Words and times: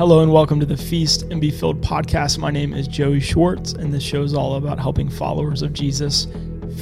Hello 0.00 0.22
and 0.22 0.32
welcome 0.32 0.58
to 0.58 0.64
the 0.64 0.78
Feast 0.78 1.24
and 1.24 1.42
Be 1.42 1.50
Filled 1.50 1.82
podcast. 1.82 2.38
My 2.38 2.50
name 2.50 2.72
is 2.72 2.88
Joey 2.88 3.20
Schwartz, 3.20 3.74
and 3.74 3.92
this 3.92 4.02
show 4.02 4.22
is 4.22 4.32
all 4.32 4.54
about 4.54 4.78
helping 4.78 5.10
followers 5.10 5.60
of 5.60 5.74
Jesus 5.74 6.26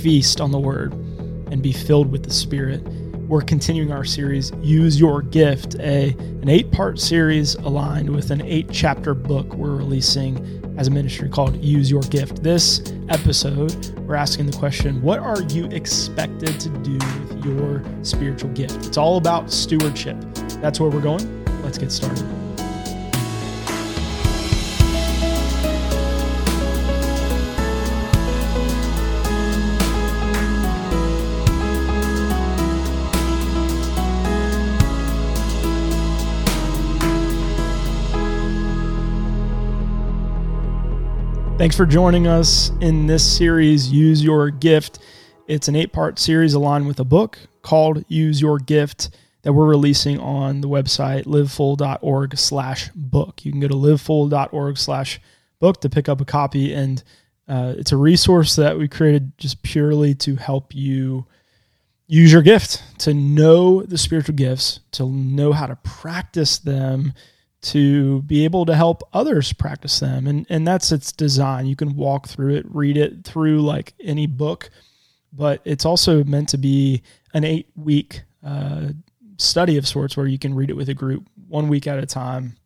feast 0.01 0.41
on 0.41 0.53
the 0.53 0.61
Word 0.61 0.93
and 1.51 1.61
be 1.61 1.73
filled 1.73 2.13
with 2.13 2.23
the 2.23 2.31
Spirit. 2.31 2.81
We're 3.27 3.41
continuing 3.41 3.91
our 3.91 4.05
series, 4.05 4.53
Use 4.61 5.01
Your 5.01 5.23
Gift, 5.23 5.75
a 5.81 6.11
an 6.43 6.49
eight 6.49 6.71
part 6.71 7.01
series 7.01 7.57
aligned 7.57 8.09
with 8.09 8.31
an 8.31 8.41
eight 8.43 8.69
chapter 8.71 9.15
book 9.15 9.53
we're 9.55 9.75
releasing 9.75 10.39
as 10.79 10.87
a 10.87 10.91
ministry 10.93 11.29
called 11.29 11.57
Use 11.57 11.91
Your 11.91 12.03
Gift. 12.03 12.45
This 12.45 12.85
episode, 13.09 13.99
we're 14.07 14.15
asking 14.15 14.47
the 14.47 14.57
question 14.57 15.03
What 15.03 15.19
are 15.19 15.43
you 15.43 15.65
expected 15.71 16.61
to 16.61 16.69
do 16.69 16.93
with 16.93 17.45
your 17.45 17.83
spiritual 18.05 18.51
gift? 18.51 18.87
It's 18.87 18.97
all 18.97 19.17
about 19.17 19.51
stewardship. 19.51 20.17
That's 20.61 20.79
where 20.79 20.89
we're 20.89 21.01
going. 21.01 21.45
Let's 21.65 21.79
get 21.79 21.91
started. 21.91 22.38
Thanks 41.69 41.77
for 41.77 41.85
joining 41.85 42.27
us 42.27 42.71
in 42.81 43.07
this 43.07 43.23
series, 43.23 43.93
Use 43.93 44.25
Your 44.25 44.49
Gift. 44.49 45.01
It's 45.47 45.69
an 45.69 45.77
eight 45.77 45.93
part 45.93 46.19
series 46.19 46.55
aligned 46.55 46.87
with 46.87 46.99
a 46.99 47.05
book 47.05 47.39
called 47.61 48.07
Use 48.09 48.41
Your 48.41 48.59
Gift 48.59 49.11
that 49.43 49.53
we're 49.53 49.67
releasing 49.67 50.19
on 50.19 50.63
the 50.63 50.69
website 50.69 51.25
livefull.org 51.25 52.39
slash 52.39 52.89
book. 52.95 53.45
You 53.45 53.53
can 53.53 53.61
go 53.61 53.69
to 53.69 53.75
livefull.org 53.75 54.79
slash 54.79 55.21
book 55.59 55.83
to 55.83 55.91
pick 55.91 56.09
up 56.09 56.23
a 56.23 56.25
copy. 56.25 56.73
And 56.73 57.03
uh, 57.47 57.75
it's 57.77 57.93
a 57.93 57.99
resource 57.99 58.57
that 58.57 58.79
we 58.79 58.89
created 58.89 59.37
just 59.37 59.63
purely 59.63 60.15
to 60.15 60.37
help 60.37 60.75
you 60.75 61.27
use 62.07 62.33
your 62.33 62.41
gift, 62.41 62.83
to 63.01 63.13
know 63.13 63.83
the 63.83 63.99
spiritual 63.99 64.37
gifts, 64.37 64.81
to 64.93 65.07
know 65.07 65.53
how 65.53 65.67
to 65.67 65.77
practice 65.77 66.57
them 66.57 67.13
to 67.61 68.23
be 68.23 68.45
able 68.45 68.65
to 68.67 68.75
help 68.75 69.03
others 69.13 69.53
practice 69.53 69.99
them. 70.01 70.27
And, 70.27 70.47
and 70.49 70.67
that's 70.67 70.93
its 70.93 71.13
design. 71.13 71.67
You 71.67 71.77
can 71.77 71.97
walk 71.97 72.29
through 72.29 72.55
it, 72.55 72.67
read 72.69 72.97
it 72.97 73.25
through 73.25 73.63
like 73.63 73.95
any 74.01 74.27
book, 74.27 74.71
but 75.33 75.61
it's 75.65 75.85
also 75.85 76.23
meant 76.25 76.49
to 76.51 76.59
be 76.59 77.03
an 77.35 77.45
eight 77.45 77.69
week 77.75 78.23
uh, 78.45 78.89
study 79.39 79.77
of 79.77 79.87
sorts 79.87 80.17
where 80.17 80.27
you 80.27 80.39
can 80.39 80.55
read 80.55 80.71
it 80.71 80.77
with 80.77 80.89
a 80.89 80.95
group 80.95 81.27
one 81.49 81.69
week 81.69 81.87
at 81.87 81.99
a 81.99 82.07
time 82.07 82.57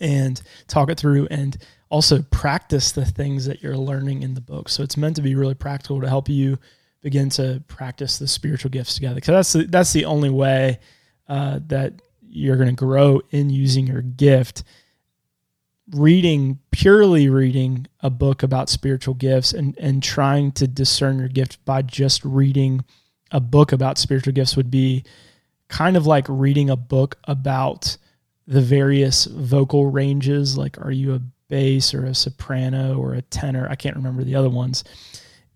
and 0.00 0.40
talk 0.68 0.90
it 0.90 0.98
through 0.98 1.26
and 1.30 1.58
also 1.90 2.22
practice 2.30 2.92
the 2.92 3.04
things 3.04 3.46
that 3.46 3.62
you're 3.62 3.76
learning 3.76 4.22
in 4.22 4.34
the 4.34 4.40
book. 4.40 4.68
So 4.68 4.82
it's 4.82 4.96
meant 4.96 5.16
to 5.16 5.22
be 5.22 5.34
really 5.34 5.54
practical 5.54 6.00
to 6.00 6.08
help 6.08 6.28
you 6.28 6.58
begin 7.02 7.28
to 7.28 7.62
practice 7.68 8.18
the 8.18 8.26
spiritual 8.26 8.70
gifts 8.70 8.94
together. 8.94 9.16
Because 9.16 9.32
that's 9.32 9.52
the, 9.52 9.64
that's 9.64 9.92
the 9.92 10.06
only 10.06 10.30
way 10.30 10.80
uh, 11.28 11.60
that 11.66 12.00
you're 12.34 12.56
going 12.56 12.68
to 12.68 12.74
grow 12.74 13.20
in 13.30 13.50
using 13.50 13.86
your 13.86 14.02
gift. 14.02 14.64
Reading 15.92 16.58
purely 16.70 17.28
reading 17.28 17.86
a 18.00 18.10
book 18.10 18.42
about 18.42 18.70
spiritual 18.70 19.14
gifts 19.14 19.52
and 19.52 19.76
and 19.78 20.02
trying 20.02 20.50
to 20.52 20.66
discern 20.66 21.18
your 21.18 21.28
gift 21.28 21.62
by 21.64 21.82
just 21.82 22.24
reading 22.24 22.84
a 23.30 23.40
book 23.40 23.70
about 23.70 23.98
spiritual 23.98 24.32
gifts 24.32 24.56
would 24.56 24.70
be 24.70 25.04
kind 25.68 25.96
of 25.96 26.06
like 26.06 26.24
reading 26.28 26.70
a 26.70 26.76
book 26.76 27.16
about 27.24 27.98
the 28.46 28.62
various 28.62 29.26
vocal 29.26 29.90
ranges 29.90 30.56
like 30.56 30.78
are 30.78 30.90
you 30.90 31.14
a 31.14 31.20
bass 31.48 31.94
or 31.94 32.04
a 32.04 32.14
soprano 32.14 32.98
or 32.98 33.14
a 33.14 33.22
tenor? 33.22 33.68
I 33.68 33.76
can't 33.76 33.96
remember 33.96 34.24
the 34.24 34.34
other 34.34 34.50
ones. 34.50 34.84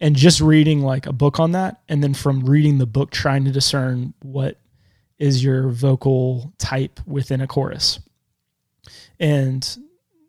And 0.01 0.15
just 0.15 0.41
reading 0.41 0.83
like 0.83 1.07
a 1.07 1.13
book 1.13 1.41
on 1.41 1.53
that 1.53 1.81
and 1.89 2.05
then 2.05 2.15
from 2.15 2.45
reading 2.45 2.79
the 2.79 2.87
book 2.87 3.11
trying 3.11 3.45
to 3.47 3.51
discern 3.51 4.15
what 4.23 4.61
is 5.19 5.43
your 5.43 5.69
vocal 5.69 6.53
type 6.59 7.01
within 7.07 7.41
a 7.41 7.47
chorus. 7.47 8.01
And 9.19 9.79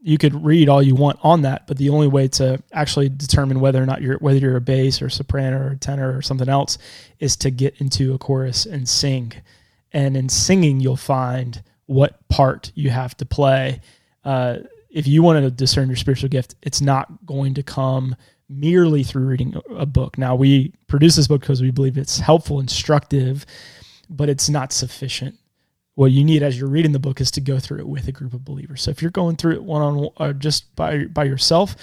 you 0.02 0.18
could 0.18 0.44
read 0.44 0.70
all 0.70 0.82
you 0.82 0.96
want 0.96 1.20
on 1.22 1.42
that, 1.42 1.68
but 1.68 1.78
the 1.78 1.90
only 1.90 2.08
way 2.08 2.28
to 2.28 2.62
actually 2.72 3.10
determine 3.10 3.60
whether 3.60 3.82
or 3.82 3.86
not 3.86 4.02
you're 4.02 4.18
whether 4.18 4.40
you're 4.40 4.56
a 4.56 4.62
bass 4.62 5.02
or 5.02 5.10
soprano 5.10 5.58
or 5.58 5.76
tenor 5.76 6.16
or 6.16 6.22
something 6.22 6.50
else 6.50 6.78
is 7.20 7.36
to 7.38 7.52
get 7.52 7.76
into 7.80 8.14
a 8.14 8.18
chorus 8.18 8.66
and 8.66 8.88
sing. 8.88 9.34
And 9.92 10.16
in 10.16 10.30
singing, 10.30 10.80
you'll 10.80 10.96
find 10.96 11.62
what 11.88 12.28
part 12.30 12.72
you 12.76 12.92
have 12.92 13.18
to 13.18 13.26
play. 13.26 13.82
Uh, 14.24 14.60
if 14.90 15.08
you 15.08 15.22
want 15.22 15.44
to 15.44 15.52
discern 15.52 15.88
your 15.88 15.98
spiritual 15.98 16.30
gift, 16.30 16.56
it's 16.62 16.82
not 16.82 17.26
going 17.26 17.56
to 17.56 17.64
come 17.64 18.16
merely 18.48 19.04
through 19.04 19.26
reading 19.26 19.60
a 19.76 19.86
book. 19.86 20.18
Now, 20.18 20.36
we 20.36 20.74
produce 20.88 21.16
this 21.16 21.28
book 21.28 21.42
because 21.42 21.62
we 21.62 21.72
believe 21.72 21.98
it's 21.98 22.20
helpful, 22.20 22.60
instructive, 22.60 23.46
but 24.09 24.30
it's 24.30 24.50
not 24.50 24.74
sufficient. 24.74 25.38
What 25.96 26.12
you 26.12 26.24
need 26.24 26.44
as 26.44 26.58
you're 26.58 26.70
reading 26.70 26.94
the 26.94 27.00
book 27.00 27.20
is 27.20 27.31
to 27.31 27.42
go 27.42 27.59
through 27.59 27.80
it 27.80 27.88
with 27.88 28.08
a 28.08 28.14
group 28.14 28.34
of 28.34 28.46
believers. 28.46 28.81
So 28.81 28.92
if 28.92 29.02
you're 29.02 29.12
going 29.12 29.36
through 29.36 29.56
it 29.56 29.64
one 29.64 29.81
on 29.81 29.96
one 29.97 30.12
or 30.18 30.34
just 30.34 30.75
by 30.75 31.06
by 31.06 31.25
yourself, 31.25 31.75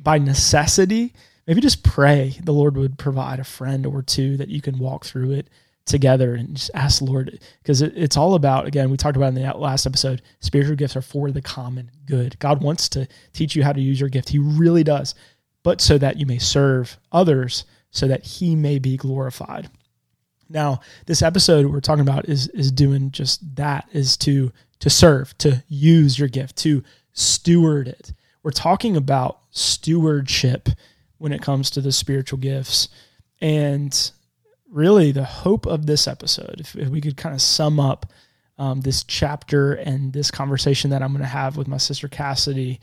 by 0.00 0.18
necessity, 0.18 1.12
maybe 1.46 1.60
just 1.60 1.84
pray 1.84 2.38
the 2.42 2.52
Lord 2.52 2.76
would 2.76 2.98
provide 2.98 3.40
a 3.40 3.44
friend 3.44 3.84
or 3.84 4.02
two 4.02 4.36
that 4.38 4.48
you 4.48 4.62
can 4.62 4.78
walk 4.78 5.04
through 5.04 5.32
it 5.32 5.48
together 5.84 6.34
and 6.34 6.56
just 6.56 6.70
ask 6.74 6.98
the 6.98 7.06
Lord 7.06 7.40
because 7.62 7.82
it, 7.82 7.92
it's 7.96 8.16
all 8.16 8.34
about 8.34 8.66
again 8.66 8.90
we 8.90 8.96
talked 8.96 9.16
about 9.16 9.28
in 9.28 9.34
the 9.34 9.52
last 9.54 9.86
episode 9.86 10.22
spiritual 10.40 10.76
gifts 10.76 10.96
are 10.96 11.02
for 11.02 11.30
the 11.30 11.42
common 11.42 11.90
good. 12.06 12.38
God 12.38 12.62
wants 12.62 12.88
to 12.90 13.06
teach 13.32 13.54
you 13.54 13.64
how 13.64 13.72
to 13.72 13.80
use 13.80 14.00
your 14.00 14.08
gift. 14.08 14.28
He 14.28 14.38
really 14.38 14.84
does. 14.84 15.14
But 15.62 15.80
so 15.80 15.98
that 15.98 16.18
you 16.18 16.24
may 16.24 16.38
serve 16.38 16.98
others 17.12 17.64
so 17.90 18.06
that 18.06 18.24
he 18.24 18.54
may 18.54 18.78
be 18.78 18.96
glorified. 18.96 19.68
Now, 20.48 20.80
this 21.06 21.22
episode 21.22 21.66
we're 21.66 21.80
talking 21.80 22.06
about 22.06 22.28
is 22.28 22.48
is 22.48 22.72
doing 22.72 23.10
just 23.10 23.56
that 23.56 23.88
is 23.92 24.16
to 24.18 24.52
to 24.80 24.90
serve, 24.90 25.36
to 25.38 25.62
use 25.68 26.18
your 26.18 26.28
gift, 26.28 26.56
to 26.58 26.82
steward 27.12 27.88
it. 27.88 28.12
We're 28.42 28.50
talking 28.52 28.96
about 28.96 29.40
stewardship 29.50 30.68
when 31.18 31.32
it 31.32 31.42
comes 31.42 31.70
to 31.70 31.80
the 31.80 31.92
spiritual 31.92 32.38
gifts. 32.38 32.88
And 33.40 34.10
really 34.70 35.12
the 35.12 35.24
hope 35.24 35.66
of 35.66 35.86
this 35.86 36.06
episode, 36.06 36.56
if, 36.60 36.76
if 36.76 36.88
we 36.88 37.00
could 37.00 37.16
kind 37.16 37.34
of 37.34 37.40
sum 37.40 37.80
up 37.80 38.06
um, 38.56 38.80
this 38.80 39.04
chapter 39.04 39.74
and 39.74 40.12
this 40.12 40.30
conversation 40.30 40.90
that 40.90 41.02
I'm 41.02 41.12
going 41.12 41.22
to 41.22 41.28
have 41.28 41.56
with 41.56 41.68
my 41.68 41.76
sister 41.76 42.08
Cassidy, 42.08 42.80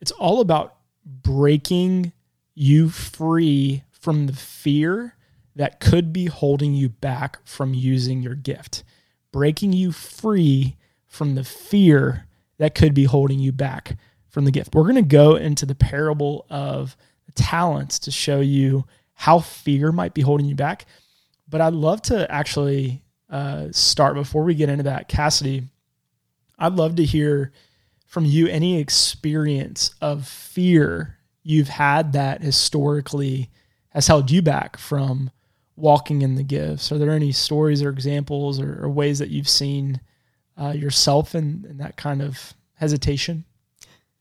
it's 0.00 0.12
all 0.12 0.40
about 0.40 0.76
breaking 1.04 2.12
you 2.54 2.88
free 2.88 3.82
from 3.90 4.26
the 4.26 4.32
fear 4.32 5.15
that 5.56 5.80
could 5.80 6.12
be 6.12 6.26
holding 6.26 6.74
you 6.74 6.88
back 6.88 7.38
from 7.44 7.74
using 7.74 8.22
your 8.22 8.34
gift, 8.34 8.84
breaking 9.32 9.72
you 9.72 9.90
free 9.90 10.76
from 11.06 11.34
the 11.34 11.44
fear 11.44 12.26
that 12.58 12.74
could 12.74 12.94
be 12.94 13.04
holding 13.04 13.38
you 13.38 13.52
back 13.52 13.96
from 14.28 14.44
the 14.44 14.50
gift. 14.50 14.74
We're 14.74 14.82
going 14.82 14.96
to 14.96 15.02
go 15.02 15.34
into 15.34 15.66
the 15.66 15.74
parable 15.74 16.46
of 16.50 16.96
talents 17.34 17.98
to 18.00 18.10
show 18.10 18.40
you 18.40 18.84
how 19.14 19.38
fear 19.38 19.92
might 19.92 20.14
be 20.14 20.22
holding 20.22 20.46
you 20.46 20.54
back. 20.54 20.84
But 21.48 21.60
I'd 21.60 21.72
love 21.72 22.02
to 22.02 22.30
actually 22.30 23.02
uh, 23.30 23.68
start 23.70 24.14
before 24.14 24.44
we 24.44 24.54
get 24.54 24.68
into 24.68 24.84
that. 24.84 25.08
Cassidy, 25.08 25.64
I'd 26.58 26.74
love 26.74 26.96
to 26.96 27.04
hear 27.04 27.52
from 28.06 28.24
you 28.24 28.46
any 28.48 28.78
experience 28.78 29.94
of 30.00 30.26
fear 30.26 31.18
you've 31.42 31.68
had 31.68 32.12
that 32.12 32.42
historically 32.42 33.50
has 33.90 34.06
held 34.06 34.30
you 34.30 34.42
back 34.42 34.76
from 34.76 35.30
walking 35.76 36.22
in 36.22 36.34
the 36.34 36.42
gifts? 36.42 36.90
Are 36.90 36.98
there 36.98 37.10
any 37.10 37.32
stories 37.32 37.82
or 37.82 37.90
examples 37.90 38.60
or, 38.60 38.82
or 38.84 38.88
ways 38.88 39.18
that 39.18 39.30
you've 39.30 39.48
seen 39.48 40.00
uh, 40.60 40.70
yourself 40.70 41.34
in, 41.34 41.66
in 41.68 41.78
that 41.78 41.96
kind 41.96 42.22
of 42.22 42.54
hesitation? 42.74 43.44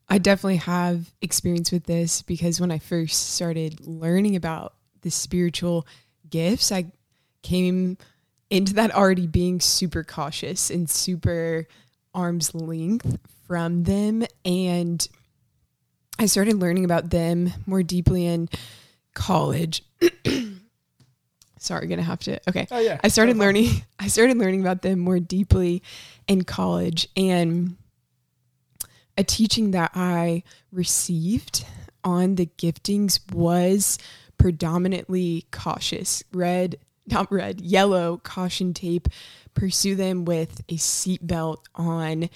I 0.07 0.17
definitely 0.19 0.57
have 0.57 1.11
experience 1.21 1.71
with 1.71 1.85
this 1.85 2.21
because 2.21 2.61
when 2.61 2.71
I 2.71 2.77
first 2.77 3.33
started 3.33 3.85
learning 3.87 4.35
about 4.35 4.75
the 5.01 5.09
spiritual 5.09 5.87
gifts, 6.29 6.71
I 6.71 6.91
came 7.41 7.97
into 8.49 8.73
that 8.75 8.93
already 8.93 9.27
being 9.27 9.59
super 9.59 10.03
cautious 10.03 10.69
and 10.69 10.89
super 10.89 11.67
arm's 12.13 12.53
length 12.53 13.17
from 13.47 13.83
them. 13.83 14.25
And 14.43 15.07
I 16.19 16.27
started 16.27 16.55
learning 16.55 16.85
about 16.85 17.09
them 17.09 17.51
more 17.65 17.83
deeply 17.83 18.25
in 18.25 18.49
college. 19.13 19.83
sorry, 21.65 21.87
gonna 21.87 22.03
have 22.03 22.19
to. 22.21 22.39
Okay. 22.47 22.67
Oh 22.71 22.79
yeah. 22.79 22.99
I 23.03 23.07
started 23.09 23.37
learning. 23.37 23.69
I 23.99 24.07
started 24.07 24.37
learning 24.37 24.61
about 24.61 24.81
them 24.81 24.99
more 24.99 25.19
deeply 25.19 25.81
in 26.27 26.43
college, 26.43 27.07
and 27.17 27.75
a 29.17 29.23
teaching 29.23 29.71
that 29.71 29.91
I 29.95 30.43
received 30.71 31.65
on 32.03 32.35
the 32.35 32.45
giftings 32.57 33.19
was 33.33 33.97
predominantly 34.37 35.45
cautious. 35.51 36.23
Red, 36.33 36.77
not 37.07 37.31
red, 37.31 37.61
yellow 37.61 38.17
caution 38.17 38.73
tape. 38.73 39.07
Pursue 39.53 39.95
them 39.95 40.25
with 40.25 40.61
a 40.69 40.75
seatbelt 40.75 41.63
on. 41.75 42.29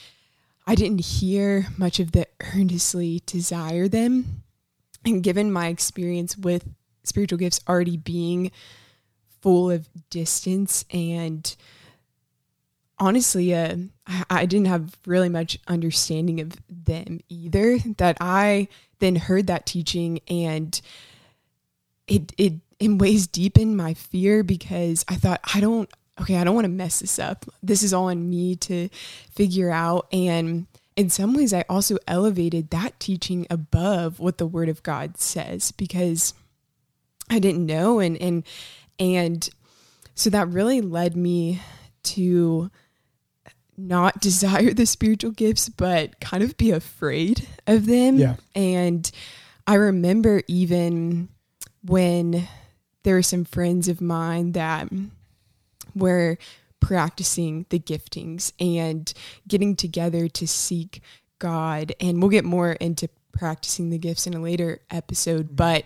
I 0.66 0.76
didn't 0.76 1.02
hear 1.02 1.68
much 1.78 2.00
of 2.00 2.12
the 2.12 2.28
earnestly 2.56 3.24
desire 3.26 3.88
them. 3.88 4.44
And 5.04 5.24
given 5.24 5.52
my 5.52 5.68
experience 5.68 6.38
with 6.38 6.66
spiritual 7.04 7.40
gifts 7.40 7.60
already 7.68 7.98
being 7.98 8.52
full 9.42 9.72
of 9.72 9.90
distance 10.10 10.86
and 10.92 11.56
honestly, 13.00 13.54
uh, 13.56 13.76
I, 14.06 14.24
I 14.30 14.46
didn't 14.46 14.68
have 14.68 14.98
really 15.06 15.30
much 15.30 15.58
understanding 15.68 16.42
of 16.42 16.58
them 16.70 17.20
either. 17.30 17.80
That 17.98 18.18
I 18.20 18.68
then 19.00 19.16
heard 19.16 19.48
that 19.48 19.66
teaching 19.66 20.20
and 20.28 20.80
it 22.08 22.32
it 22.38 22.54
in 22.80 22.98
ways 22.98 23.28
deepened 23.28 23.78
my 23.78 23.94
fear 23.94 24.44
because 24.44 25.06
I 25.08 25.16
thought 25.16 25.42
I 25.54 25.60
don't 25.60 25.90
okay, 26.22 26.38
I 26.38 26.44
don't 26.44 26.56
want 26.56 26.66
to 26.66 26.70
mess 26.70 27.00
this 27.00 27.18
up. 27.18 27.46
This 27.64 27.82
is 27.82 27.94
all 27.94 28.06
on 28.06 28.30
me 28.30 28.56
to 28.58 28.90
figure 29.32 29.72
out 29.72 30.08
and 30.12 30.68
in 30.96 31.10
some 31.10 31.34
ways 31.34 31.54
I 31.54 31.64
also 31.70 31.98
elevated 32.08 32.72
that 32.72 33.00
teaching 33.00 33.48
above 33.50 34.20
what 34.20 34.38
the 34.38 34.48
word 34.48 34.68
of 34.68 34.84
God 34.84 35.18
says 35.18 35.72
because 35.72 36.34
I 37.30 37.40
didn't 37.40 37.66
know 37.66 38.00
and 38.00 38.18
and 38.18 38.44
and 39.00 39.50
so 40.16 40.30
that 40.30 40.50
really 40.50 40.82
led 40.82 41.16
me 41.16 41.62
to 42.04 42.70
not 43.78 44.20
desire 44.22 44.74
the 44.74 44.86
spiritual 44.86 45.32
gifts, 45.32 45.70
but 45.70 46.20
kind 46.20 46.44
of 46.44 46.58
be 46.58 46.72
afraid 46.72 47.48
of 47.68 47.86
them. 47.86 48.18
Yeah. 48.18 48.36
And 48.56 49.10
I 49.66 49.76
remember 49.76 50.42
even 50.48 51.30
when 51.84 52.48
there 53.04 53.16
were 53.16 53.22
some 53.22 53.46
friends 53.46 53.88
of 53.88 54.02
mine 54.02 54.52
that 54.54 54.90
were 55.96 56.38
practicing 56.80 57.66
the 57.70 57.80
giftings 57.80 58.52
and 58.60 59.14
getting 59.48 59.76
together 59.76 60.28
to 60.28 60.48
seek 60.48 61.02
God. 61.40 61.94
And 62.00 62.22
we'll 62.22 62.30
get 62.30 62.46
more 62.46 62.74
into 62.74 63.10
practicing 63.32 63.90
the 63.90 63.98
gifts 63.98 64.28
in 64.28 64.34
a 64.34 64.42
later 64.42 64.82
episode. 64.90 65.56
But 65.56 65.86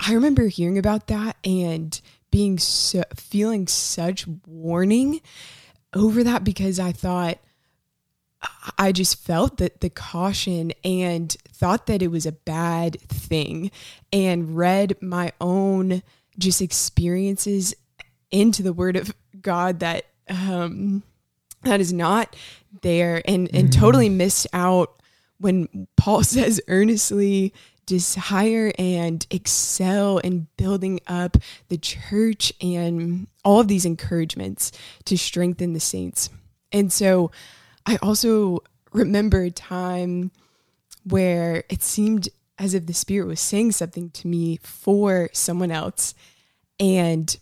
I 0.00 0.14
remember 0.14 0.46
hearing 0.46 0.78
about 0.78 1.08
that 1.08 1.36
and 1.44 2.00
being 2.30 2.58
so, 2.58 3.02
feeling 3.14 3.66
such 3.66 4.26
warning 4.46 5.20
over 5.94 6.22
that 6.24 6.44
because 6.44 6.78
I 6.78 6.92
thought 6.92 7.38
I 8.76 8.92
just 8.92 9.20
felt 9.24 9.56
that 9.56 9.80
the 9.80 9.90
caution 9.90 10.72
and 10.84 11.30
thought 11.48 11.86
that 11.86 12.02
it 12.02 12.08
was 12.08 12.26
a 12.26 12.32
bad 12.32 13.00
thing 13.00 13.70
and 14.12 14.56
read 14.56 14.96
my 15.00 15.32
own 15.40 16.02
just 16.38 16.62
experiences 16.62 17.74
into 18.30 18.62
the 18.62 18.72
word 18.72 18.96
of 18.96 19.12
God 19.40 19.80
that 19.80 20.04
um 20.28 21.02
that 21.62 21.80
is 21.80 21.92
not 21.92 22.36
there 22.82 23.22
and 23.24 23.48
and 23.52 23.70
mm-hmm. 23.70 23.80
totally 23.80 24.08
missed 24.08 24.46
out 24.52 25.02
when 25.38 25.88
Paul 25.96 26.22
says 26.24 26.60
earnestly 26.68 27.52
desire 27.88 28.70
and 28.78 29.26
excel 29.30 30.18
in 30.18 30.46
building 30.58 31.00
up 31.06 31.38
the 31.68 31.78
church 31.78 32.52
and 32.60 33.26
all 33.46 33.60
of 33.60 33.68
these 33.68 33.86
encouragements 33.86 34.70
to 35.06 35.16
strengthen 35.16 35.72
the 35.72 35.80
saints. 35.80 36.28
And 36.70 36.92
so 36.92 37.30
I 37.86 37.96
also 38.02 38.58
remember 38.92 39.40
a 39.40 39.50
time 39.50 40.32
where 41.04 41.64
it 41.70 41.82
seemed 41.82 42.28
as 42.58 42.74
if 42.74 42.84
the 42.84 42.92
Spirit 42.92 43.26
was 43.26 43.40
saying 43.40 43.72
something 43.72 44.10
to 44.10 44.28
me 44.28 44.58
for 44.62 45.30
someone 45.32 45.70
else. 45.70 46.14
And 46.78 47.34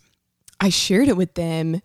I 0.61 0.69
shared 0.69 1.09
it 1.09 1.17
with 1.17 1.33
them 1.33 1.81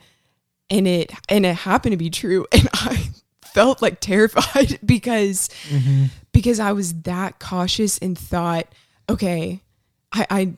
and 0.70 0.87
it 0.87 1.12
and 1.29 1.44
it 1.44 1.56
happened 1.56 1.94
to 1.94 1.97
be 1.97 2.11
true. 2.11 2.47
And 2.53 2.69
I 2.73 3.11
felt 3.52 3.82
like 3.82 4.00
terrified 4.00 4.78
because 4.84 5.49
mm-hmm. 5.69 6.06
because 6.32 6.60
I 6.60 6.72
was 6.72 6.94
that 7.02 7.38
cautious 7.38 7.99
and 7.99 8.16
thought, 8.19 8.66
okay, 9.08 9.60
I 10.12 10.26
I 10.31 10.54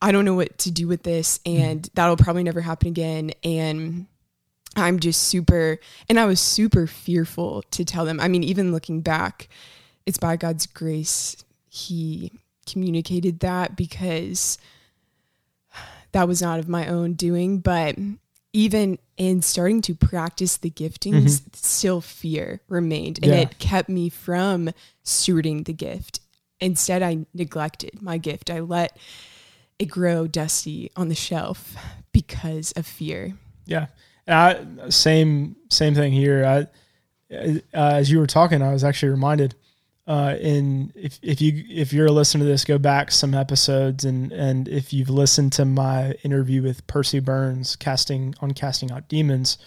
I 0.00 0.12
don't 0.12 0.24
know 0.24 0.34
what 0.34 0.58
to 0.58 0.70
do 0.70 0.88
with 0.88 1.02
this 1.02 1.40
and 1.46 1.82
mm-hmm. 1.82 1.92
that'll 1.94 2.16
probably 2.16 2.42
never 2.42 2.60
happen 2.60 2.88
again 2.88 3.32
and 3.42 4.06
I'm 4.76 5.00
just 5.00 5.24
super 5.24 5.78
and 6.08 6.20
I 6.20 6.26
was 6.26 6.40
super 6.40 6.86
fearful 6.86 7.62
to 7.70 7.84
tell 7.84 8.04
them. 8.04 8.20
I 8.20 8.28
mean, 8.28 8.44
even 8.44 8.72
looking 8.72 9.00
back, 9.00 9.48
it's 10.04 10.18
by 10.18 10.36
God's 10.36 10.66
grace 10.66 11.42
he 11.68 12.32
communicated 12.66 13.40
that 13.40 13.76
because 13.76 14.58
that 16.12 16.26
was 16.26 16.40
not 16.40 16.58
of 16.58 16.68
my 16.68 16.86
own 16.88 17.12
doing, 17.14 17.58
but 17.58 17.96
even 18.56 18.98
in 19.18 19.42
starting 19.42 19.82
to 19.82 19.94
practice 19.94 20.56
the 20.56 20.70
giftings, 20.70 21.12
mm-hmm. 21.12 21.50
still 21.52 22.00
fear 22.00 22.62
remained. 22.68 23.18
And 23.22 23.30
yeah. 23.30 23.40
it 23.40 23.58
kept 23.58 23.90
me 23.90 24.08
from 24.08 24.70
stewarding 25.04 25.66
the 25.66 25.74
gift. 25.74 26.20
Instead, 26.58 27.02
I 27.02 27.26
neglected 27.34 28.00
my 28.00 28.16
gift. 28.16 28.50
I 28.50 28.60
let 28.60 28.96
it 29.78 29.86
grow 29.86 30.26
dusty 30.26 30.90
on 30.96 31.08
the 31.08 31.14
shelf 31.14 31.76
because 32.12 32.72
of 32.72 32.86
fear. 32.86 33.34
Yeah. 33.66 33.88
I, 34.26 34.64
same 34.88 35.56
same 35.68 35.94
thing 35.94 36.12
here. 36.12 36.42
I, 36.42 37.34
uh, 37.34 37.58
as 37.74 38.10
you 38.10 38.18
were 38.18 38.26
talking, 38.26 38.62
I 38.62 38.72
was 38.72 38.84
actually 38.84 39.10
reminded 39.10 39.54
uh, 40.06 40.36
in 40.40 40.92
if 40.94 41.18
if 41.22 41.40
you 41.40 41.64
if 41.68 41.92
you're 41.92 42.10
listening 42.10 42.44
to 42.44 42.50
this, 42.50 42.64
go 42.64 42.78
back 42.78 43.10
some 43.10 43.34
episodes 43.34 44.04
and 44.04 44.32
and 44.32 44.68
if 44.68 44.92
you've 44.92 45.10
listened 45.10 45.52
to 45.54 45.64
my 45.64 46.12
interview 46.22 46.62
with 46.62 46.86
Percy 46.86 47.18
Burns, 47.18 47.74
casting 47.76 48.34
on 48.40 48.52
casting 48.52 48.92
out 48.92 49.08
demons, 49.08 49.58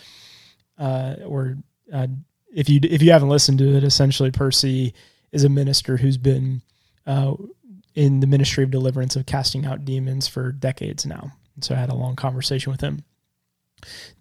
uh, 0.77 1.15
or 1.25 1.57
uh, 1.93 2.07
if 2.53 2.69
you 2.69 2.79
if 2.83 3.01
you 3.01 3.11
haven't 3.11 3.29
listened 3.29 3.59
to 3.59 3.75
it, 3.75 3.83
essentially 3.83 4.31
Percy 4.31 4.93
is 5.31 5.43
a 5.43 5.49
minister 5.49 5.97
who's 5.97 6.17
been 6.17 6.61
uh, 7.05 7.33
in 7.95 8.21
the 8.21 8.27
ministry 8.27 8.63
of 8.63 8.71
deliverance 8.71 9.15
of 9.17 9.25
casting 9.25 9.65
out 9.65 9.83
demons 9.83 10.27
for 10.27 10.53
decades 10.53 11.05
now. 11.05 11.31
And 11.55 11.63
so 11.63 11.75
I 11.75 11.79
had 11.79 11.89
a 11.89 11.95
long 11.95 12.15
conversation 12.15 12.71
with 12.71 12.81
him. 12.81 13.03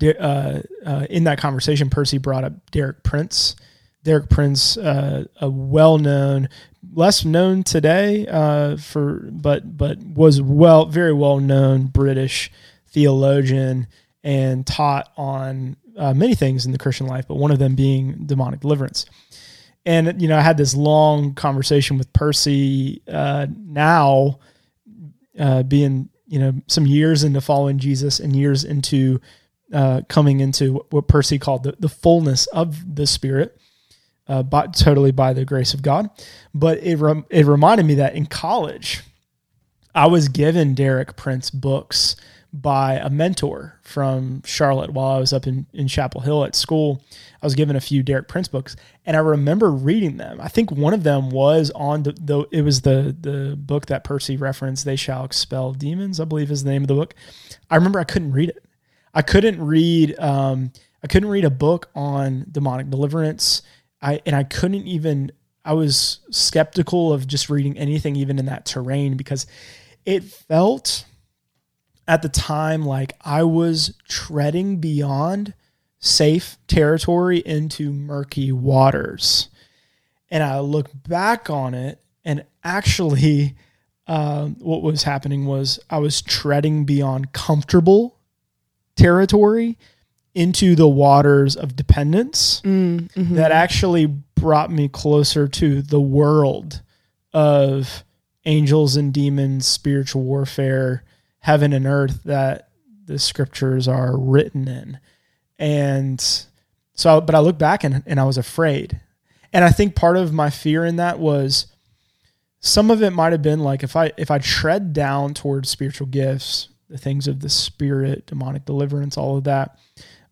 Uh, 0.02 0.60
uh, 0.84 1.06
in 1.10 1.24
that 1.24 1.38
conversation, 1.38 1.90
Percy 1.90 2.18
brought 2.18 2.44
up 2.44 2.70
Derek 2.70 3.02
Prince 3.02 3.56
Derek 4.04 4.30
Prince, 4.30 4.76
uh, 4.76 5.24
a 5.40 5.50
well-known, 5.50 6.48
less 6.94 7.24
known 7.24 7.62
today, 7.62 8.26
uh, 8.26 8.76
for 8.76 9.28
but 9.30 9.76
but 9.76 9.98
was 9.98 10.40
well 10.40 10.86
very 10.86 11.12
well 11.12 11.38
known 11.38 11.86
British 11.86 12.50
theologian 12.88 13.86
and 14.22 14.66
taught 14.66 15.12
on 15.16 15.76
uh, 15.96 16.14
many 16.14 16.34
things 16.34 16.64
in 16.64 16.72
the 16.72 16.78
Christian 16.78 17.06
life, 17.06 17.26
but 17.26 17.36
one 17.36 17.50
of 17.50 17.58
them 17.58 17.74
being 17.74 18.24
demonic 18.26 18.60
deliverance. 18.60 19.04
And 19.84 20.20
you 20.20 20.28
know, 20.28 20.38
I 20.38 20.42
had 20.42 20.56
this 20.56 20.74
long 20.74 21.34
conversation 21.34 21.98
with 21.98 22.12
Percy. 22.12 23.02
Uh, 23.08 23.46
now, 23.56 24.38
uh, 25.38 25.62
being 25.64 26.08
you 26.26 26.38
know 26.38 26.52
some 26.66 26.86
years 26.86 27.24
into 27.24 27.40
following 27.40 27.78
Jesus 27.78 28.20
and 28.20 28.36
years 28.36 28.64
into 28.64 29.20
uh, 29.72 30.02
coming 30.08 30.40
into 30.40 30.84
what 30.90 31.08
Percy 31.08 31.38
called 31.38 31.64
the, 31.64 31.74
the 31.78 31.88
fullness 31.88 32.46
of 32.48 32.96
the 32.96 33.06
Spirit 33.06 33.58
uh, 34.28 34.42
by, 34.42 34.66
totally 34.66 35.10
by 35.10 35.32
the 35.32 35.44
grace 35.44 35.74
of 35.74 35.82
God. 35.82 36.10
But 36.54 36.82
it 36.82 36.96
rem- 36.96 37.26
it 37.30 37.46
reminded 37.46 37.86
me 37.86 37.94
that 37.96 38.14
in 38.14 38.26
college, 38.26 39.02
I 39.94 40.06
was 40.06 40.28
given 40.28 40.74
Derek 40.74 41.16
Prince 41.16 41.50
books 41.50 42.16
by 42.52 42.94
a 42.94 43.10
mentor 43.10 43.78
from 43.82 44.42
Charlotte 44.44 44.90
while 44.90 45.16
I 45.16 45.18
was 45.18 45.32
up 45.32 45.46
in, 45.46 45.66
in 45.74 45.86
Chapel 45.86 46.22
Hill 46.22 46.44
at 46.44 46.54
school. 46.54 47.02
I 47.42 47.46
was 47.46 47.54
given 47.54 47.76
a 47.76 47.80
few 47.80 48.02
Derek 48.02 48.26
Prince 48.26 48.48
books 48.48 48.74
and 49.04 49.16
I 49.16 49.20
remember 49.20 49.70
reading 49.70 50.16
them. 50.16 50.40
I 50.40 50.48
think 50.48 50.70
one 50.70 50.94
of 50.94 51.02
them 51.02 51.30
was 51.30 51.70
on 51.74 52.04
the, 52.04 52.12
the 52.12 52.46
it 52.50 52.62
was 52.62 52.82
the 52.82 53.14
the 53.20 53.54
book 53.56 53.86
that 53.86 54.04
Percy 54.04 54.36
referenced, 54.36 54.84
They 54.84 54.96
Shall 54.96 55.24
Expel 55.24 55.72
Demons, 55.72 56.20
I 56.20 56.24
believe 56.24 56.50
is 56.50 56.64
the 56.64 56.70
name 56.70 56.82
of 56.82 56.88
the 56.88 56.94
book. 56.94 57.14
I 57.70 57.76
remember 57.76 58.00
I 58.00 58.04
couldn't 58.04 58.32
read 58.32 58.48
it. 58.50 58.64
I 59.12 59.22
couldn't 59.22 59.64
read 59.64 60.18
um, 60.18 60.72
I 61.02 61.06
couldn't 61.06 61.28
read 61.28 61.44
a 61.44 61.50
book 61.50 61.90
on 61.94 62.46
demonic 62.50 62.88
deliverance 62.88 63.62
I 64.00 64.20
and 64.26 64.34
I 64.34 64.44
couldn't 64.44 64.86
even 64.86 65.32
I 65.64 65.74
was 65.74 66.20
skeptical 66.30 67.12
of 67.12 67.26
just 67.26 67.50
reading 67.50 67.76
anything 67.76 68.16
even 68.16 68.38
in 68.38 68.46
that 68.46 68.64
terrain 68.64 69.16
because 69.16 69.46
it 70.06 70.24
felt 70.24 71.04
at 72.06 72.22
the 72.22 72.28
time 72.28 72.84
like 72.84 73.14
I 73.20 73.42
was 73.42 73.94
treading 74.08 74.80
beyond 74.80 75.54
safe 75.98 76.56
territory 76.66 77.38
into 77.38 77.92
murky 77.92 78.52
waters. 78.52 79.48
And 80.30 80.42
I 80.42 80.60
look 80.60 80.90
back 81.06 81.50
on 81.50 81.74
it 81.74 82.00
and 82.24 82.44
actually 82.64 83.56
um, 84.06 84.56
what 84.60 84.82
was 84.82 85.02
happening 85.02 85.44
was 85.44 85.78
I 85.90 85.98
was 85.98 86.22
treading 86.22 86.86
beyond 86.86 87.32
comfortable 87.32 88.18
territory 88.96 89.76
into 90.38 90.76
the 90.76 90.88
waters 90.88 91.56
of 91.56 91.74
dependence 91.74 92.62
mm, 92.64 93.10
mm-hmm. 93.12 93.34
that 93.34 93.50
actually 93.50 94.06
brought 94.06 94.70
me 94.70 94.88
closer 94.88 95.48
to 95.48 95.82
the 95.82 96.00
world 96.00 96.80
of 97.32 98.04
angels 98.44 98.94
and 98.94 99.12
demons, 99.12 99.66
spiritual 99.66 100.22
warfare, 100.22 101.02
heaven 101.40 101.72
and 101.72 101.86
earth 101.86 102.22
that 102.22 102.68
the 103.06 103.18
scriptures 103.18 103.88
are 103.88 104.16
written 104.16 104.68
in. 104.68 105.00
And 105.58 106.24
so, 106.94 107.20
but 107.20 107.34
I 107.34 107.40
look 107.40 107.58
back 107.58 107.82
and, 107.82 108.04
and 108.06 108.20
I 108.20 108.24
was 108.24 108.38
afraid. 108.38 109.00
and 109.52 109.64
I 109.64 109.70
think 109.70 109.96
part 109.96 110.16
of 110.16 110.32
my 110.32 110.50
fear 110.50 110.84
in 110.84 110.96
that 110.96 111.18
was 111.18 111.66
some 112.60 112.92
of 112.92 113.02
it 113.02 113.10
might 113.10 113.32
have 113.32 113.42
been 113.42 113.58
like 113.60 113.82
if 113.82 113.96
I 113.96 114.12
if 114.16 114.30
I 114.30 114.38
tread 114.38 114.92
down 114.92 115.34
towards 115.34 115.68
spiritual 115.68 116.06
gifts, 116.06 116.68
the 116.88 116.98
things 116.98 117.26
of 117.26 117.40
the 117.40 117.48
spirit, 117.48 118.26
demonic 118.26 118.64
deliverance, 118.64 119.16
all 119.16 119.36
of 119.36 119.44
that, 119.44 119.76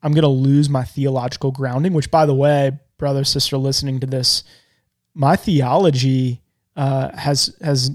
I'm 0.06 0.12
going 0.12 0.22
to 0.22 0.28
lose 0.28 0.70
my 0.70 0.84
theological 0.84 1.50
grounding, 1.50 1.92
which 1.92 2.12
by 2.12 2.26
the 2.26 2.34
way, 2.34 2.78
brother, 2.96 3.24
sister 3.24 3.56
listening 3.56 3.98
to 3.98 4.06
this, 4.06 4.44
my 5.14 5.34
theology 5.34 6.42
uh, 6.76 7.16
has 7.16 7.56
has 7.60 7.90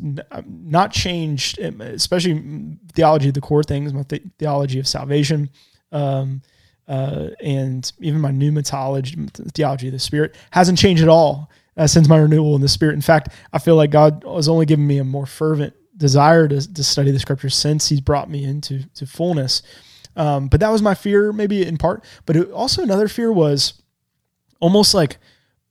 not 0.45 0.91
changed, 0.91 1.57
especially 1.59 2.77
theology 2.91 3.29
of 3.29 3.33
the 3.33 3.39
core 3.39 3.63
things, 3.63 3.93
my 3.93 4.03
the- 4.09 4.21
theology 4.39 4.77
of 4.77 4.89
salvation, 4.89 5.49
um, 5.93 6.41
uh, 6.85 7.29
and 7.39 7.93
even 8.01 8.19
my 8.19 8.31
pneumatology, 8.31 9.31
theology 9.53 9.87
of 9.87 9.93
the 9.93 9.99
Spirit 9.99 10.35
hasn't 10.49 10.77
changed 10.77 11.01
at 11.01 11.07
all 11.07 11.49
uh, 11.77 11.87
since 11.87 12.09
my 12.09 12.17
renewal 12.17 12.55
in 12.55 12.61
the 12.61 12.67
Spirit. 12.67 12.95
In 12.95 13.01
fact, 13.01 13.29
I 13.53 13.59
feel 13.59 13.77
like 13.77 13.89
God 13.89 14.25
has 14.27 14.49
only 14.49 14.65
given 14.65 14.85
me 14.85 14.97
a 14.97 15.05
more 15.05 15.25
fervent 15.25 15.73
desire 15.95 16.49
to, 16.49 16.73
to 16.73 16.83
study 16.83 17.11
the 17.11 17.19
Scriptures 17.19 17.55
since 17.55 17.87
He's 17.87 18.01
brought 18.01 18.29
me 18.29 18.43
into 18.43 18.83
to 18.95 19.05
fullness. 19.05 19.61
Um, 20.15 20.47
but 20.47 20.59
that 20.59 20.69
was 20.69 20.81
my 20.81 20.93
fear, 20.93 21.31
maybe 21.31 21.65
in 21.65 21.77
part. 21.77 22.03
But 22.25 22.35
it, 22.35 22.51
also 22.51 22.83
another 22.83 23.07
fear 23.07 23.31
was 23.31 23.81
almost 24.59 24.93
like 24.93 25.17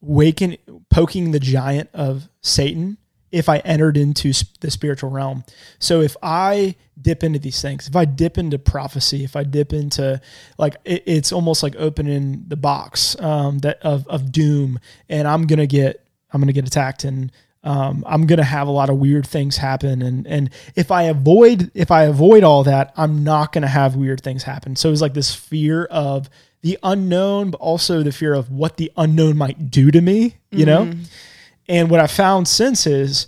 waking, 0.01 0.57
poking 0.89 1.31
the 1.31 1.41
giant 1.41 1.91
of 1.93 2.29
Satan 2.41 2.99
if 3.31 3.49
I 3.49 3.59
entered 3.59 3.97
into 3.97 4.33
the 4.61 4.71
spiritual 4.71 5.11
realm. 5.11 5.45
So 5.79 6.01
if 6.01 6.17
I 6.23 6.75
dip 7.01 7.23
into 7.23 7.39
these 7.39 7.63
things, 7.63 7.87
if 7.87 7.95
I 7.95 8.05
dip 8.05 8.39
into 8.39 8.59
prophecy, 8.59 9.25
if 9.25 9.37
I 9.37 9.45
dip 9.45 9.73
into 9.73 10.21
like 10.59 10.77
it, 10.85 11.03
it's 11.07 11.33
almost 11.33 11.63
like 11.63 11.77
opening 11.79 12.45
the 12.49 12.57
box 12.57 13.19
um, 13.21 13.59
that 13.59 13.79
of 13.83 14.07
of 14.09 14.33
doom, 14.33 14.81
and 15.09 15.29
I'm 15.29 15.47
gonna 15.47 15.67
get 15.67 16.05
I'm 16.33 16.41
gonna 16.41 16.53
get 16.53 16.67
attacked 16.67 17.05
and. 17.05 17.33
Um, 17.63 18.05
I'm 18.07 18.27
gonna 18.27 18.43
have 18.43 18.69
a 18.69 18.71
lot 18.71 18.89
of 18.89 18.97
weird 18.97 19.27
things 19.27 19.59
happen, 19.59 20.01
and 20.01 20.27
and 20.27 20.51
if 20.77 20.91
I 20.91 21.05
avoid 21.05 21.71
if 21.75 21.91
I 21.91 22.05
avoid 22.05 22.43
all 22.43 22.65
that, 22.65 22.93
I'm 22.97 23.23
not 23.23 23.53
gonna 23.53 23.69
have 23.69 23.97
weird 23.97 24.23
things 24.23 24.43
happen. 24.43 24.77
So 24.77 24.91
it's 24.91 25.03
like 25.03 25.15
this 25.15 25.35
fear 25.35 25.85
of 25.85 26.31
the 26.63 26.79
unknown, 26.83 27.51
but 27.51 27.61
also 27.61 28.03
the 28.03 28.13
fear 28.13 28.35
of 28.35 28.51
what 28.51 28.77
the 28.77 28.93
unknown 28.97 29.37
might 29.37 29.71
do 29.71 29.91
to 29.91 30.01
me, 30.01 30.37
you 30.51 30.65
mm-hmm. 30.65 30.91
know. 30.91 30.95
And 31.69 31.91
what 31.91 32.01
I 32.01 32.07
found 32.07 32.49
since 32.49 32.87
is 32.87 33.27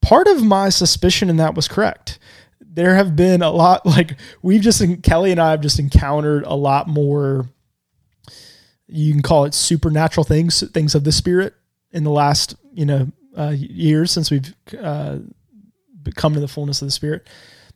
part 0.00 0.26
of 0.26 0.42
my 0.42 0.68
suspicion 0.68 1.30
in 1.30 1.36
that 1.36 1.54
was 1.54 1.68
correct. 1.68 2.18
There 2.60 2.94
have 2.94 3.14
been 3.14 3.42
a 3.42 3.50
lot, 3.50 3.86
like 3.86 4.16
we've 4.42 4.60
just, 4.60 4.82
Kelly 5.02 5.30
and 5.30 5.40
I 5.40 5.52
have 5.52 5.60
just 5.60 5.78
encountered 5.78 6.44
a 6.44 6.54
lot 6.54 6.88
more, 6.88 7.48
you 8.88 9.12
can 9.12 9.22
call 9.22 9.44
it 9.44 9.54
supernatural 9.54 10.24
things, 10.24 10.68
things 10.70 10.94
of 10.94 11.04
the 11.04 11.12
spirit 11.12 11.54
in 11.92 12.04
the 12.04 12.10
last, 12.10 12.56
you 12.72 12.84
know, 12.84 13.10
uh, 13.36 13.54
years 13.56 14.10
since 14.10 14.30
we've 14.30 14.54
uh, 14.80 15.18
come 16.14 16.34
to 16.34 16.40
the 16.40 16.48
fullness 16.48 16.82
of 16.82 16.88
the 16.88 16.92
spirit. 16.92 17.26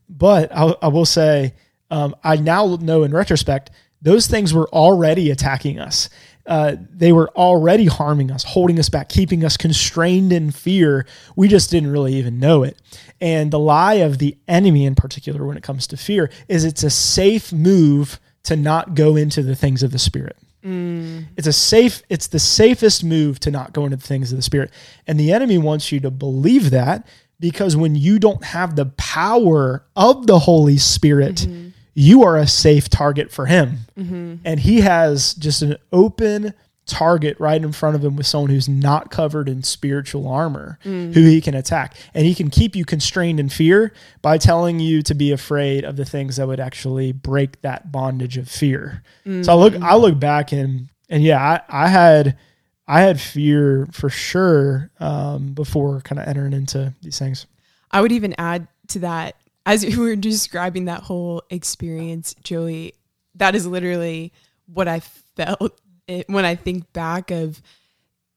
But 0.09 0.55
I, 0.55 0.75
I 0.83 0.89
will 0.89 1.07
say, 1.07 1.55
um, 1.91 2.15
I 2.23 2.37
now 2.37 2.77
know 2.81 3.03
in 3.03 3.13
retrospect, 3.13 3.71
those 4.03 4.27
things 4.27 4.53
were 4.53 4.69
already 4.69 5.31
attacking 5.31 5.79
us 5.79 6.09
uh, 6.47 6.77
they 6.91 7.13
were 7.13 7.29
already 7.31 7.87
harming 7.87 8.31
us, 8.31 8.45
holding 8.45 8.79
us 8.79 8.89
back, 8.89 9.09
keeping 9.09 9.45
us 9.45 9.57
constrained 9.57 10.33
in 10.33 10.51
fear. 10.51 11.07
We 11.35 11.49
just 11.49 11.71
didn't 11.71 11.91
really 11.91 12.15
even 12.15 12.39
know 12.39 12.63
it. 12.63 12.81
And 13.21 13.51
the 13.51 13.59
lie 13.59 13.95
of 13.95 14.19
the 14.19 14.37
enemy, 14.47 14.87
in 14.87 14.95
particular, 14.95 15.45
when 15.45 15.57
it 15.57 15.63
comes 15.63 15.87
to 15.89 15.97
fear, 15.97 16.31
is 16.49 16.65
it's 16.65 16.83
a 16.83 16.91
safe 16.91 17.53
move 17.53 18.21
to 18.45 18.57
not 18.57 18.95
go 18.95 19.17
into 19.17 19.43
the 19.43 19.57
things 19.57 19.83
of 19.83 19.91
the 19.91 19.99
spirit. 19.99 20.37
Mm. 20.67 21.27
It's 21.37 21.47
a 21.47 21.53
safe, 21.53 22.03
it's 22.09 22.27
the 22.27 22.39
safest 22.39 23.05
move 23.05 23.39
to 23.41 23.51
not 23.51 23.73
go 23.73 23.85
into 23.85 23.97
the 23.97 24.07
things 24.07 24.33
of 24.33 24.39
the 24.39 24.43
spirit. 24.43 24.71
And 25.07 25.21
the 25.21 25.33
enemy 25.33 25.59
wants 25.59 25.93
you 25.93 26.01
to 26.01 26.11
believe 26.11 26.71
that 26.71 27.07
because 27.39 27.77
when 27.77 27.95
you 27.95 28.19
don't 28.19 28.43
have 28.45 28.75
the 28.75 28.87
power 28.87 29.85
of 29.95 30.27
the 30.27 30.41
Holy 30.41 30.79
Spirit, 30.79 31.37
mm-hmm 31.37 31.67
you 31.99 32.25
are 32.25 32.37
a 32.37 32.47
safe 32.47 32.91
target 32.91 33.33
for 33.33 33.47
him. 33.47 33.79
Mm-hmm. 33.99 34.35
And 34.45 34.61
he 34.61 34.83
has 34.83 35.33
just 35.33 35.63
an 35.63 35.79
open 35.91 36.53
target 36.87 37.39
right 37.41 37.63
in 37.63 37.73
front 37.73 37.97
of 37.97 38.05
him 38.05 38.17
with 38.17 38.27
someone 38.27 38.51
who's 38.51 38.69
not 38.69 39.11
covered 39.11 39.49
in 39.49 39.63
spiritual 39.63 40.29
armor 40.29 40.79
mm. 40.85 41.13
who 41.13 41.25
he 41.25 41.41
can 41.41 41.55
attack 41.55 41.97
and 42.15 42.25
he 42.25 42.35
can 42.35 42.49
keep 42.49 42.77
you 42.77 42.85
constrained 42.85 43.41
in 43.41 43.49
fear 43.49 43.93
by 44.23 44.39
telling 44.39 44.79
you 44.79 45.03
to 45.03 45.15
be 45.15 45.33
afraid 45.33 45.85
of 45.85 45.97
the 45.97 46.05
things 46.05 46.37
that 46.37 46.47
would 46.47 46.61
actually 46.61 47.13
break 47.13 47.61
that 47.63 47.91
bondage 47.91 48.37
of 48.37 48.49
fear 48.49 49.03
mm. 49.27 49.45
so 49.45 49.53
i 49.53 49.55
look 49.55 49.75
i 49.83 49.95
look 49.95 50.19
back 50.19 50.53
and 50.53 50.89
and 51.09 51.23
yeah 51.23 51.61
i, 51.69 51.85
I 51.85 51.89
had 51.89 52.39
i 52.87 53.01
had 53.01 53.21
fear 53.21 53.89
for 53.93 54.09
sure 54.09 54.91
um, 55.01 55.55
before 55.55 56.01
kind 56.03 56.21
of 56.21 56.29
entering 56.29 56.53
into 56.53 56.95
these 57.03 57.19
things 57.19 57.47
i 57.91 58.01
would 58.01 58.13
even 58.13 58.35
add 58.39 58.69
to 58.89 59.01
that 59.01 59.37
as 59.67 59.85
you 59.97 60.01
were 60.01 60.17
describing 60.17 60.87
that 60.87 61.03
whole 61.03 61.43
experience, 61.51 62.35
Joey, 62.43 62.95
that 63.35 63.55
is 63.55 63.67
literally 63.67 64.33
what 64.67 64.89
I 64.89 65.01
felt 65.01 65.79
when 66.27 66.45
I 66.45 66.55
think 66.55 66.93
back 66.93 67.31
of, 67.31 67.63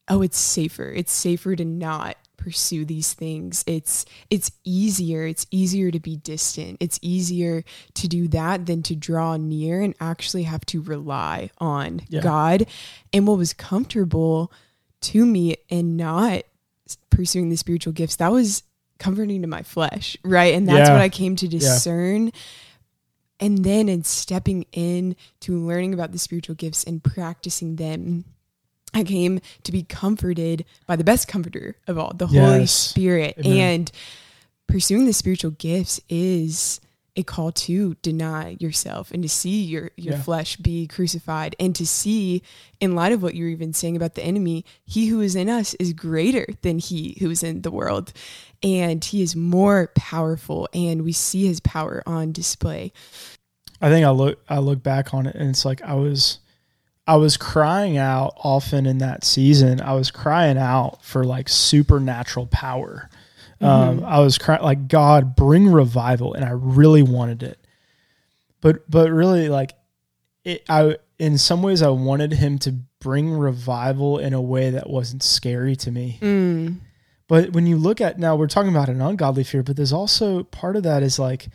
oh, 0.07 0.21
it's 0.21 0.37
safer. 0.37 0.91
It's 0.91 1.11
safer 1.11 1.55
to 1.55 1.65
not 1.65 2.17
pursue 2.37 2.85
these 2.85 3.13
things. 3.13 3.63
It's 3.67 4.05
it's 4.29 4.51
easier. 4.63 5.25
It's 5.25 5.45
easier 5.51 5.91
to 5.91 5.99
be 5.99 6.15
distant. 6.15 6.77
It's 6.79 6.97
easier 7.01 7.63
to 7.95 8.07
do 8.07 8.27
that 8.29 8.65
than 8.65 8.81
to 8.83 8.95
draw 8.95 9.35
near 9.35 9.81
and 9.81 9.93
actually 9.99 10.43
have 10.43 10.65
to 10.67 10.81
rely 10.81 11.51
on 11.57 12.01
yeah. 12.07 12.21
God. 12.21 12.65
And 13.13 13.27
what 13.27 13.37
was 13.37 13.53
comfortable 13.53 14.51
to 15.01 15.25
me 15.25 15.57
and 15.69 15.97
not 15.97 16.43
pursuing 17.09 17.49
the 17.49 17.57
spiritual 17.57 17.93
gifts, 17.93 18.15
that 18.15 18.31
was 18.31 18.63
comforting 18.97 19.41
to 19.41 19.47
my 19.47 19.63
flesh, 19.63 20.17
right? 20.23 20.53
And 20.53 20.67
that's 20.67 20.89
yeah. 20.89 20.93
what 20.93 21.01
I 21.01 21.09
came 21.09 21.35
to 21.37 21.47
discern. 21.47 22.27
Yeah. 22.27 22.31
And 23.39 23.63
then 23.63 23.87
in 23.87 24.03
stepping 24.03 24.65
in 24.71 25.15
to 25.41 25.57
learning 25.57 25.93
about 25.93 26.11
the 26.11 26.19
spiritual 26.19 26.55
gifts 26.55 26.83
and 26.83 27.03
practicing 27.03 27.77
them, 27.77 28.25
I 28.93 29.03
came 29.03 29.39
to 29.63 29.71
be 29.71 29.83
comforted 29.83 30.65
by 30.87 30.95
the 30.95 31.03
best 31.03 31.27
comforter 31.27 31.75
of 31.87 31.97
all, 31.97 32.13
the 32.13 32.27
yes. 32.27 32.51
Holy 32.51 32.65
Spirit. 32.65 33.35
Amen. 33.39 33.57
And 33.57 33.91
pursuing 34.67 35.05
the 35.05 35.13
spiritual 35.13 35.51
gifts 35.51 36.01
is 36.09 36.81
a 37.15 37.23
call 37.23 37.51
to 37.51 37.95
deny 38.01 38.55
yourself 38.59 39.11
and 39.11 39.23
to 39.23 39.29
see 39.29 39.61
your 39.63 39.91
your 39.97 40.15
yeah. 40.15 40.21
flesh 40.21 40.57
be 40.57 40.87
crucified 40.87 41.55
and 41.59 41.75
to 41.75 41.85
see 41.85 42.41
in 42.79 42.95
light 42.95 43.11
of 43.11 43.21
what 43.21 43.35
you're 43.35 43.49
even 43.49 43.73
saying 43.73 43.95
about 43.95 44.15
the 44.15 44.23
enemy 44.23 44.63
he 44.85 45.07
who 45.07 45.21
is 45.21 45.35
in 45.35 45.49
us 45.49 45.73
is 45.75 45.93
greater 45.93 46.45
than 46.61 46.79
he 46.79 47.17
who 47.19 47.29
is 47.29 47.43
in 47.43 47.61
the 47.61 47.71
world. 47.71 48.13
And 48.61 49.03
he 49.03 49.21
is 49.21 49.35
more 49.35 49.91
powerful 49.95 50.67
and 50.73 51.03
we 51.03 51.13
see 51.13 51.47
his 51.47 51.59
power 51.59 52.03
on 52.05 52.31
display. 52.31 52.91
I 53.81 53.89
think 53.89 54.05
i 54.05 54.09
look 54.09 54.43
i 54.49 54.59
look 54.59 54.83
back 54.83 55.13
on 55.13 55.25
it 55.25 55.35
and 55.35 55.49
it's 55.49 55.63
like 55.63 55.81
i 55.81 55.93
was 55.93 56.39
i 57.07 57.15
was 57.15 57.37
crying 57.37 57.97
out 57.97 58.33
often 58.37 58.85
in 58.85 58.99
that 58.99 59.23
season. 59.23 59.81
I 59.81 59.93
was 59.93 60.11
crying 60.11 60.57
out 60.57 61.03
for 61.03 61.23
like 61.23 61.49
supernatural 61.49 62.47
power 62.47 63.09
um, 63.61 63.97
mm-hmm. 63.97 64.05
I 64.05 64.19
was 64.19 64.37
crying 64.37 64.63
like 64.63 64.87
God, 64.87 65.35
bring 65.35 65.67
revival, 65.67 66.33
and 66.33 66.45
I 66.45 66.51
really 66.51 67.03
wanted 67.03 67.43
it. 67.43 67.59
But 68.61 68.89
but 68.89 69.11
really, 69.11 69.49
like 69.49 69.73
it, 70.43 70.63
I 70.69 70.97
in 71.17 71.37
some 71.37 71.61
ways 71.61 71.81
I 71.81 71.89
wanted 71.89 72.33
Him 72.33 72.57
to 72.59 72.71
bring 72.99 73.31
revival 73.31 74.17
in 74.17 74.33
a 74.33 74.41
way 74.41 74.69
that 74.71 74.89
wasn't 74.89 75.23
scary 75.23 75.75
to 75.77 75.91
me. 75.91 76.19
Mm. 76.21 76.77
But 77.27 77.51
when 77.51 77.67
you 77.67 77.77
look 77.77 78.01
at 78.01 78.17
now, 78.17 78.35
we're 78.35 78.47
talking 78.47 78.71
about 78.71 78.89
an 78.89 79.01
ungodly 79.01 79.43
fear, 79.43 79.61
but 79.61 79.75
there's 79.75 79.93
also 79.93 80.43
part 80.43 80.75
of 80.75 80.83
that 80.83 81.03
is 81.03 81.19
like 81.19 81.49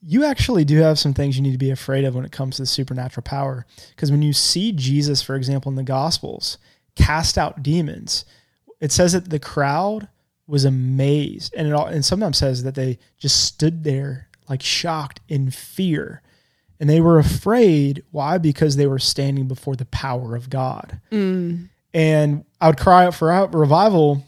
you 0.00 0.24
actually 0.24 0.64
do 0.64 0.78
have 0.78 0.98
some 0.98 1.12
things 1.12 1.36
you 1.36 1.42
need 1.42 1.52
to 1.52 1.58
be 1.58 1.70
afraid 1.70 2.04
of 2.04 2.14
when 2.14 2.24
it 2.24 2.32
comes 2.32 2.56
to 2.56 2.62
the 2.62 2.66
supernatural 2.66 3.22
power. 3.22 3.66
Because 3.90 4.10
when 4.10 4.22
you 4.22 4.32
see 4.32 4.72
Jesus, 4.72 5.22
for 5.22 5.34
example, 5.34 5.70
in 5.70 5.76
the 5.76 5.82
Gospels, 5.82 6.56
cast 6.94 7.36
out 7.36 7.62
demons, 7.62 8.24
it 8.80 8.92
says 8.92 9.12
that 9.12 9.28
the 9.28 9.40
crowd 9.40 10.08
was 10.48 10.64
amazed, 10.64 11.54
and 11.56 11.68
it 11.68 11.74
all, 11.74 11.86
and 11.86 12.04
sometimes 12.04 12.38
says 12.38 12.64
that 12.64 12.74
they 12.74 12.98
just 13.18 13.44
stood 13.44 13.84
there 13.84 14.28
like 14.48 14.62
shocked 14.62 15.20
in 15.28 15.50
fear, 15.50 16.22
and 16.80 16.88
they 16.88 17.00
were 17.00 17.18
afraid. 17.18 18.02
Why? 18.10 18.38
Because 18.38 18.76
they 18.76 18.86
were 18.86 18.98
standing 18.98 19.46
before 19.46 19.76
the 19.76 19.84
power 19.86 20.34
of 20.34 20.50
God. 20.50 21.00
Mm. 21.12 21.68
And 21.92 22.44
I 22.60 22.68
would 22.68 22.78
cry 22.78 23.04
out 23.04 23.14
for 23.14 23.46
revival, 23.52 24.24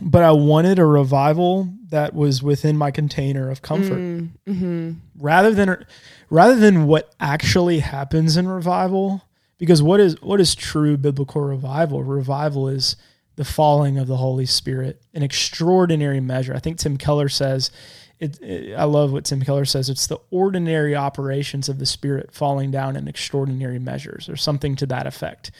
but 0.00 0.22
I 0.22 0.32
wanted 0.32 0.78
a 0.78 0.84
revival 0.84 1.68
that 1.88 2.14
was 2.14 2.42
within 2.42 2.76
my 2.76 2.92
container 2.92 3.50
of 3.50 3.62
comfort, 3.62 3.98
mm. 3.98 4.28
mm-hmm. 4.46 4.92
rather 5.18 5.52
than 5.52 5.84
rather 6.30 6.54
than 6.54 6.86
what 6.86 7.12
actually 7.18 7.80
happens 7.80 8.36
in 8.36 8.48
revival. 8.48 9.22
Because 9.58 9.82
what 9.82 10.00
is 10.00 10.20
what 10.22 10.40
is 10.40 10.54
true 10.54 10.96
biblical 10.96 11.42
revival? 11.42 12.02
Revival 12.02 12.68
is 12.68 12.96
the 13.40 13.44
falling 13.46 13.96
of 13.96 14.06
the 14.06 14.18
Holy 14.18 14.44
Spirit, 14.44 15.00
an 15.14 15.22
extraordinary 15.22 16.20
measure. 16.20 16.54
I 16.54 16.58
think 16.58 16.76
Tim 16.76 16.98
Keller 16.98 17.30
says, 17.30 17.70
it, 18.18 18.38
it, 18.42 18.74
I 18.74 18.84
love 18.84 19.12
what 19.12 19.24
Tim 19.24 19.40
Keller 19.40 19.64
says. 19.64 19.88
It's 19.88 20.08
the 20.08 20.18
ordinary 20.30 20.94
operations 20.94 21.70
of 21.70 21.78
the 21.78 21.86
Spirit 21.86 22.34
falling 22.34 22.70
down 22.70 22.96
in 22.96 23.08
extraordinary 23.08 23.78
measures, 23.78 24.28
or 24.28 24.36
something 24.36 24.76
to 24.76 24.84
that 24.88 25.06
effect. 25.06 25.52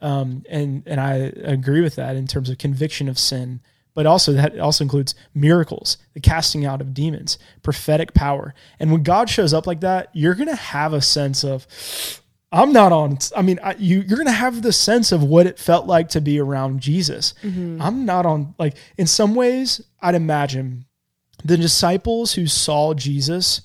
Um, 0.00 0.42
and 0.50 0.82
and 0.86 1.00
I 1.00 1.14
agree 1.14 1.82
with 1.82 1.94
that 1.94 2.16
in 2.16 2.26
terms 2.26 2.50
of 2.50 2.58
conviction 2.58 3.08
of 3.08 3.16
sin, 3.16 3.60
but 3.94 4.06
also 4.06 4.32
that 4.32 4.58
also 4.58 4.82
includes 4.82 5.14
miracles, 5.32 5.98
the 6.14 6.20
casting 6.20 6.66
out 6.66 6.80
of 6.80 6.92
demons, 6.92 7.38
prophetic 7.62 8.12
power. 8.12 8.54
And 8.80 8.90
when 8.90 9.04
God 9.04 9.30
shows 9.30 9.54
up 9.54 9.68
like 9.68 9.82
that, 9.82 10.10
you're 10.14 10.34
gonna 10.34 10.56
have 10.56 10.92
a 10.92 11.00
sense 11.00 11.44
of, 11.44 11.64
I'm 12.52 12.72
not 12.72 12.92
on. 12.92 13.18
I 13.36 13.42
mean, 13.42 13.60
I, 13.62 13.74
you 13.78 14.00
you're 14.00 14.18
gonna 14.18 14.32
have 14.32 14.62
the 14.62 14.72
sense 14.72 15.12
of 15.12 15.22
what 15.22 15.46
it 15.46 15.58
felt 15.58 15.86
like 15.86 16.08
to 16.10 16.20
be 16.20 16.40
around 16.40 16.80
Jesus. 16.80 17.34
Mm-hmm. 17.42 17.80
I'm 17.80 18.04
not 18.04 18.26
on. 18.26 18.54
Like 18.58 18.76
in 18.98 19.06
some 19.06 19.34
ways, 19.34 19.80
I'd 20.00 20.14
imagine 20.16 20.86
the 21.44 21.56
disciples 21.56 22.32
who 22.32 22.46
saw 22.46 22.94
Jesus. 22.94 23.62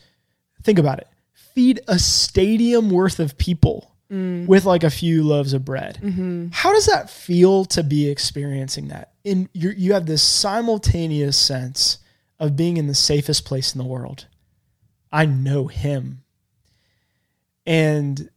Think 0.63 0.79
about 0.79 0.99
it. 0.99 1.07
Feed 1.33 1.79
a 1.87 1.97
stadium 1.97 2.89
worth 2.89 3.19
of 3.19 3.37
people 3.37 3.95
mm. 4.11 4.45
with 4.45 4.65
like 4.65 4.83
a 4.83 4.89
few 4.89 5.23
loaves 5.23 5.53
of 5.53 5.65
bread. 5.65 5.99
Mm-hmm. 6.01 6.47
How 6.51 6.71
does 6.71 6.85
that 6.85 7.09
feel 7.09 7.65
to 7.65 7.83
be 7.83 8.09
experiencing 8.09 8.89
that? 8.89 9.13
In 9.23 9.49
you, 9.53 9.71
you 9.71 9.93
have 9.93 10.05
this 10.05 10.21
simultaneous 10.21 11.37
sense 11.37 11.99
of 12.39 12.55
being 12.55 12.77
in 12.77 12.87
the 12.87 12.95
safest 12.95 13.45
place 13.45 13.73
in 13.73 13.79
the 13.79 13.87
world. 13.87 14.27
I 15.11 15.25
know 15.25 15.67
Him, 15.67 16.23
and 17.65 18.29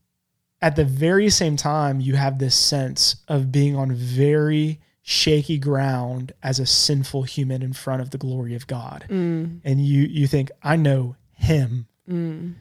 at 0.60 0.76
the 0.76 0.84
very 0.84 1.30
same 1.30 1.56
time, 1.56 2.00
you 2.00 2.16
have 2.16 2.38
this 2.38 2.54
sense 2.54 3.16
of 3.28 3.52
being 3.52 3.76
on 3.76 3.92
very 3.92 4.80
shaky 5.02 5.58
ground 5.58 6.32
as 6.42 6.58
a 6.58 6.66
sinful 6.66 7.22
human 7.22 7.62
in 7.62 7.72
front 7.72 8.02
of 8.02 8.10
the 8.10 8.18
glory 8.18 8.54
of 8.54 8.66
God. 8.66 9.06
Mm. 9.08 9.60
And 9.64 9.80
you 9.80 10.02
you 10.02 10.26
think, 10.26 10.50
I 10.62 10.76
know 10.76 11.16
him. 11.32 11.86
Mm. 12.08 12.54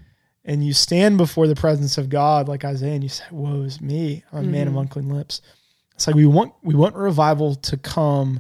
And 0.46 0.66
you 0.66 0.74
stand 0.74 1.18
before 1.18 1.48
the 1.48 1.56
presence 1.56 1.98
of 1.98 2.10
God 2.10 2.48
like 2.48 2.64
Isaiah 2.64 2.94
and 2.94 3.04
you 3.04 3.10
say, 3.10 3.26
Woe 3.32 3.64
is 3.64 3.82
me, 3.82 4.24
I'm 4.32 4.46
a 4.46 4.48
man 4.48 4.68
of 4.68 4.76
mm. 4.76 4.82
unclean 4.82 5.10
lips. 5.10 5.42
It's 5.96 6.06
like 6.06 6.16
we 6.16 6.28
want 6.28 6.54
we 6.62 6.76
want 6.76 6.96
revival 6.96 7.56
to 7.56 7.76
come, 7.76 8.40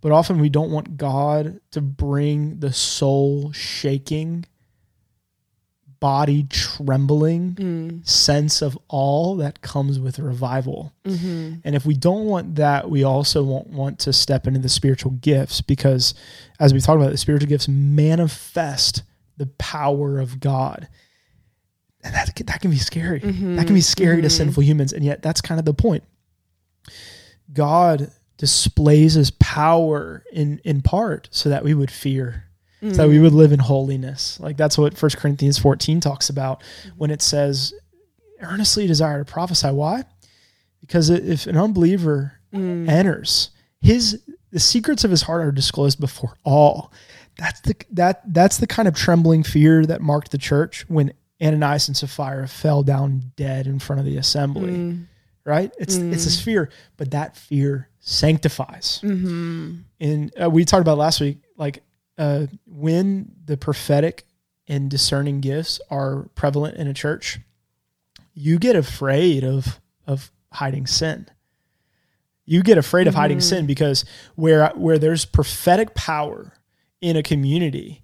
but 0.00 0.10
often 0.10 0.40
we 0.40 0.48
don't 0.48 0.72
want 0.72 0.96
God 0.96 1.60
to 1.70 1.80
bring 1.80 2.58
the 2.58 2.72
soul 2.72 3.52
shaking 3.52 4.44
body 6.00 6.46
trembling 6.48 7.54
mm. 7.54 8.08
sense 8.08 8.62
of 8.62 8.78
all 8.88 9.36
that 9.36 9.60
comes 9.62 9.98
with 9.98 10.18
revival. 10.18 10.92
Mm-hmm. 11.04 11.60
And 11.64 11.74
if 11.74 11.84
we 11.84 11.94
don't 11.94 12.26
want 12.26 12.56
that, 12.56 12.90
we 12.90 13.04
also 13.04 13.42
won't 13.42 13.68
want 13.68 13.98
to 14.00 14.12
step 14.12 14.46
into 14.46 14.60
the 14.60 14.68
spiritual 14.68 15.12
gifts 15.12 15.60
because, 15.60 16.14
as 16.60 16.72
we've 16.72 16.82
talked 16.82 17.00
about, 17.00 17.10
the 17.10 17.18
spiritual 17.18 17.48
gifts 17.48 17.68
manifest 17.68 19.02
the 19.36 19.46
power 19.46 20.18
of 20.18 20.40
God. 20.40 20.88
And 22.02 22.14
that, 22.14 22.34
can- 22.34 22.46
that 22.46 22.60
can 22.60 22.70
be 22.70 22.78
scary. 22.78 23.20
Mm-hmm. 23.20 23.56
That 23.56 23.66
can 23.66 23.74
be 23.74 23.80
scary 23.80 24.22
to 24.22 24.28
mm-hmm. 24.28 24.36
sinful 24.36 24.62
humans. 24.62 24.92
And 24.92 25.04
yet, 25.04 25.22
that's 25.22 25.40
kind 25.40 25.58
of 25.58 25.64
the 25.64 25.74
point. 25.74 26.04
God 27.52 28.10
displays 28.36 29.14
his 29.14 29.30
power 29.32 30.24
in, 30.32 30.60
in 30.64 30.80
part 30.80 31.28
so 31.32 31.48
that 31.48 31.64
we 31.64 31.74
would 31.74 31.90
fear 31.90 32.44
Mm. 32.82 32.94
so 32.94 33.02
that 33.02 33.08
we 33.08 33.18
would 33.18 33.32
live 33.32 33.52
in 33.52 33.58
holiness. 33.58 34.38
Like 34.38 34.56
that's 34.56 34.78
what 34.78 35.00
1 35.00 35.10
Corinthians 35.16 35.58
14 35.58 36.00
talks 36.00 36.30
about 36.30 36.60
mm-hmm. 36.60 36.90
when 36.90 37.10
it 37.10 37.22
says, 37.22 37.74
earnestly 38.40 38.86
desire 38.86 39.18
to 39.18 39.30
prophesy. 39.30 39.70
Why? 39.70 40.04
Because 40.80 41.10
if 41.10 41.46
an 41.46 41.56
unbeliever 41.56 42.34
mm. 42.52 42.88
enters, 42.88 43.50
his 43.80 44.22
the 44.50 44.60
secrets 44.60 45.04
of 45.04 45.10
his 45.10 45.22
heart 45.22 45.42
are 45.42 45.52
disclosed 45.52 46.00
before 46.00 46.36
all. 46.44 46.92
That's 47.36 47.60
the 47.60 47.76
that 47.92 48.22
that's 48.32 48.58
the 48.58 48.66
kind 48.66 48.88
of 48.88 48.94
trembling 48.94 49.42
fear 49.42 49.84
that 49.86 50.00
marked 50.00 50.30
the 50.30 50.38
church 50.38 50.84
when 50.88 51.12
Ananias 51.42 51.88
and 51.88 51.96
Sapphira 51.96 52.48
fell 52.48 52.82
down 52.82 53.32
dead 53.36 53.66
in 53.66 53.78
front 53.78 54.00
of 54.00 54.06
the 54.06 54.16
assembly. 54.16 54.72
Mm. 54.72 55.06
Right? 55.44 55.72
It's 55.78 55.96
it's 55.96 56.24
this 56.24 56.40
fear, 56.40 56.70
but 56.96 57.10
that 57.12 57.36
fear 57.36 57.88
sanctifies. 58.00 59.00
Mm-hmm. 59.02 59.76
And 60.00 60.32
uh, 60.42 60.50
we 60.50 60.64
talked 60.64 60.82
about 60.82 60.98
last 60.98 61.20
week, 61.20 61.38
like 61.56 61.82
uh, 62.18 62.46
when 62.66 63.32
the 63.44 63.56
prophetic 63.56 64.26
and 64.66 64.90
discerning 64.90 65.40
gifts 65.40 65.80
are 65.90 66.28
prevalent 66.34 66.76
in 66.76 66.86
a 66.86 66.94
church, 66.94 67.38
you 68.34 68.58
get 68.58 68.76
afraid 68.76 69.44
of 69.44 69.80
of 70.06 70.30
hiding 70.52 70.86
sin. 70.86 71.26
You 72.44 72.62
get 72.62 72.78
afraid 72.78 73.06
of 73.06 73.14
hiding 73.14 73.40
sin 73.40 73.66
because 73.66 74.04
where 74.34 74.68
where 74.70 74.98
there's 74.98 75.24
prophetic 75.24 75.94
power 75.94 76.54
in 77.00 77.16
a 77.16 77.22
community, 77.22 78.02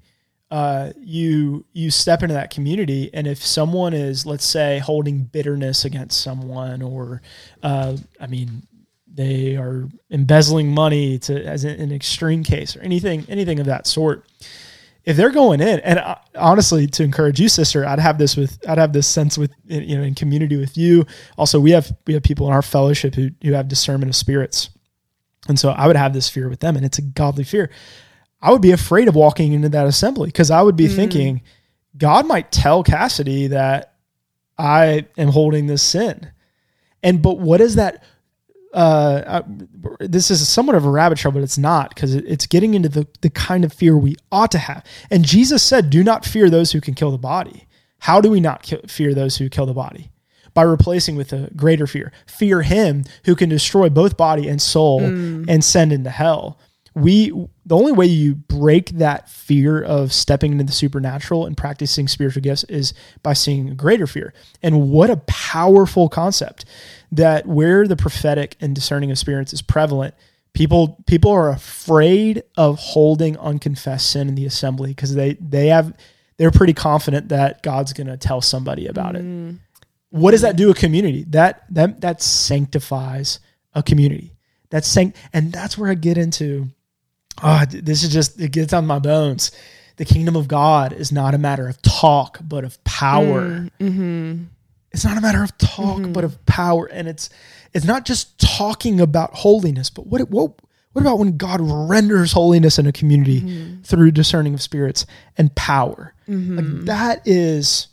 uh, 0.50 0.92
you 1.00 1.64
you 1.72 1.90
step 1.90 2.22
into 2.22 2.34
that 2.34 2.50
community, 2.50 3.10
and 3.12 3.26
if 3.26 3.44
someone 3.44 3.94
is, 3.94 4.26
let's 4.26 4.44
say, 4.44 4.78
holding 4.78 5.24
bitterness 5.24 5.84
against 5.84 6.20
someone, 6.20 6.82
or 6.82 7.22
uh, 7.62 7.96
I 8.20 8.26
mean, 8.26 8.66
they 9.14 9.56
are 9.56 9.88
embezzling 10.10 10.74
money 10.74 11.18
to 11.20 11.44
as 11.44 11.64
an, 11.64 11.92
extreme 11.92 12.42
case 12.42 12.76
or 12.76 12.80
anything 12.80 13.24
anything 13.28 13.60
of 13.60 13.66
that 13.66 13.86
sort. 13.86 14.26
If 15.04 15.16
they're 15.16 15.30
going 15.30 15.60
in 15.60 15.80
and 15.80 16.00
honestly 16.34 16.86
to 16.88 17.02
encourage 17.02 17.38
you 17.38 17.48
sister 17.48 17.84
i'd 17.86 17.98
have 17.98 18.16
this 18.16 18.36
with 18.36 18.58
i'd 18.68 18.78
have 18.78 18.94
this 18.94 19.06
sense 19.06 19.36
with 19.36 19.52
you 19.66 19.96
know 19.96 20.02
in 20.02 20.14
community 20.14 20.56
with 20.56 20.76
you. 20.76 21.06
Also 21.38 21.60
we 21.60 21.70
have 21.70 21.94
we 22.06 22.14
have 22.14 22.22
people 22.22 22.46
in 22.48 22.52
our 22.52 22.62
fellowship 22.62 23.14
who, 23.14 23.30
who 23.42 23.52
have 23.52 23.68
discernment 23.68 24.10
of 24.10 24.16
spirits. 24.16 24.70
And 25.48 25.58
so 25.58 25.70
i 25.70 25.86
would 25.86 25.96
have 25.96 26.12
this 26.12 26.28
fear 26.28 26.48
with 26.48 26.60
them 26.60 26.76
and 26.76 26.84
it's 26.84 26.98
a 26.98 27.02
godly 27.02 27.44
fear. 27.44 27.70
I 28.42 28.50
would 28.50 28.62
be 28.62 28.72
afraid 28.72 29.08
of 29.08 29.14
walking 29.14 29.52
into 29.52 29.68
that 29.70 29.86
assembly 29.86 30.28
because 30.28 30.50
i 30.50 30.60
would 30.60 30.76
be 30.76 30.88
mm. 30.88 30.96
thinking 30.96 31.42
god 31.96 32.26
might 32.26 32.50
tell 32.50 32.82
cassidy 32.82 33.46
that 33.48 33.94
i 34.58 35.06
am 35.16 35.28
holding 35.28 35.66
this 35.66 35.82
sin. 35.82 36.32
And 37.02 37.22
but 37.22 37.38
what 37.38 37.60
is 37.60 37.74
that 37.76 38.02
uh, 38.74 39.42
I, 39.42 40.06
this 40.06 40.30
is 40.30 40.46
somewhat 40.48 40.74
of 40.74 40.84
a 40.84 40.90
rabbit 40.90 41.18
trail, 41.18 41.32
but 41.32 41.42
it's 41.42 41.56
not 41.56 41.90
because 41.94 42.14
it, 42.14 42.24
it's 42.26 42.46
getting 42.46 42.74
into 42.74 42.88
the, 42.88 43.06
the 43.20 43.30
kind 43.30 43.64
of 43.64 43.72
fear 43.72 43.96
we 43.96 44.16
ought 44.32 44.50
to 44.50 44.58
have. 44.58 44.84
And 45.10 45.24
Jesus 45.24 45.62
said, 45.62 45.90
Do 45.90 46.02
not 46.02 46.24
fear 46.24 46.50
those 46.50 46.72
who 46.72 46.80
can 46.80 46.94
kill 46.94 47.12
the 47.12 47.18
body. 47.18 47.66
How 48.00 48.20
do 48.20 48.30
we 48.30 48.40
not 48.40 48.70
fear 48.88 49.14
those 49.14 49.36
who 49.36 49.48
kill 49.48 49.66
the 49.66 49.72
body? 49.72 50.10
By 50.52 50.62
replacing 50.62 51.16
with 51.16 51.32
a 51.32 51.50
greater 51.56 51.86
fear. 51.86 52.12
Fear 52.26 52.62
him 52.62 53.04
who 53.24 53.34
can 53.34 53.48
destroy 53.48 53.88
both 53.88 54.16
body 54.16 54.48
and 54.48 54.60
soul 54.60 55.02
and 55.48 55.64
send 55.64 55.92
into 55.92 56.10
hell. 56.10 56.58
We 56.94 57.30
the 57.66 57.76
only 57.76 57.92
way 57.92 58.06
you 58.06 58.34
break 58.34 58.90
that 58.90 59.28
fear 59.28 59.82
of 59.82 60.12
stepping 60.12 60.52
into 60.52 60.64
the 60.64 60.72
supernatural 60.72 61.46
and 61.46 61.56
practicing 61.56 62.06
spiritual 62.06 62.42
gifts 62.42 62.62
is 62.64 62.94
by 63.22 63.32
seeing 63.32 63.68
a 63.68 63.74
greater 63.74 64.06
fear. 64.06 64.32
And 64.62 64.90
what 64.90 65.10
a 65.10 65.16
powerful 65.16 66.08
concept 66.08 66.66
that 67.12 67.46
where 67.46 67.86
the 67.86 67.96
prophetic 67.96 68.56
and 68.60 68.74
discerning 68.74 69.10
of 69.10 69.18
spirits 69.18 69.52
is 69.52 69.62
prevalent, 69.62 70.14
people 70.54 71.02
people 71.06 71.30
are 71.30 71.50
afraid 71.50 72.42
of 72.56 72.78
holding 72.78 73.36
unconfessed 73.38 74.10
sin 74.10 74.28
in 74.28 74.34
the 74.34 74.46
assembly 74.46 74.90
because 74.90 75.14
they 75.14 75.34
they 75.34 75.68
have 75.68 75.96
they're 76.36 76.50
pretty 76.50 76.72
confident 76.72 77.28
that 77.28 77.62
God's 77.62 77.92
going 77.92 78.06
to 78.06 78.16
tell 78.16 78.40
somebody 78.40 78.86
about 78.86 79.16
it. 79.16 79.22
Mm. 79.22 79.58
What 80.10 80.32
does 80.32 80.42
that 80.42 80.56
do 80.56 80.70
a 80.70 80.74
community? 80.74 81.24
That 81.28 81.64
that 81.70 82.00
that 82.00 82.22
sanctifies 82.22 83.40
a 83.74 83.82
community. 83.82 84.32
That's 84.70 84.88
sanct 84.88 85.16
and 85.32 85.52
that's 85.52 85.76
where 85.76 85.90
I 85.90 85.94
get 85.94 86.18
into 86.18 86.68
oh, 87.42 87.64
this 87.68 88.02
is 88.02 88.12
just 88.12 88.40
it 88.40 88.52
gets 88.52 88.72
on 88.72 88.86
my 88.86 88.98
bones. 88.98 89.52
The 89.96 90.04
kingdom 90.04 90.34
of 90.34 90.48
God 90.48 90.92
is 90.92 91.12
not 91.12 91.34
a 91.34 91.38
matter 91.38 91.68
of 91.68 91.80
talk, 91.82 92.38
but 92.42 92.64
of 92.64 92.82
power. 92.82 93.42
Mm, 93.42 93.70
mm-hmm. 93.80 94.42
It's 94.94 95.04
not 95.04 95.18
a 95.18 95.20
matter 95.20 95.42
of 95.42 95.56
talk, 95.58 95.98
but 95.98 96.08
mm-hmm. 96.08 96.24
of 96.24 96.46
power. 96.46 96.86
And 96.86 97.08
it's 97.08 97.28
it's 97.74 97.84
not 97.84 98.04
just 98.04 98.38
talking 98.38 99.00
about 99.00 99.34
holiness, 99.34 99.90
but 99.90 100.06
what 100.06 100.30
what 100.30 100.52
what 100.92 101.02
about 101.02 101.18
when 101.18 101.36
God 101.36 101.60
renders 101.60 102.32
holiness 102.32 102.78
in 102.78 102.86
a 102.86 102.92
community 102.92 103.40
mm-hmm. 103.40 103.82
through 103.82 104.12
discerning 104.12 104.54
of 104.54 104.62
spirits 104.62 105.04
and 105.36 105.54
power? 105.56 106.14
Like 106.28 106.64
mm-hmm. 106.64 106.84
that 106.84 107.26
is 107.26 107.88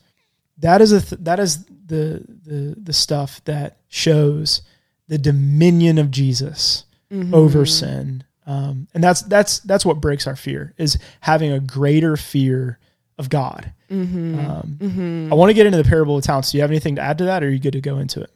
that 0.60 0.80
is 0.82 0.92
a 0.92 1.02
th- 1.02 1.22
that 1.24 1.40
is 1.40 1.66
the 1.66 2.24
the 2.46 2.76
the 2.82 2.94
stuff 2.94 3.44
that 3.46 3.78
shows 3.90 4.62
the 5.08 5.18
dominion 5.18 5.98
of 5.98 6.12
Jesus 6.12 6.86
over 7.34 7.66
sin. 7.66 8.24
Um, 8.46 8.88
and 8.94 9.04
that's 9.04 9.22
that's 9.24 9.60
that's 9.60 9.86
what 9.86 10.00
breaks 10.00 10.28
our 10.28 10.36
fear 10.36 10.74
is 10.78 10.98
having 11.22 11.52
a 11.52 11.60
greater 11.60 12.16
fear 12.16 12.80
of 13.22 13.30
God. 13.30 13.72
Um, 13.90 15.30
I 15.32 15.36
want 15.36 15.50
to 15.50 15.54
get 15.54 15.66
into 15.66 15.78
the 15.78 15.88
parable 15.88 16.18
of 16.18 16.24
talents. 16.24 16.52
Do 16.52 16.58
you 16.58 16.62
have 16.62 16.72
anything 16.72 16.96
to 16.96 17.02
add 17.02 17.18
to 17.20 17.26
that, 17.26 17.44
or 17.44 17.48
are 17.48 17.50
you 17.50 17.60
good 17.60 17.74
to 17.74 17.82
go 17.82 18.00
into 18.00 18.20
it? 18.20 18.32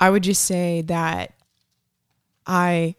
I 0.00 0.08
would 0.08 0.22
just 0.22 0.44
say 0.44 0.82
that 0.82 1.34
I 2.46 2.94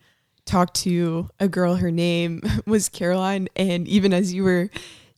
talked 0.45 0.75
to 0.81 1.29
a 1.39 1.47
girl, 1.47 1.75
her 1.75 1.91
name 1.91 2.41
was 2.67 2.89
Caroline, 2.89 3.47
and 3.55 3.87
even 3.87 4.13
as 4.13 4.33
you 4.33 4.43
were 4.43 4.69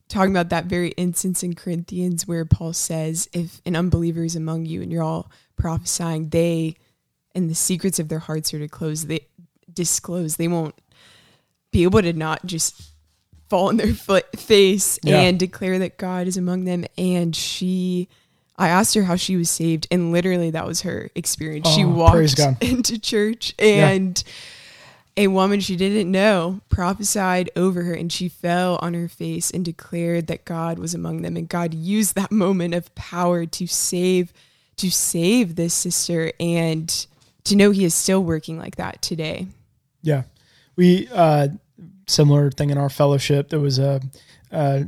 talking 0.08 0.30
about 0.30 0.50
that 0.50 0.66
very 0.66 0.90
instance 0.90 1.42
in 1.42 1.54
Corinthians 1.54 2.28
where 2.28 2.44
Paul 2.44 2.72
says, 2.72 3.28
if 3.32 3.60
an 3.64 3.74
unbeliever 3.74 4.24
is 4.24 4.36
among 4.36 4.66
you 4.66 4.82
and 4.82 4.92
you're 4.92 5.02
all 5.02 5.30
prophesying, 5.56 6.28
they 6.28 6.76
and 7.34 7.48
the 7.48 7.54
secrets 7.54 7.98
of 7.98 8.08
their 8.08 8.18
hearts 8.18 8.52
are 8.52 8.58
to 8.58 8.68
close, 8.68 9.06
they 9.06 9.26
disclose, 9.72 10.36
they 10.36 10.48
won't 10.48 10.74
be 11.70 11.82
able 11.82 12.02
to 12.02 12.12
not 12.12 12.44
just 12.44 12.91
fall 13.52 13.68
on 13.68 13.76
their 13.76 13.92
foot 13.92 14.24
face 14.38 14.98
Yeah. 15.02 15.20
and 15.20 15.38
declare 15.38 15.78
that 15.80 15.98
God 15.98 16.26
is 16.26 16.38
among 16.38 16.64
them. 16.64 16.86
And 16.96 17.36
she 17.36 18.08
I 18.56 18.68
asked 18.68 18.94
her 18.94 19.02
how 19.02 19.16
she 19.16 19.36
was 19.36 19.50
saved, 19.50 19.86
and 19.90 20.10
literally 20.12 20.50
that 20.50 20.66
was 20.66 20.82
her 20.82 21.10
experience. 21.14 21.68
she 21.68 21.84
Oh, 21.84 22.10
praise 22.10 22.34
walked 22.38 22.62
into 22.64 22.98
church, 22.98 23.54
and 23.58 24.22
a 25.16 25.28
woman 25.28 25.60
she 25.60 25.74
didn't 25.76 26.10
know 26.10 26.60
prophesied 26.68 27.50
over 27.56 27.82
her, 27.82 27.94
and 27.94 28.12
she 28.12 28.28
fell 28.28 28.78
on 28.82 28.94
her 28.94 29.08
face 29.08 29.50
and 29.50 29.64
declared 29.64 30.26
that 30.28 30.44
God 30.44 30.78
was 30.78 30.94
among 30.94 31.22
them, 31.22 31.36
and 31.36 31.48
God 31.48 31.74
used 31.74 32.14
that 32.14 32.30
moment 32.46 32.74
of 32.74 32.94
power 32.94 33.46
to 33.46 33.66
save, 33.66 34.32
to 34.76 34.90
save 34.90 35.56
this 35.56 35.74
sister, 35.74 36.32
and 36.38 37.06
to 37.44 37.56
know 37.56 37.70
He 37.70 37.84
is 37.84 37.94
still 37.94 38.22
working 38.22 38.58
like 38.58 38.76
that 38.76 39.02
today. 39.02 39.46
Yeah, 40.02 40.22
we 40.76 41.08
uh, 41.12 41.48
similar 42.06 42.50
thing 42.50 42.70
in 42.70 42.78
our 42.78 42.90
fellowship. 42.90 43.48
There 43.48 43.60
was 43.60 43.78
a 43.78 44.00
uh, 44.50 44.82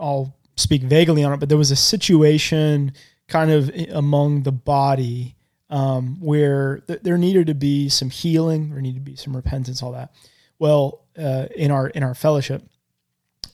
I'll 0.00 0.36
speak 0.56 0.82
vaguely 0.82 1.22
on 1.22 1.32
it, 1.32 1.40
but 1.40 1.48
there 1.48 1.58
was 1.58 1.70
a 1.70 1.76
situation 1.76 2.92
kind 3.28 3.50
of 3.50 3.70
among 3.90 4.42
the 4.42 4.52
body 4.52 5.36
um, 5.68 6.16
where 6.20 6.78
th- 6.86 7.00
there 7.02 7.18
needed 7.18 7.48
to 7.48 7.54
be 7.54 7.88
some 7.88 8.10
healing, 8.10 8.70
there 8.70 8.80
needed 8.80 9.04
to 9.04 9.10
be 9.10 9.16
some 9.16 9.34
repentance, 9.34 9.82
all 9.82 9.92
that. 9.92 10.12
Well, 10.58 11.04
uh, 11.18 11.46
in 11.54 11.70
our 11.70 11.88
in 11.88 12.02
our 12.02 12.14
fellowship, 12.14 12.62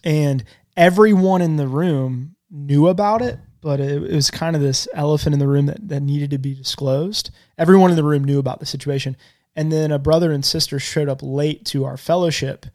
and 0.05 0.45
everyone 0.77 1.43
in 1.43 1.57
the 1.57 1.69
room 1.69 2.37
knew 2.51 2.89
about 2.89 3.23
it, 3.23 3.39
but 3.61 3.81
it, 3.81 4.03
it 4.03 4.15
was 4.15 4.31
kind 4.31 4.55
of 4.55 4.63
this 4.63 4.87
elephant 4.93 5.33
in 5.33 5.39
the 5.39 5.49
room 5.49 5.67
that, 5.67 5.89
that 5.89 6.03
needed 6.03 6.31
to 6.31 6.39
be 6.39 6.55
disclosed. 6.55 7.31
Everyone 7.57 7.91
in 7.91 7.97
the 7.97 8.05
room 8.05 8.25
knew 8.25 8.39
about 8.39 8.61
the 8.61 8.67
situation. 8.67 9.17
And 9.55 9.71
then 9.71 9.93
a 9.93 9.99
brother 9.99 10.33
and 10.33 10.45
sister 10.45 10.79
showed 10.79 11.09
up 11.09 11.21
late 11.23 11.65
to 11.67 11.85
our 11.85 11.97
fellowship. 11.97 12.67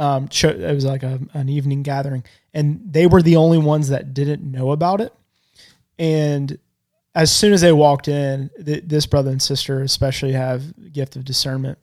Um, 0.00 0.28
it 0.32 0.74
was 0.74 0.86
like 0.86 1.02
a, 1.02 1.20
an 1.34 1.50
evening 1.50 1.82
gathering, 1.82 2.24
and 2.54 2.80
they 2.90 3.06
were 3.06 3.20
the 3.20 3.36
only 3.36 3.58
ones 3.58 3.90
that 3.90 4.14
didn't 4.14 4.42
know 4.42 4.70
about 4.72 5.02
it. 5.02 5.12
And 5.98 6.58
as 7.14 7.30
soon 7.30 7.52
as 7.52 7.60
they 7.60 7.72
walked 7.72 8.08
in, 8.08 8.50
th- 8.64 8.84
this 8.86 9.04
brother 9.04 9.30
and 9.30 9.42
sister 9.42 9.82
especially 9.82 10.32
have 10.32 10.92
gift 10.92 11.16
of 11.16 11.24
discernment. 11.26 11.78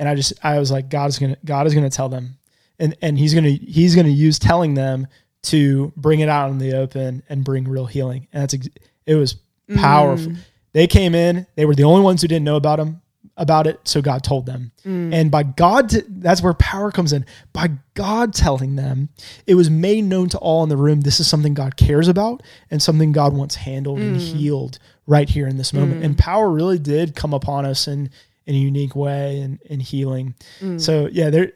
And 0.00 0.08
I 0.08 0.16
just, 0.16 0.32
I 0.42 0.58
was 0.58 0.72
like, 0.72 0.88
God 0.88 1.10
is 1.10 1.18
gonna, 1.20 1.36
God 1.44 1.68
is 1.68 1.74
gonna 1.74 1.90
tell 1.90 2.08
them, 2.08 2.38
and 2.80 2.96
and 3.02 3.16
He's 3.16 3.34
gonna, 3.34 3.50
He's 3.50 3.94
gonna 3.94 4.08
use 4.08 4.38
telling 4.40 4.74
them 4.74 5.06
to 5.42 5.92
bring 5.96 6.20
it 6.20 6.28
out 6.28 6.50
in 6.50 6.58
the 6.58 6.74
open 6.76 7.22
and 7.28 7.44
bring 7.44 7.68
real 7.68 7.86
healing. 7.86 8.26
And 8.32 8.42
that's, 8.42 8.54
ex- 8.54 8.68
it 9.06 9.14
was 9.14 9.36
powerful. 9.76 10.32
They 10.72 10.86
came 10.88 11.14
in, 11.14 11.46
they 11.54 11.66
were 11.66 11.74
the 11.76 11.84
only 11.84 12.02
ones 12.02 12.20
who 12.20 12.28
didn't 12.28 12.44
know 12.44 12.56
about 12.56 12.80
him 12.80 13.00
about 13.40 13.66
it, 13.66 13.80
so 13.84 14.00
God 14.00 14.22
told 14.22 14.46
them. 14.46 14.70
Mm. 14.84 15.12
And 15.12 15.30
by 15.30 15.42
God, 15.42 15.90
that's 15.90 16.42
where 16.42 16.54
power 16.54 16.92
comes 16.92 17.12
in. 17.12 17.26
By 17.52 17.70
God 17.94 18.34
telling 18.34 18.76
them, 18.76 19.08
it 19.46 19.56
was 19.56 19.70
made 19.70 20.04
known 20.04 20.28
to 20.28 20.38
all 20.38 20.62
in 20.62 20.68
the 20.68 20.76
room. 20.76 21.00
This 21.00 21.18
is 21.18 21.26
something 21.26 21.54
God 21.54 21.76
cares 21.76 22.06
about 22.06 22.42
and 22.70 22.80
something 22.80 23.10
God 23.10 23.32
wants 23.32 23.56
handled 23.56 23.98
and 23.98 24.16
mm. 24.16 24.20
healed 24.20 24.78
right 25.06 25.28
here 25.28 25.48
in 25.48 25.56
this 25.56 25.72
moment. 25.72 26.04
And 26.04 26.14
mm. 26.14 26.18
power 26.18 26.48
really 26.48 26.78
did 26.78 27.16
come 27.16 27.34
upon 27.34 27.64
us 27.64 27.88
in 27.88 28.10
in 28.46 28.54
a 28.54 28.58
unique 28.58 28.96
way 28.96 29.40
and 29.40 29.60
in 29.62 29.80
healing. 29.80 30.34
So 30.78 31.08
yeah, 31.10 31.30
there 31.30 31.52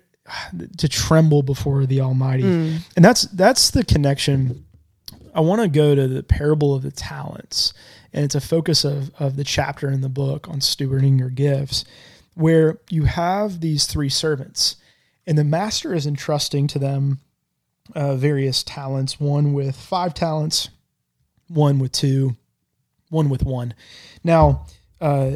to 0.79 0.89
tremble 0.89 1.43
before 1.43 1.87
the 1.87 2.01
Almighty, 2.01 2.45
and 2.45 3.05
that's 3.05 3.23
that's 3.23 3.71
the 3.71 3.85
connection. 3.85 4.65
I 5.35 5.41
want 5.41 5.61
to 5.63 5.69
go 5.69 5.95
to 5.95 6.07
the 6.07 6.23
parable 6.23 6.75
of 6.75 6.83
the 6.83 6.93
talents, 6.93 7.75
and 8.15 8.25
it's 8.25 8.37
a 8.37 8.41
focus 8.41 8.85
of 8.85 9.13
of 9.19 9.37
the 9.37 9.45
chapter 9.45 9.91
in 9.91 10.01
the 10.01 10.09
book 10.09 10.49
on 10.49 10.61
stewarding 10.61 11.19
your 11.19 11.29
gifts, 11.29 11.85
where 12.35 12.79
you 12.89 13.05
have 13.05 13.61
these 13.61 13.87
three 13.87 14.09
servants, 14.09 14.77
and 15.27 15.37
the 15.37 15.45
master 15.45 15.93
is 15.93 16.07
entrusting 16.07 16.69
to 16.69 16.79
them 16.79 17.19
uh, 17.95 18.15
various 18.15 18.63
talents. 18.63 19.21
One 19.21 19.53
with 19.53 19.77
five 19.77 20.15
talents, 20.15 20.71
one 21.49 21.79
with 21.81 21.93
two, 21.93 22.37
one 23.11 23.29
with 23.29 23.43
one. 23.43 23.75
Now, 24.23 24.65
uh, 25.01 25.33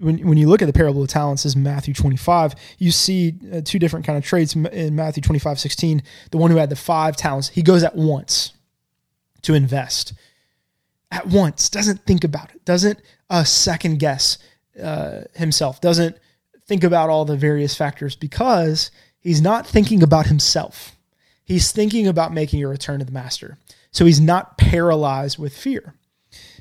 when, 0.00 0.26
when 0.26 0.38
you 0.38 0.48
look 0.48 0.60
at 0.60 0.66
the 0.66 0.72
parable 0.72 1.02
of 1.02 1.08
talents 1.08 1.44
is 1.44 1.56
Matthew 1.56 1.94
25, 1.94 2.54
you 2.78 2.90
see 2.90 3.34
uh, 3.52 3.60
two 3.64 3.78
different 3.78 4.06
kind 4.06 4.18
of 4.18 4.24
traits 4.24 4.54
in 4.54 4.94
Matthew 4.94 5.22
25, 5.22 5.58
16. 5.58 6.02
The 6.30 6.36
one 6.36 6.50
who 6.50 6.56
had 6.56 6.70
the 6.70 6.76
five 6.76 7.16
talents, 7.16 7.48
he 7.48 7.62
goes 7.62 7.82
at 7.82 7.96
once 7.96 8.52
to 9.42 9.54
invest 9.54 10.12
at 11.10 11.26
once, 11.26 11.68
doesn't 11.68 12.04
think 12.04 12.24
about 12.24 12.54
it, 12.54 12.64
doesn't 12.64 13.00
uh, 13.30 13.44
second 13.44 13.98
guess 13.98 14.38
uh, 14.82 15.22
himself, 15.34 15.80
doesn't 15.80 16.16
think 16.66 16.84
about 16.84 17.08
all 17.08 17.24
the 17.24 17.36
various 17.36 17.74
factors 17.74 18.14
because 18.14 18.90
he's 19.18 19.40
not 19.40 19.66
thinking 19.66 20.02
about 20.02 20.26
himself. 20.26 20.96
He's 21.44 21.72
thinking 21.72 22.06
about 22.06 22.34
making 22.34 22.62
a 22.62 22.68
return 22.68 22.98
to 22.98 23.06
the 23.06 23.12
master. 23.12 23.56
So 23.90 24.04
he's 24.04 24.20
not 24.20 24.58
paralyzed 24.58 25.38
with 25.38 25.56
fear. 25.56 25.94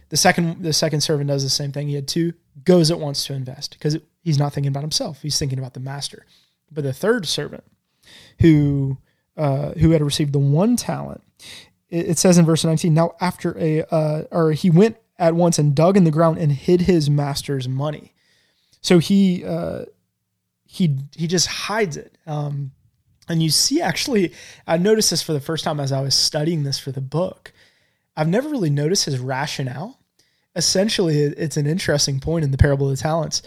The 0.09 0.17
second 0.17 0.63
the 0.63 0.71
second 0.71 1.01
servant 1.01 1.27
does 1.27 1.43
the 1.43 1.49
same 1.49 1.73
thing. 1.73 1.89
He 1.89 1.95
had 1.95 2.07
two, 2.07 2.33
goes 2.63 2.89
at 2.89 2.99
once 2.99 3.25
to 3.25 3.33
invest 3.33 3.71
because 3.73 3.97
he's 4.23 4.39
not 4.39 4.53
thinking 4.53 4.69
about 4.69 4.83
himself. 4.83 5.21
He's 5.21 5.37
thinking 5.37 5.59
about 5.59 5.73
the 5.73 5.81
master. 5.81 6.25
But 6.71 6.85
the 6.85 6.93
third 6.93 7.25
servant, 7.25 7.65
who 8.39 8.97
uh, 9.35 9.71
who 9.73 9.91
had 9.91 10.01
received 10.01 10.33
the 10.33 10.39
one 10.39 10.77
talent, 10.77 11.21
it, 11.89 12.17
says 12.17 12.37
in 12.37 12.45
verse 12.45 12.63
19, 12.63 12.93
now 12.93 13.15
after 13.21 13.57
a 13.57 13.83
uh, 13.83 14.23
or 14.31 14.51
he 14.51 14.69
went 14.69 14.97
at 15.19 15.35
once 15.35 15.57
and 15.57 15.75
dug 15.75 15.97
in 15.97 16.03
the 16.03 16.11
ground 16.11 16.37
and 16.37 16.51
hid 16.51 16.81
his 16.81 17.09
master's 17.09 17.67
money. 17.67 18.13
So 18.81 18.99
he 18.99 19.43
uh, 19.45 19.85
he 20.65 20.97
he 21.15 21.27
just 21.27 21.47
hides 21.47 21.97
it. 21.97 22.17
Um, 22.25 22.71
and 23.29 23.43
you 23.43 23.49
see, 23.49 23.81
actually, 23.81 24.33
I 24.65 24.77
noticed 24.77 25.09
this 25.09 25.21
for 25.21 25.33
the 25.33 25.39
first 25.39 25.63
time 25.63 25.79
as 25.79 25.91
I 25.91 26.01
was 26.01 26.15
studying 26.15 26.63
this 26.63 26.79
for 26.79 26.91
the 26.91 27.01
book. 27.01 27.51
I've 28.15 28.29
never 28.29 28.49
really 28.49 28.69
noticed 28.69 29.05
his 29.05 29.19
rationale. 29.19 29.99
Essentially, 30.55 31.19
it's 31.19 31.57
an 31.57 31.67
interesting 31.67 32.19
point 32.19 32.45
in 32.45 32.51
the 32.51 32.57
parable 32.57 32.89
of 32.89 32.97
the 32.97 33.01
talents. 33.01 33.43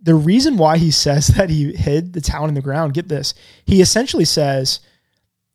The 0.00 0.14
reason 0.14 0.56
why 0.56 0.78
he 0.78 0.90
says 0.90 1.28
that 1.28 1.50
he 1.50 1.74
hid 1.74 2.12
the 2.12 2.20
talent 2.20 2.50
in 2.50 2.54
the 2.54 2.60
ground, 2.60 2.94
get 2.94 3.08
this, 3.08 3.34
he 3.64 3.80
essentially 3.80 4.24
says, 4.24 4.80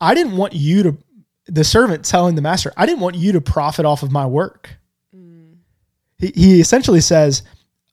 I 0.02 0.14
didn't 0.14 0.38
want 0.38 0.54
you 0.54 0.84
to, 0.84 0.98
the 1.48 1.64
servant 1.64 2.06
telling 2.06 2.36
the 2.36 2.42
master, 2.42 2.74
I 2.78 2.86
didn't 2.86 3.02
want 3.02 3.16
you 3.16 3.34
to 3.34 3.42
profit 3.42 3.86
off 3.86 4.04
of 4.04 4.12
my 4.12 4.26
work. 4.26 4.70
Mm. 5.16 5.56
He, 6.18 6.32
he 6.36 6.60
essentially 6.60 7.02
says, 7.02 7.44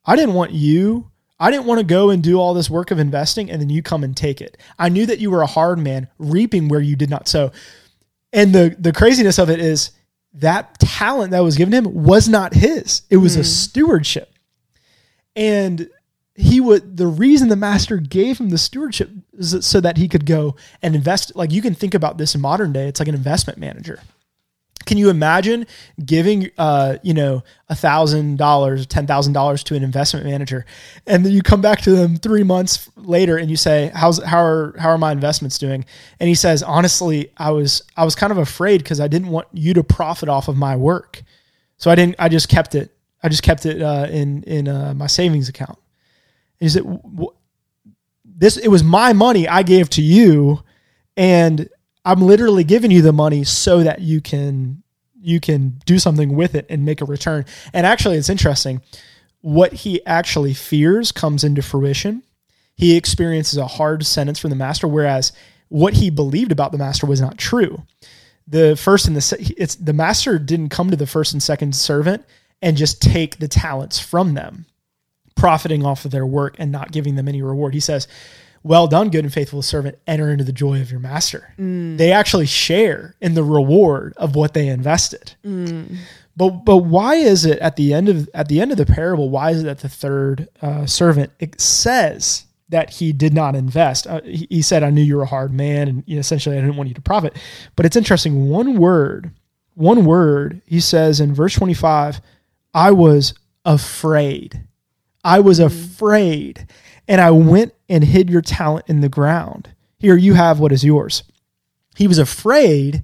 I 0.04 0.16
didn't 0.16 0.34
want 0.34 0.52
you, 0.52 1.10
I 1.38 1.50
didn't 1.50 1.66
want 1.66 1.80
to 1.80 1.84
go 1.84 2.10
and 2.10 2.22
do 2.22 2.38
all 2.38 2.54
this 2.54 2.70
work 2.70 2.90
of 2.90 2.98
investing 2.98 3.50
and 3.50 3.60
then 3.60 3.70
you 3.70 3.82
come 3.82 4.04
and 4.04 4.16
take 4.16 4.40
it. 4.40 4.56
I 4.78 4.88
knew 4.88 5.06
that 5.06 5.18
you 5.18 5.30
were 5.30 5.42
a 5.42 5.46
hard 5.46 5.78
man, 5.78 6.08
reaping 6.18 6.68
where 6.68 6.80
you 6.80 6.96
did 6.96 7.10
not 7.10 7.28
sow. 7.28 7.52
And 8.32 8.54
the, 8.54 8.74
the 8.78 8.92
craziness 8.92 9.38
of 9.38 9.50
it 9.50 9.60
is 9.60 9.92
that 10.34 10.78
talent 10.78 11.30
that 11.30 11.40
was 11.40 11.56
given 11.56 11.72
him 11.72 12.04
was 12.04 12.28
not 12.28 12.54
his, 12.54 13.02
it 13.10 13.18
was 13.18 13.36
a 13.36 13.40
mm. 13.40 13.44
stewardship. 13.44 14.30
And 15.36 15.88
he 16.36 16.60
would 16.60 16.96
the 16.96 17.06
reason 17.06 17.48
the 17.48 17.56
master 17.56 17.98
gave 17.98 18.38
him 18.38 18.50
the 18.50 18.58
stewardship 18.58 19.10
is 19.34 19.64
so 19.64 19.80
that 19.80 19.96
he 19.96 20.08
could 20.08 20.26
go 20.26 20.56
and 20.82 20.96
invest 20.96 21.34
like 21.36 21.52
you 21.52 21.62
can 21.62 21.74
think 21.74 21.94
about 21.94 22.18
this 22.18 22.34
in 22.34 22.40
modern 22.40 22.72
day 22.72 22.88
it's 22.88 23.00
like 23.00 23.08
an 23.08 23.14
investment 23.14 23.58
manager. 23.58 24.00
Can 24.84 24.98
you 24.98 25.08
imagine 25.08 25.66
giving 26.04 26.50
uh 26.58 26.96
you 27.02 27.14
know 27.14 27.44
a 27.68 27.76
thousand 27.76 28.36
dollars 28.36 28.84
ten 28.86 29.06
thousand 29.06 29.32
dollars 29.32 29.62
to 29.64 29.76
an 29.76 29.84
investment 29.84 30.26
manager 30.26 30.66
and 31.06 31.24
then 31.24 31.32
you 31.32 31.40
come 31.40 31.60
back 31.60 31.80
to 31.82 31.92
them 31.92 32.16
three 32.16 32.42
months 32.42 32.90
later 32.96 33.36
and 33.36 33.48
you 33.48 33.56
say 33.56 33.92
how's 33.94 34.22
how 34.24 34.42
are 34.42 34.74
how 34.78 34.88
are 34.88 34.98
my 34.98 35.12
investments 35.12 35.56
doing? 35.56 35.84
And 36.18 36.28
he 36.28 36.34
says 36.34 36.64
honestly 36.64 37.30
i 37.36 37.52
was 37.52 37.82
i 37.96 38.04
was 38.04 38.16
kind 38.16 38.32
of 38.32 38.38
afraid 38.38 38.78
because 38.78 38.98
i 38.98 39.06
didn't 39.06 39.28
want 39.28 39.46
you 39.52 39.72
to 39.74 39.84
profit 39.84 40.28
off 40.28 40.48
of 40.48 40.56
my 40.56 40.74
work. 40.74 41.22
So 41.76 41.92
i 41.92 41.94
didn't 41.94 42.16
i 42.18 42.28
just 42.28 42.48
kept 42.48 42.74
it 42.74 42.90
i 43.22 43.28
just 43.28 43.44
kept 43.44 43.66
it 43.66 43.80
uh, 43.80 44.08
in 44.10 44.42
in 44.42 44.66
uh, 44.66 44.94
my 44.94 45.06
savings 45.06 45.48
account 45.48 45.78
he 46.60 46.68
said, 46.68 46.84
"This 48.24 48.56
it 48.56 48.68
was 48.68 48.82
my 48.82 49.12
money 49.12 49.48
I 49.48 49.62
gave 49.62 49.90
to 49.90 50.02
you, 50.02 50.62
and 51.16 51.68
I'm 52.04 52.22
literally 52.22 52.64
giving 52.64 52.90
you 52.90 53.02
the 53.02 53.12
money 53.12 53.44
so 53.44 53.82
that 53.82 54.00
you 54.00 54.20
can 54.20 54.82
you 55.20 55.40
can 55.40 55.80
do 55.86 55.98
something 55.98 56.34
with 56.34 56.54
it 56.54 56.66
and 56.68 56.84
make 56.84 57.00
a 57.00 57.06
return." 57.06 57.44
And 57.72 57.86
actually, 57.86 58.16
it's 58.16 58.28
interesting. 58.28 58.82
What 59.40 59.72
he 59.72 60.04
actually 60.06 60.54
fears 60.54 61.12
comes 61.12 61.44
into 61.44 61.62
fruition. 61.62 62.22
He 62.76 62.96
experiences 62.96 63.58
a 63.58 63.66
hard 63.66 64.04
sentence 64.04 64.38
from 64.38 64.50
the 64.50 64.56
master, 64.56 64.88
whereas 64.88 65.32
what 65.68 65.94
he 65.94 66.10
believed 66.10 66.52
about 66.52 66.72
the 66.72 66.78
master 66.78 67.06
was 67.06 67.20
not 67.20 67.38
true. 67.38 67.82
The 68.46 68.76
first 68.76 69.06
and 69.06 69.16
the 69.16 69.54
it's 69.56 69.74
the 69.76 69.92
master 69.92 70.38
didn't 70.38 70.68
come 70.68 70.90
to 70.90 70.96
the 70.96 71.06
first 71.06 71.32
and 71.32 71.42
second 71.42 71.74
servant 71.74 72.24
and 72.60 72.76
just 72.76 73.00
take 73.00 73.38
the 73.38 73.48
talents 73.48 73.98
from 73.98 74.34
them 74.34 74.66
profiting 75.34 75.84
off 75.84 76.04
of 76.04 76.10
their 76.10 76.26
work 76.26 76.56
and 76.58 76.70
not 76.72 76.92
giving 76.92 77.14
them 77.16 77.28
any 77.28 77.42
reward. 77.42 77.74
He 77.74 77.80
says, 77.80 78.06
Well 78.62 78.86
done, 78.86 79.10
good 79.10 79.24
and 79.24 79.32
faithful 79.32 79.62
servant, 79.62 79.98
enter 80.06 80.30
into 80.30 80.44
the 80.44 80.52
joy 80.52 80.80
of 80.80 80.90
your 80.90 81.00
master. 81.00 81.52
They 81.96 82.12
actually 82.12 82.46
share 82.46 83.14
in 83.20 83.34
the 83.34 83.42
reward 83.44 84.14
of 84.16 84.34
what 84.36 84.54
they 84.54 84.68
invested. 84.68 85.34
But 86.36 86.64
but 86.64 86.78
why 86.78 87.14
is 87.16 87.44
it 87.44 87.58
at 87.60 87.76
the 87.76 87.94
end 87.94 88.08
of 88.08 88.28
at 88.34 88.48
the 88.48 88.60
end 88.60 88.72
of 88.72 88.76
the 88.78 88.86
parable? 88.86 89.30
Why 89.30 89.50
is 89.50 89.60
it 89.62 89.66
that 89.66 89.78
the 89.80 89.88
third 89.88 90.48
uh, 90.62 90.84
servant 90.86 91.30
it 91.38 91.60
says 91.60 92.44
that 92.70 92.90
he 92.90 93.12
did 93.12 93.32
not 93.34 93.54
invest? 93.54 94.06
Uh, 94.08 94.20
he, 94.22 94.46
he 94.50 94.62
said, 94.62 94.82
"I 94.82 94.90
knew 94.90 95.02
you 95.02 95.16
were 95.16 95.22
a 95.22 95.26
hard 95.26 95.52
man, 95.52 95.86
and 95.86 96.02
you 96.06 96.16
know, 96.16 96.20
essentially, 96.20 96.56
I 96.56 96.60
didn't 96.60 96.76
want 96.76 96.88
you 96.88 96.94
to 96.94 97.00
profit." 97.00 97.36
But 97.76 97.86
it's 97.86 97.94
interesting. 97.94 98.48
One 98.48 98.78
word, 98.78 99.30
one 99.74 100.04
word. 100.04 100.60
He 100.66 100.80
says 100.80 101.20
in 101.20 101.34
verse 101.34 101.54
twenty 101.54 101.74
five, 101.74 102.20
I 102.72 102.90
was 102.90 103.34
afraid. 103.64 104.60
I 105.24 105.40
was 105.40 105.58
afraid. 105.58 106.66
And 107.08 107.20
I 107.20 107.30
went 107.30 107.74
and 107.88 108.02
hid 108.04 108.30
your 108.30 108.42
talent 108.42 108.86
in 108.88 109.00
the 109.00 109.08
ground. 109.08 109.70
Here, 109.98 110.16
you 110.16 110.34
have 110.34 110.60
what 110.60 110.72
is 110.72 110.84
yours. 110.84 111.22
He 111.96 112.08
was 112.08 112.18
afraid 112.18 113.02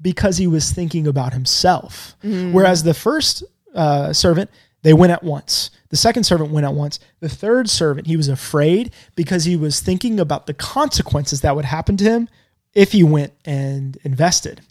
because 0.00 0.36
he 0.38 0.46
was 0.46 0.70
thinking 0.72 1.06
about 1.06 1.32
himself. 1.32 2.16
Whereas 2.52 2.82
the 2.82 2.94
first 2.94 3.42
uh, 3.74 4.12
servant, 4.12 4.50
they 4.82 4.92
went 4.94 5.12
at 5.12 5.22
once. 5.22 5.70
The 5.90 5.96
second 5.96 6.24
servant 6.24 6.50
went 6.52 6.64
at 6.64 6.72
once. 6.74 6.98
The 7.20 7.28
third 7.28 7.68
servant, 7.68 8.06
he 8.06 8.16
was 8.16 8.28
afraid 8.28 8.92
because 9.14 9.44
he 9.44 9.56
was 9.56 9.80
thinking 9.80 10.18
about 10.18 10.46
the 10.46 10.54
consequences 10.54 11.42
that 11.42 11.54
would 11.54 11.66
happen 11.66 11.96
to 11.98 12.04
him 12.04 12.28
if 12.72 12.92
he 12.92 13.02
went 13.02 13.32
and 13.44 13.98
invested. 14.04 14.62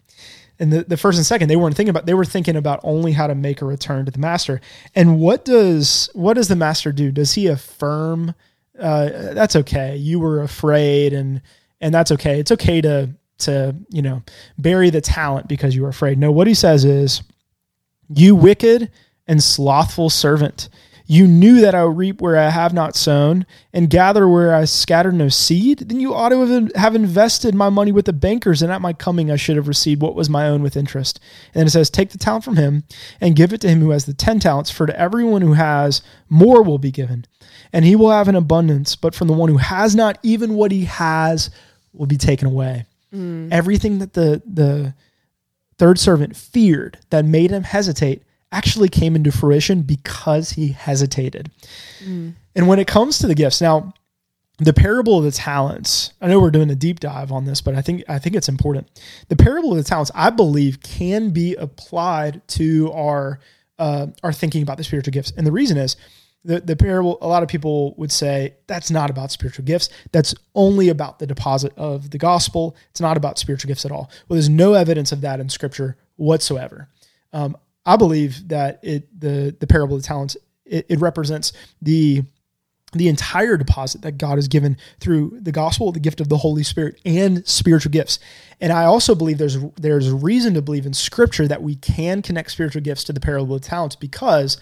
And 0.60 0.74
the, 0.74 0.84
the 0.84 0.98
first 0.98 1.18
and 1.18 1.26
second, 1.26 1.48
they 1.48 1.56
weren't 1.56 1.76
thinking 1.76 1.92
about. 1.92 2.06
They 2.06 2.14
were 2.14 2.26
thinking 2.26 2.58
about 2.58 2.82
only 2.84 3.14
how 3.14 3.28
to 3.28 3.36
make 3.36 3.62
a 3.62 3.66
return 3.66 4.06
to 4.06 4.12
the 4.12 4.20
master. 4.20 4.60
And 4.94 5.20
what 5.20 5.46
does 5.46 6.10
what 6.14 6.34
does 6.34 6.50
the 6.50 6.56
master 6.56 6.92
do? 6.92 7.12
Does 7.12 7.34
he 7.34 7.48
affirm? 7.48 8.36
Uh, 8.78 9.34
that's 9.34 9.56
okay. 9.56 9.96
You 9.96 10.20
were 10.20 10.42
afraid, 10.42 11.14
and 11.14 11.42
and 11.80 11.94
that's 11.94 12.12
okay. 12.12 12.40
It's 12.40 12.52
okay 12.52 12.82
to 12.82 13.10
to 13.40 13.76
you 13.90 14.02
know 14.02 14.22
bury 14.58 14.90
the 14.90 15.02
talent 15.02 15.48
because 15.48 15.76
you 15.76 15.84
were 15.84 15.90
afraid. 15.90 16.18
No, 16.18 16.32
what 16.32 16.48
he 16.48 16.54
says 16.54 16.84
is, 16.84 17.24
you 18.10 18.36
wicked 18.36 18.92
and 19.28 19.42
slothful 19.42 20.10
servant. 20.10 20.68
You 21.12 21.26
knew 21.28 21.60
that 21.62 21.74
I 21.74 21.84
would 21.84 21.98
reap 21.98 22.22
where 22.22 22.38
I 22.38 22.52
have 22.52 22.72
not 22.72 22.96
sown 22.96 23.48
and 23.74 23.90
gather 23.90 24.28
where 24.28 24.54
I 24.54 24.66
scattered 24.66 25.16
no 25.16 25.28
seed. 25.28 25.80
Then 25.80 26.00
you 26.00 26.14
ought 26.14 26.30
to 26.30 26.70
have- 26.76 26.96
invested 26.96 27.56
my 27.56 27.70
money 27.70 27.92
with 27.92 28.06
the 28.06 28.14
bankers, 28.14 28.62
and 28.62 28.72
at 28.72 28.80
my 28.80 28.94
coming 28.94 29.32
I 29.32 29.36
should 29.36 29.56
have 29.56 29.68
received 29.68 30.04
what 30.04 30.14
was 30.14 30.30
my 30.30 30.48
own 30.48 30.62
with 30.62 30.78
interest. 30.78 31.20
And 31.48 31.62
then 31.62 31.66
it 31.66 31.72
says, 31.72 31.90
Take 31.90 32.12
the 32.12 32.20
talent 32.20 32.44
from 32.44 32.58
him 32.58 32.84
and 33.20 33.36
give 33.36 33.54
it 33.54 33.62
to 33.62 33.68
him 33.70 33.80
who 33.80 33.90
has 33.90 34.06
the 34.06 34.14
ten 34.14 34.40
talents, 34.40 34.70
for 34.70 34.86
to 34.86 35.00
everyone 35.00 35.42
who 35.42 35.54
has, 35.54 36.04
more 36.30 36.62
will 36.62 36.78
be 36.78 36.92
given, 36.92 37.26
and 37.74 37.86
he 37.86 37.96
will 37.96 38.12
have 38.12 38.28
an 38.28 38.36
abundance. 38.36 38.96
But 38.96 39.16
from 39.16 39.28
the 39.28 39.34
one 39.34 39.50
who 39.50 39.58
has 39.58 39.96
not, 39.96 40.20
even 40.22 40.54
what 40.54 40.72
he 40.72 40.86
has 40.86 41.50
will 41.92 42.06
be 42.06 42.18
taken 42.18 42.48
away. 42.48 42.86
Mm. 43.12 43.52
Everything 43.52 43.98
that 43.98 44.14
the 44.14 44.44
the 44.46 44.94
third 45.80 45.98
servant 45.98 46.36
feared 46.36 47.00
that 47.10 47.26
made 47.26 47.50
him 47.50 47.64
hesitate 47.64 48.22
actually 48.52 48.90
came 48.90 49.16
into 49.16 49.32
fruition 49.32 49.82
because 49.82 50.52
he 50.52 50.70
hesitated. 50.70 51.52
And 52.56 52.68
when 52.68 52.80
it 52.80 52.88
comes 52.88 53.20
to 53.20 53.28
the 53.28 53.36
gifts, 53.36 53.62
now 53.62 53.94
the 54.58 54.74
parable 54.74 55.18
of 55.18 55.24
the 55.24 55.32
talents, 55.32 56.12
I 56.22 56.28
know 56.28 56.40
we're 56.40 56.52
doing 56.52 56.70
a 56.70 56.76
deep 56.76 57.00
dive 57.00 57.32
on 57.32 57.46
this, 57.46 57.62
but 57.62 57.76
I 57.76 57.82
think 57.82 58.04
I 58.10 58.20
think 58.20 58.36
it's 58.36 58.50
important. 58.50 58.90
The 59.30 59.36
parable 59.36 59.72
of 59.72 59.78
the 59.78 59.84
talents, 59.84 60.12
I 60.14 60.30
believe, 60.30 60.82
can 60.82 61.30
be 61.30 61.56
applied 61.56 62.46
to 62.50 62.92
our 62.92 63.40
uh, 63.78 64.08
our 64.24 64.34
thinking 64.34 64.62
about 64.62 64.78
the 64.78 64.84
spiritual 64.84 65.12
gifts. 65.14 65.32
And 65.38 65.48
the 65.48 65.52
reason 65.52 65.78
is 65.78 65.96
the, 66.44 66.60
the 66.62 66.76
parable, 66.76 67.18
a 67.22 67.28
lot 67.28 67.44
of 67.44 67.50
people 67.50 67.96
would 67.96 68.12
say 68.12 68.56
that's 68.68 68.92
not 68.92 69.10
about 69.10 69.32
spiritual 69.32 69.66
gifts. 69.66 69.90
That's 70.12 70.34
only 70.56 70.90
about 70.90 71.20
the 71.20 71.28
deposit 71.28 71.74
of 71.78 72.12
the 72.12 72.18
gospel. 72.18 72.76
It's 72.92 73.02
not 73.02 73.18
about 73.18 73.38
spiritual 73.40 73.68
gifts 73.68 73.86
at 73.86 73.92
all. 73.92 74.10
Well, 74.28 74.36
there's 74.36 74.50
no 74.50 74.74
evidence 74.74 75.12
of 75.12 75.22
that 75.22 75.40
in 75.40 75.50
scripture 75.50 75.98
whatsoever. 76.16 76.90
Um, 77.34 77.58
I 77.90 77.96
believe 77.96 78.50
that 78.50 78.80
it 78.84 79.20
the 79.20 79.56
the 79.60 79.66
parable 79.66 79.96
of 79.96 80.04
the 80.04 80.08
talents 80.08 80.38
it, 80.64 80.86
it 80.90 81.00
represents 81.00 81.54
the 81.82 82.22
the 82.94 83.08
entire 83.08 83.58
deposit 83.58 84.04
that 84.04 84.20
God 84.20 84.38
has 84.38 84.48
given 84.48 84.78
through 85.00 85.40
the 85.42 85.52
gospel, 85.52 85.92
the 85.92 86.00
gift 86.00 86.22
of 86.22 86.30
the 86.30 86.38
Holy 86.38 86.62
Spirit, 86.62 87.00
and 87.04 87.48
spiritual 87.48 87.92
gifts. 87.92 88.20
And 88.62 88.72
I 88.72 88.86
also 88.86 89.16
believe 89.16 89.40
there's 89.40 89.58
there's 89.76 90.12
reason 90.12 90.54
to 90.54 90.62
believe 90.62 90.86
in 90.86 90.94
Scripture 90.94 91.48
that 91.48 91.64
we 91.64 91.78
can 91.78 92.22
connect 92.22 92.52
spiritual 92.52 92.84
gifts 92.84 93.04
to 93.06 93.14
the 93.14 93.20
parable 93.20 93.56
of 93.56 93.64
the 93.64 93.68
talents 93.68 93.96
because 93.96 94.58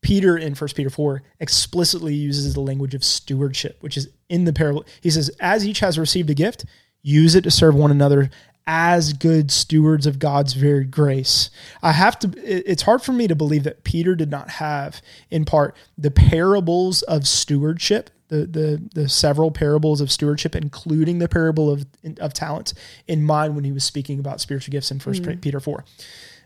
Peter 0.00 0.38
in 0.38 0.54
1 0.54 0.70
Peter 0.76 0.90
4 0.90 1.22
explicitly 1.40 2.14
uses 2.14 2.54
the 2.54 2.60
language 2.60 2.94
of 2.94 3.02
stewardship, 3.02 3.78
which 3.80 3.96
is 3.96 4.10
in 4.28 4.44
the 4.44 4.52
parable. 4.52 4.84
He 5.00 5.10
says, 5.10 5.28
As 5.40 5.66
each 5.66 5.80
has 5.80 5.98
received 5.98 6.30
a 6.30 6.34
gift, 6.34 6.66
use 7.02 7.34
it 7.34 7.42
to 7.42 7.50
serve 7.50 7.74
one 7.74 7.90
another 7.90 8.30
as 8.66 9.12
good 9.12 9.50
stewards 9.50 10.06
of 10.06 10.18
God's 10.18 10.54
varied 10.54 10.90
grace. 10.90 11.50
I 11.82 11.92
have 11.92 12.18
to, 12.20 12.30
it's 12.42 12.82
hard 12.82 13.02
for 13.02 13.12
me 13.12 13.28
to 13.28 13.34
believe 13.34 13.64
that 13.64 13.84
Peter 13.84 14.14
did 14.14 14.30
not 14.30 14.50
have, 14.50 15.02
in 15.30 15.44
part, 15.44 15.76
the 15.98 16.10
parables 16.10 17.02
of 17.02 17.26
stewardship. 17.26 18.10
The, 18.28 18.46
the 18.46 18.82
the 18.94 19.08
several 19.08 19.50
parables 19.50 20.00
of 20.00 20.10
stewardship, 20.10 20.56
including 20.56 21.18
the 21.18 21.28
parable 21.28 21.70
of 21.70 21.84
of 22.18 22.32
talents, 22.32 22.72
in 23.06 23.22
mind 23.22 23.54
when 23.54 23.64
he 23.64 23.70
was 23.70 23.84
speaking 23.84 24.18
about 24.18 24.40
spiritual 24.40 24.72
gifts 24.72 24.90
in 24.90 24.98
First 24.98 25.22
Peter 25.42 25.60
four. 25.60 25.84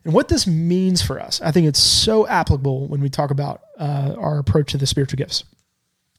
And 0.04 0.12
what 0.12 0.26
this 0.26 0.44
means 0.44 1.02
for 1.02 1.20
us, 1.20 1.40
I 1.40 1.52
think 1.52 1.68
it's 1.68 1.80
so 1.80 2.26
applicable 2.26 2.88
when 2.88 3.00
we 3.00 3.08
talk 3.08 3.30
about 3.30 3.62
uh, 3.78 4.16
our 4.18 4.38
approach 4.38 4.72
to 4.72 4.76
the 4.76 4.88
spiritual 4.88 5.18
gifts. 5.18 5.44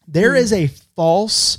There 0.07 0.33
is 0.33 0.53
a 0.53 0.67
false 0.95 1.57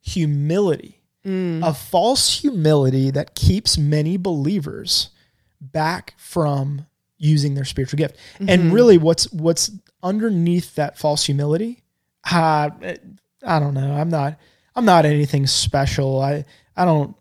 humility, 0.00 1.01
a 1.24 1.72
false 1.72 2.40
humility 2.40 3.10
that 3.10 3.34
keeps 3.34 3.78
many 3.78 4.16
believers 4.16 5.10
back 5.60 6.14
from 6.16 6.86
using 7.18 7.54
their 7.54 7.64
spiritual 7.64 7.96
gift. 7.98 8.16
And 8.48 8.72
really, 8.72 8.98
what's 8.98 9.32
what's 9.32 9.70
underneath 10.02 10.74
that 10.74 10.98
false 10.98 11.24
humility? 11.24 11.82
Uh, 12.28 12.70
I 13.44 13.58
don't 13.60 13.74
know. 13.74 13.92
I'm 13.92 14.08
not. 14.08 14.38
I'm 14.74 14.84
not 14.84 15.04
anything 15.04 15.46
special. 15.46 16.20
I 16.20 16.44
I 16.76 16.84
don't. 16.84 17.14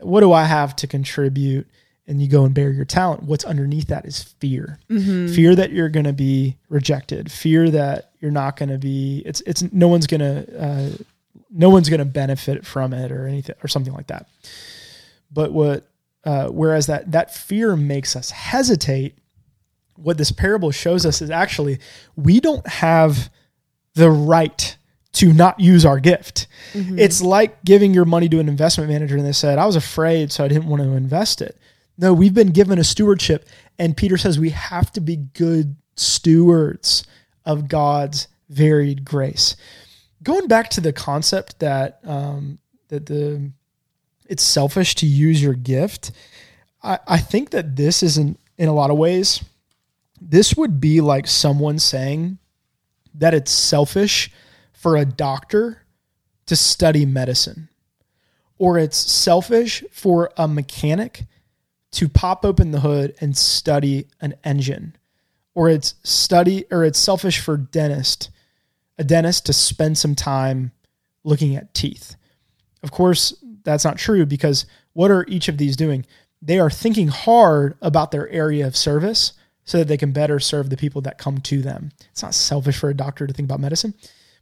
What 0.00 0.20
do 0.20 0.32
I 0.32 0.44
have 0.44 0.74
to 0.76 0.86
contribute? 0.86 1.68
And 2.06 2.22
you 2.22 2.28
go 2.28 2.44
and 2.46 2.54
bear 2.54 2.70
your 2.70 2.86
talent. 2.86 3.24
What's 3.24 3.44
underneath 3.44 3.88
that 3.88 4.06
is 4.06 4.22
fear. 4.40 4.78
Fear 5.34 5.54
that 5.56 5.72
you're 5.72 5.90
going 5.90 6.06
to 6.06 6.12
be 6.14 6.56
rejected. 6.70 7.30
Fear 7.30 7.70
that 7.70 8.12
you're 8.20 8.30
not 8.30 8.56
going 8.56 8.70
to 8.70 8.78
be. 8.78 9.22
It's 9.26 9.42
it's 9.42 9.62
no 9.72 9.88
one's 9.88 10.06
going 10.06 10.20
to. 10.20 10.60
Uh, 10.60 10.90
no 11.50 11.70
one's 11.70 11.88
going 11.88 11.98
to 11.98 12.04
benefit 12.04 12.66
from 12.66 12.92
it 12.92 13.10
or 13.10 13.26
anything 13.26 13.56
or 13.62 13.68
something 13.68 13.94
like 13.94 14.08
that. 14.08 14.28
But 15.30 15.52
what 15.52 15.88
uh, 16.24 16.48
whereas 16.48 16.86
that 16.86 17.12
that 17.12 17.34
fear 17.34 17.76
makes 17.76 18.16
us 18.16 18.30
hesitate, 18.30 19.16
what 19.96 20.18
this 20.18 20.32
parable 20.32 20.70
shows 20.70 21.06
us 21.06 21.22
is 21.22 21.30
actually 21.30 21.78
we 22.16 22.40
don't 22.40 22.66
have 22.66 23.30
the 23.94 24.10
right 24.10 24.76
to 25.12 25.32
not 25.32 25.58
use 25.58 25.84
our 25.84 25.98
gift. 25.98 26.46
It's 26.98 27.20
like 27.22 27.64
giving 27.64 27.94
your 27.94 28.04
money 28.04 28.28
to 28.28 28.38
an 28.40 28.48
investment 28.48 28.90
manager 28.90 29.16
and 29.16 29.26
they 29.26 29.32
said, 29.32 29.58
I 29.58 29.66
was 29.66 29.74
afraid, 29.74 30.30
so 30.30 30.44
I 30.44 30.48
didn't 30.48 30.68
want 30.68 30.82
to 30.82 30.90
invest 30.92 31.40
it. 31.42 31.56
No, 31.96 32.12
we've 32.14 32.34
been 32.34 32.52
given 32.52 32.78
a 32.78 32.84
stewardship, 32.84 33.48
and 33.78 33.96
Peter 33.96 34.16
says 34.16 34.38
we 34.38 34.50
have 34.50 34.92
to 34.92 35.00
be 35.00 35.16
good 35.16 35.74
stewards 35.96 37.04
of 37.44 37.66
God's 37.66 38.28
varied 38.48 39.04
grace. 39.04 39.56
Going 40.22 40.48
back 40.48 40.70
to 40.70 40.80
the 40.80 40.92
concept 40.92 41.60
that 41.60 42.00
um, 42.04 42.58
that 42.88 43.06
the 43.06 43.52
it's 44.26 44.42
selfish 44.42 44.94
to 44.96 45.06
use 45.06 45.42
your 45.42 45.54
gift, 45.54 46.12
I, 46.82 46.98
I 47.06 47.18
think 47.18 47.50
that 47.50 47.76
this 47.76 48.02
isn't 48.02 48.38
in 48.56 48.68
a 48.68 48.74
lot 48.74 48.90
of 48.90 48.98
ways. 48.98 49.42
This 50.20 50.56
would 50.56 50.80
be 50.80 51.00
like 51.00 51.26
someone 51.26 51.78
saying 51.78 52.38
that 53.14 53.34
it's 53.34 53.52
selfish 53.52 54.30
for 54.72 54.96
a 54.96 55.04
doctor 55.04 55.82
to 56.46 56.56
study 56.56 57.06
medicine, 57.06 57.68
or 58.58 58.78
it's 58.78 58.96
selfish 58.96 59.84
for 59.92 60.30
a 60.36 60.48
mechanic 60.48 61.26
to 61.92 62.08
pop 62.08 62.44
open 62.44 62.70
the 62.70 62.80
hood 62.80 63.14
and 63.20 63.36
study 63.36 64.06
an 64.20 64.34
engine, 64.44 64.96
or 65.54 65.68
it's 65.68 65.94
study 66.02 66.64
or 66.70 66.84
it's 66.84 66.98
selfish 66.98 67.38
for 67.40 67.56
dentist, 67.56 68.30
a 68.98 69.04
dentist 69.04 69.46
to 69.46 69.52
spend 69.52 69.96
some 69.96 70.14
time 70.14 70.72
looking 71.24 71.56
at 71.56 71.74
teeth. 71.74 72.16
Of 72.82 72.90
course, 72.90 73.34
that's 73.64 73.84
not 73.84 73.98
true 73.98 74.26
because 74.26 74.66
what 74.92 75.10
are 75.10 75.24
each 75.28 75.48
of 75.48 75.58
these 75.58 75.76
doing? 75.76 76.06
They 76.40 76.58
are 76.58 76.70
thinking 76.70 77.08
hard 77.08 77.76
about 77.82 78.10
their 78.10 78.28
area 78.28 78.66
of 78.66 78.76
service 78.76 79.32
so 79.64 79.78
that 79.78 79.88
they 79.88 79.96
can 79.96 80.12
better 80.12 80.40
serve 80.40 80.70
the 80.70 80.76
people 80.76 81.02
that 81.02 81.18
come 81.18 81.38
to 81.38 81.60
them. 81.60 81.90
It's 82.10 82.22
not 82.22 82.34
selfish 82.34 82.78
for 82.78 82.88
a 82.88 82.94
doctor 82.94 83.26
to 83.26 83.34
think 83.34 83.46
about 83.46 83.60
medicine. 83.60 83.92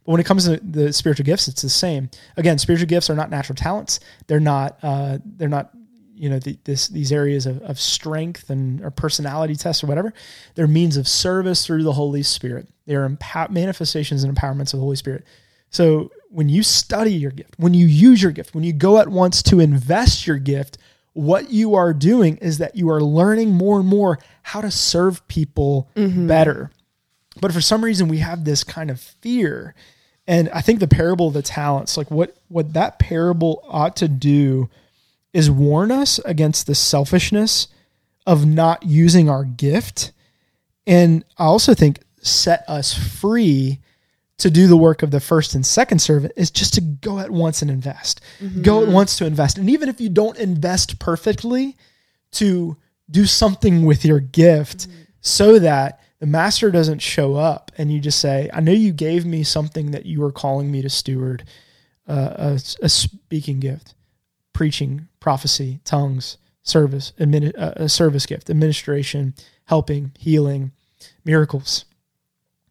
But 0.05 0.11
when 0.13 0.21
it 0.21 0.25
comes 0.25 0.45
to 0.45 0.57
the 0.57 0.93
spiritual 0.93 1.25
gifts, 1.25 1.49
it's 1.49 1.61
the 1.61 1.69
same. 1.69 2.09
Again, 2.37 2.57
spiritual 2.57 2.87
gifts 2.87 3.09
are 3.09 3.15
not 3.15 3.29
natural 3.29 3.55
talents. 3.55 3.99
They're 4.27 4.39
not. 4.39 4.77
Uh, 4.81 5.17
they're 5.25 5.49
not. 5.49 5.71
You 6.17 6.29
know, 6.29 6.39
the, 6.39 6.57
this 6.63 6.87
these 6.87 7.11
areas 7.11 7.45
of, 7.45 7.61
of 7.61 7.79
strength 7.79 8.49
and 8.49 8.81
or 8.83 8.91
personality 8.91 9.55
tests 9.55 9.83
or 9.83 9.87
whatever. 9.87 10.13
They're 10.55 10.67
means 10.67 10.97
of 10.97 11.07
service 11.07 11.65
through 11.65 11.83
the 11.83 11.93
Holy 11.93 12.23
Spirit. 12.23 12.67
They 12.85 12.95
are 12.95 13.07
empow- 13.07 13.49
manifestations 13.49 14.23
and 14.23 14.35
empowerments 14.35 14.73
of 14.73 14.79
the 14.79 14.83
Holy 14.83 14.95
Spirit. 14.95 15.25
So 15.69 16.11
when 16.29 16.49
you 16.49 16.63
study 16.63 17.13
your 17.13 17.31
gift, 17.31 17.55
when 17.57 17.73
you 17.73 17.85
use 17.85 18.21
your 18.21 18.31
gift, 18.31 18.55
when 18.55 18.63
you 18.63 18.73
go 18.73 18.97
at 18.97 19.07
once 19.07 19.43
to 19.43 19.59
invest 19.59 20.25
your 20.25 20.37
gift, 20.37 20.77
what 21.13 21.49
you 21.49 21.75
are 21.75 21.93
doing 21.93 22.37
is 22.37 22.59
that 22.59 22.75
you 22.75 22.89
are 22.89 23.01
learning 23.01 23.51
more 23.51 23.79
and 23.79 23.87
more 23.87 24.19
how 24.43 24.61
to 24.61 24.71
serve 24.71 25.27
people 25.27 25.89
mm-hmm. 25.95 26.27
better. 26.27 26.71
But 27.41 27.51
for 27.51 27.61
some 27.61 27.83
reason, 27.83 28.07
we 28.07 28.19
have 28.19 28.45
this 28.45 28.63
kind 28.63 28.89
of 28.89 28.99
fear. 28.99 29.75
And 30.27 30.49
I 30.49 30.61
think 30.61 30.79
the 30.79 30.87
parable 30.87 31.27
of 31.27 31.33
the 31.33 31.41
talents, 31.41 31.97
like 31.97 32.11
what 32.11 32.37
what 32.49 32.73
that 32.73 32.99
parable 32.99 33.63
ought 33.67 33.95
to 33.97 34.07
do 34.07 34.69
is 35.37 35.51
warn 35.51 35.91
us 35.91 36.19
against 36.25 36.67
the 36.67 36.75
selfishness 36.75 37.67
of 38.25 38.45
not 38.45 38.83
using 38.83 39.29
our 39.29 39.45
gift. 39.45 40.11
And 40.85 41.23
I 41.37 41.45
also 41.45 41.73
think 41.73 41.99
set 42.21 42.65
us 42.67 42.93
free 42.93 43.79
to 44.39 44.49
do 44.49 44.67
the 44.67 44.77
work 44.77 45.03
of 45.03 45.11
the 45.11 45.19
first 45.19 45.55
and 45.55 45.65
second 45.65 45.99
servant 45.99 46.33
is 46.35 46.51
just 46.51 46.73
to 46.73 46.81
go 46.81 47.19
at 47.19 47.29
once 47.29 47.61
and 47.61 47.71
invest. 47.71 48.21
Mm-hmm. 48.39 48.63
Go 48.63 48.83
at 48.83 48.89
once 48.89 49.17
to 49.17 49.25
invest. 49.25 49.57
And 49.57 49.69
even 49.69 49.89
if 49.89 50.01
you 50.01 50.09
don't 50.09 50.37
invest 50.37 50.99
perfectly, 50.99 51.75
to 52.31 52.77
do 53.09 53.25
something 53.25 53.85
with 53.85 54.03
your 54.03 54.19
gift 54.19 54.87
mm-hmm. 54.89 55.01
so 55.21 55.59
that 55.59 56.01
the 56.19 56.25
master 56.25 56.71
doesn't 56.71 56.99
show 56.99 57.35
up 57.35 57.71
and 57.77 57.91
you 57.91 57.99
just 57.99 58.19
say, 58.19 58.49
I 58.53 58.59
know 58.59 58.71
you 58.71 58.91
gave 58.91 59.25
me 59.25 59.43
something 59.43 59.91
that 59.91 60.05
you 60.05 60.21
were 60.21 60.31
calling 60.31 60.71
me 60.71 60.81
to 60.81 60.89
steward 60.89 61.45
uh, 62.07 62.33
a, 62.37 62.61
a, 62.81 62.89
speaking 62.89 63.59
gift, 63.59 63.93
preaching, 64.57 65.07
prophecy, 65.19 65.79
tongues, 65.85 66.39
service, 66.63 67.13
admin, 67.19 67.53
uh, 67.55 67.73
a 67.75 67.87
service 67.87 68.25
gift, 68.25 68.49
administration, 68.49 69.35
helping, 69.65 70.11
healing, 70.17 70.71
miracles. 71.23 71.85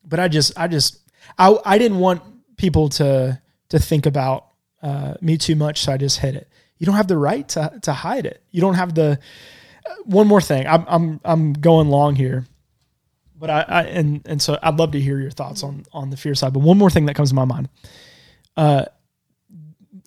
But 0.04 0.18
I 0.18 0.26
just, 0.26 0.58
I 0.58 0.66
just, 0.66 0.98
I, 1.38 1.56
I 1.64 1.78
didn't 1.78 2.00
want 2.00 2.22
people 2.56 2.88
to 2.88 3.40
to 3.68 3.78
think 3.78 4.04
about 4.04 4.48
uh, 4.82 5.14
me 5.20 5.38
too 5.38 5.54
much, 5.54 5.82
so 5.82 5.92
I 5.92 5.96
just 5.96 6.18
hid 6.18 6.34
it. 6.34 6.48
You 6.78 6.86
don't 6.86 6.96
have 6.96 7.06
the 7.06 7.18
right 7.18 7.48
to 7.50 7.78
to 7.82 7.92
hide 7.92 8.26
it. 8.26 8.42
You 8.50 8.60
don't 8.60 8.74
have 8.74 8.92
the. 8.92 9.20
Uh, 9.88 9.94
one 10.06 10.26
more 10.26 10.40
thing, 10.40 10.66
I'm 10.66 10.84
I'm 10.88 11.20
I'm 11.24 11.52
going 11.52 11.88
long 11.88 12.16
here, 12.16 12.46
but 13.38 13.48
I, 13.48 13.60
I 13.60 13.82
and 13.84 14.22
and 14.26 14.42
so 14.42 14.58
I'd 14.60 14.76
love 14.76 14.90
to 14.90 15.00
hear 15.00 15.20
your 15.20 15.30
thoughts 15.30 15.62
on 15.62 15.84
on 15.92 16.10
the 16.10 16.16
fear 16.16 16.34
side. 16.34 16.52
But 16.52 16.64
one 16.64 16.78
more 16.78 16.90
thing 16.90 17.06
that 17.06 17.14
comes 17.14 17.28
to 17.28 17.36
my 17.36 17.44
mind. 17.44 17.68
Uh, 18.56 18.86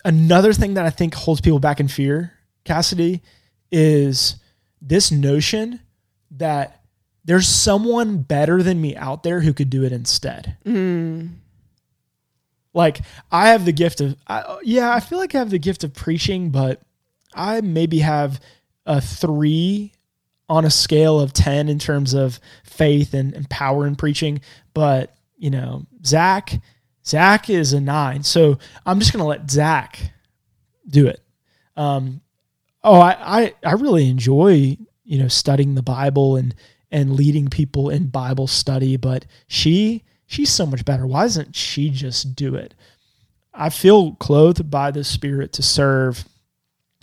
another 0.06 0.54
thing 0.54 0.76
that 0.76 0.86
I 0.86 0.90
think 0.90 1.14
holds 1.14 1.42
people 1.42 1.60
back 1.60 1.80
in 1.80 1.88
fear, 1.88 2.34
Cassidy, 2.64 3.22
is 3.72 4.36
this 4.82 5.12
notion 5.12 5.80
that 6.32 6.84
there's 7.26 7.48
someone 7.48 8.20
better 8.20 8.64
than 8.64 8.82
me 8.82 8.96
out 8.96 9.24
there 9.24 9.42
who 9.42 9.54
could 9.54 9.70
do 9.70 9.84
it 9.84 9.92
instead. 9.92 10.58
Mm. 10.66 11.36
Like 12.74 13.02
I 13.32 13.50
have 13.50 13.66
the 13.66 13.72
gift 13.72 14.02
of, 14.02 14.16
I, 14.28 14.58
yeah, 14.64 14.94
I 14.94 15.00
feel 15.00 15.20
like 15.20 15.36
I 15.36 15.40
have 15.40 15.50
the 15.50 15.60
gift 15.60 15.84
of 15.84 15.94
preaching, 15.94 16.50
but 16.50 16.82
I 17.34 17.62
maybe 17.62 18.00
have 18.00 18.40
a 18.86 19.02
three 19.02 19.94
on 20.48 20.66
a 20.66 20.72
scale 20.72 21.20
of 21.20 21.34
10 21.34 21.70
in 21.70 21.78
terms 21.78 22.14
of 22.14 22.40
faith 22.64 23.14
and, 23.14 23.34
and 23.34 23.50
power 23.50 23.86
in 23.86 23.96
preaching. 23.96 24.42
But, 24.74 25.16
you 25.38 25.52
know, 25.52 25.86
Zach, 26.06 26.60
Zach 27.10 27.50
is 27.50 27.74
a 27.74 27.82
nine. 27.82 28.24
So 28.24 28.60
I'm 28.86 29.00
just 29.00 29.12
going 29.12 29.24
to 29.24 29.28
let 29.28 29.50
Zach 29.50 30.00
do 30.88 31.08
it. 31.08 31.22
Um, 31.76 32.22
oh, 32.84 33.00
I, 33.00 33.42
I, 33.42 33.54
I 33.64 33.72
really 33.74 34.10
enjoy, 34.10 34.78
you 35.04 35.20
know, 35.20 35.28
studying 35.28 35.76
the 35.76 35.82
Bible 35.82 36.36
and, 36.36 36.54
and 36.92 37.16
leading 37.16 37.48
people 37.50 37.90
in 37.90 38.08
Bible 38.08 38.48
study, 38.48 38.98
but 38.98 39.26
she 39.48 40.04
she's 40.26 40.52
so 40.52 40.66
much 40.66 40.86
better. 40.86 41.06
Why 41.06 41.24
doesn't 41.24 41.56
she 41.56 41.90
just 41.90 42.36
do 42.36 42.56
it? 42.56 42.74
I 43.54 43.70
feel 43.70 44.14
clothed 44.14 44.70
by 44.70 44.92
the 44.92 45.04
Spirit 45.04 45.54
to 45.54 45.64
serve, 45.64 46.24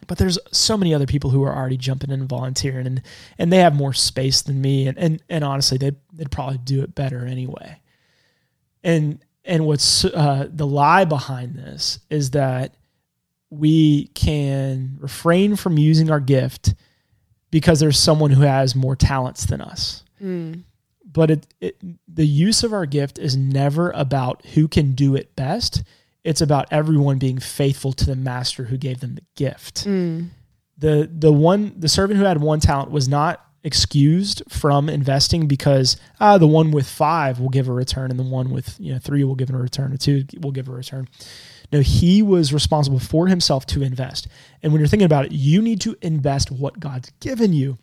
but 0.07 0.19
there's 0.19 0.39
so 0.53 0.77
many 0.77 0.95
other 0.95 1.07
people 1.07 1.31
who 1.31 1.43
are 1.43 1.55
already 1.55 1.77
jumping 1.77 2.11
in 2.11 2.21
and 2.21 2.29
volunteering, 2.29 2.87
and 2.87 3.03
and 3.39 3.53
they 3.53 3.59
have 3.59 3.75
more 3.75 3.93
space 3.93 4.43
than 4.43 4.61
me, 4.61 4.87
and 4.89 4.99
and, 4.99 5.23
and 5.29 5.45
honestly, 5.45 5.79
they 5.79 5.93
they'd 6.13 6.31
probably 6.31 6.59
do 6.59 6.83
it 6.83 6.95
better 6.95 7.27
anyway. 7.27 7.81
And 8.83 9.19
and 9.47 9.67
what's 9.67 10.05
uh, 10.05 10.49
the 10.51 10.67
lie 10.67 11.05
behind 11.05 11.57
this 11.57 12.01
is 12.11 12.33
that 12.33 12.75
we 13.51 14.09
can 14.09 14.97
refrain 15.01 15.57
from 15.57 15.79
using 15.79 16.11
our 16.11 16.21
gift 16.21 16.75
because 17.51 17.81
there's 17.81 17.99
someone 17.99 18.31
who 18.31 18.43
has 18.43 18.75
more 18.75 18.97
talents 18.97 19.47
than 19.47 19.61
us. 19.61 20.03
Mm. 20.23 20.65
But 21.05 21.31
it, 21.31 21.47
it, 21.61 21.81
the 22.13 22.27
use 22.27 22.65
of 22.65 22.73
our 22.73 22.87
gift 22.87 23.19
is 23.19 23.37
never 23.37 23.91
about 23.93 24.45
who 24.47 24.69
can 24.69 24.93
do 24.93 25.15
it 25.15 25.35
best. 25.37 25.83
It's 26.25 26.41
about 26.41 26.67
everyone 26.71 27.19
being 27.19 27.39
faithful 27.39 27.93
to 27.93 28.05
the 28.05 28.17
master 28.17 28.65
who 28.65 28.77
gave 28.77 29.01
them 29.01 29.15
the 29.15 29.25
gift. 29.37 29.87
Mm. 29.87 30.31
The 30.79 31.09
the 31.11 31.33
one 31.33 31.73
the 31.79 31.89
servant 31.89 32.19
who 32.19 32.27
had 32.27 32.43
one 32.43 32.61
talent 32.61 32.91
was 32.91 33.09
not 33.09 33.46
excused 33.67 34.45
from 34.49 34.89
investing 34.89 35.49
because 35.49 35.97
ah, 36.21 36.39
the 36.39 36.47
one 36.47 36.71
with 36.71 36.89
five 36.89 37.41
will 37.41 37.49
give 37.49 37.69
a 37.69 37.73
return 37.73 38.11
and 38.13 38.19
the 38.19 38.23
one 38.25 38.51
with 38.51 38.77
you 38.79 38.93
know 38.93 38.99
three 39.01 39.25
will 39.25 39.35
give 39.35 39.51
a 39.51 39.57
return 39.57 39.93
or 39.93 39.97
two 39.97 40.25
will 40.41 40.53
give 40.53 40.69
a 40.69 40.73
return. 40.73 41.09
No, 41.73 41.81
he 41.81 42.23
was 42.23 42.53
responsible 42.53 43.01
for 43.01 43.27
himself 43.27 43.67
to 43.67 43.83
invest. 43.83 44.29
And 44.63 44.73
when 44.73 44.81
you're 44.81 44.89
thinking 44.89 45.07
about 45.07 45.27
it, 45.27 45.33
you 45.33 45.61
need 45.61 45.81
to 45.81 45.97
invest 46.01 46.53
what 46.53 46.79
God's 46.79 47.11
given 47.19 47.53
you. 47.53 47.77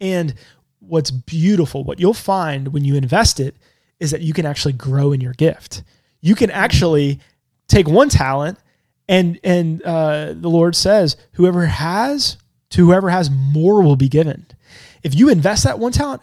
And 0.00 0.34
what's 0.80 1.10
beautiful, 1.10 1.84
what 1.84 2.00
you'll 2.00 2.14
find 2.14 2.68
when 2.68 2.86
you 2.86 2.94
invest 2.96 3.40
it 3.40 3.56
is 4.00 4.10
that 4.10 4.22
you 4.22 4.32
can 4.32 4.46
actually 4.46 4.72
grow 4.72 5.12
in 5.12 5.20
your 5.20 5.34
gift. 5.34 5.82
You 6.22 6.34
can 6.34 6.50
actually 6.50 7.20
take 7.68 7.86
one 7.86 8.08
talent 8.08 8.58
and 9.06 9.38
and 9.44 9.82
uh, 9.82 10.32
the 10.34 10.48
Lord 10.48 10.74
says, 10.74 11.18
whoever 11.32 11.66
has 11.66 12.38
to 12.70 12.86
whoever 12.86 13.10
has 13.10 13.30
more 13.30 13.82
will 13.82 13.96
be 13.96 14.08
given. 14.08 14.46
If 15.04 15.14
you 15.14 15.28
invest 15.28 15.64
that 15.64 15.78
one 15.78 15.92
talent, 15.92 16.22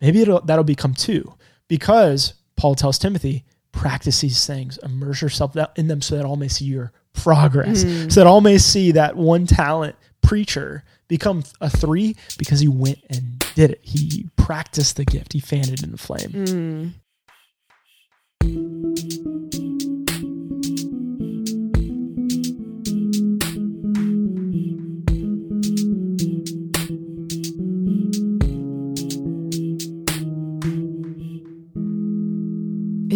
maybe 0.00 0.24
that'll 0.24 0.64
become 0.64 0.94
two 0.94 1.34
because 1.68 2.34
Paul 2.56 2.74
tells 2.74 2.98
Timothy, 2.98 3.44
practice 3.70 4.20
these 4.20 4.46
things, 4.46 4.78
immerse 4.82 5.22
yourself 5.22 5.56
in 5.76 5.88
them 5.88 6.02
so 6.02 6.16
that 6.16 6.24
all 6.24 6.36
may 6.36 6.48
see 6.48 6.64
your 6.64 6.92
progress, 7.12 7.84
mm. 7.84 8.10
so 8.10 8.20
that 8.20 8.26
all 8.26 8.40
may 8.40 8.58
see 8.58 8.92
that 8.92 9.16
one 9.16 9.46
talent 9.46 9.96
preacher 10.22 10.84
become 11.08 11.44
a 11.60 11.68
three 11.68 12.16
because 12.38 12.60
he 12.60 12.68
went 12.68 12.98
and 13.10 13.44
did 13.54 13.72
it. 13.72 13.80
He 13.82 14.28
practiced 14.36 14.96
the 14.96 15.04
gift, 15.04 15.32
he 15.32 15.40
fanned 15.40 15.68
it 15.68 15.82
in 15.82 15.92
the 15.92 15.98
flame. 15.98 16.30
Mm. 16.30 16.92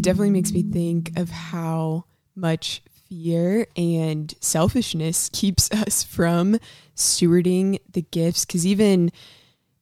Definitely 0.07 0.31
makes 0.31 0.53
me 0.53 0.63
think 0.63 1.19
of 1.19 1.31
how 1.31 2.05
much 2.37 2.81
fear 3.09 3.67
and 3.77 4.33
selfishness 4.41 5.29
keeps 5.33 5.69
us 5.73 6.05
from 6.05 6.61
stewarding 6.95 7.81
the 7.91 8.03
gifts. 8.03 8.45
Because 8.45 8.65
even 8.65 9.11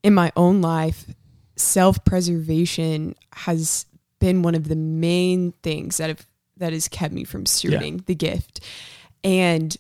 in 0.03 0.15
my 0.15 0.33
own 0.35 0.63
life, 0.63 1.05
self 1.57 2.03
preservation 2.07 3.15
has 3.35 3.85
been 4.19 4.41
one 4.41 4.55
of 4.55 4.69
the 4.69 4.77
main 4.77 5.53
things 5.63 5.99
that 5.99 6.09
have 6.09 6.27
that 6.57 6.73
has 6.73 6.89
kept 6.89 7.13
me 7.13 7.25
from 7.25 7.45
stewarding 7.45 7.99
yeah. 7.99 8.05
the 8.07 8.15
gift. 8.15 8.61
And 9.23 9.77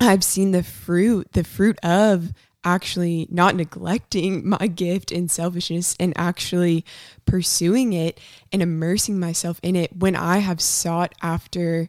I've 0.00 0.24
seen 0.24 0.52
the 0.52 0.62
fruit, 0.62 1.30
the 1.32 1.44
fruit 1.44 1.78
of 1.82 2.32
actually 2.64 3.26
not 3.30 3.54
neglecting 3.56 4.48
my 4.48 4.66
gift 4.66 5.10
and 5.10 5.30
selfishness 5.30 5.96
and 5.98 6.12
actually 6.16 6.84
pursuing 7.26 7.92
it 7.92 8.20
and 8.52 8.62
immersing 8.62 9.18
myself 9.18 9.60
in 9.62 9.76
it 9.76 9.96
when 9.96 10.16
I 10.16 10.38
have 10.38 10.60
sought 10.60 11.14
after 11.22 11.88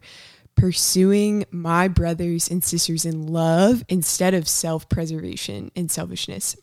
pursuing 0.56 1.46
my 1.52 1.88
brothers 1.88 2.50
and 2.50 2.64
sisters 2.64 3.06
in 3.06 3.28
love 3.28 3.84
instead 3.90 4.34
of 4.34 4.48
self 4.48 4.88
preservation 4.90 5.72
and 5.76 5.90
selfishness. 5.90 6.56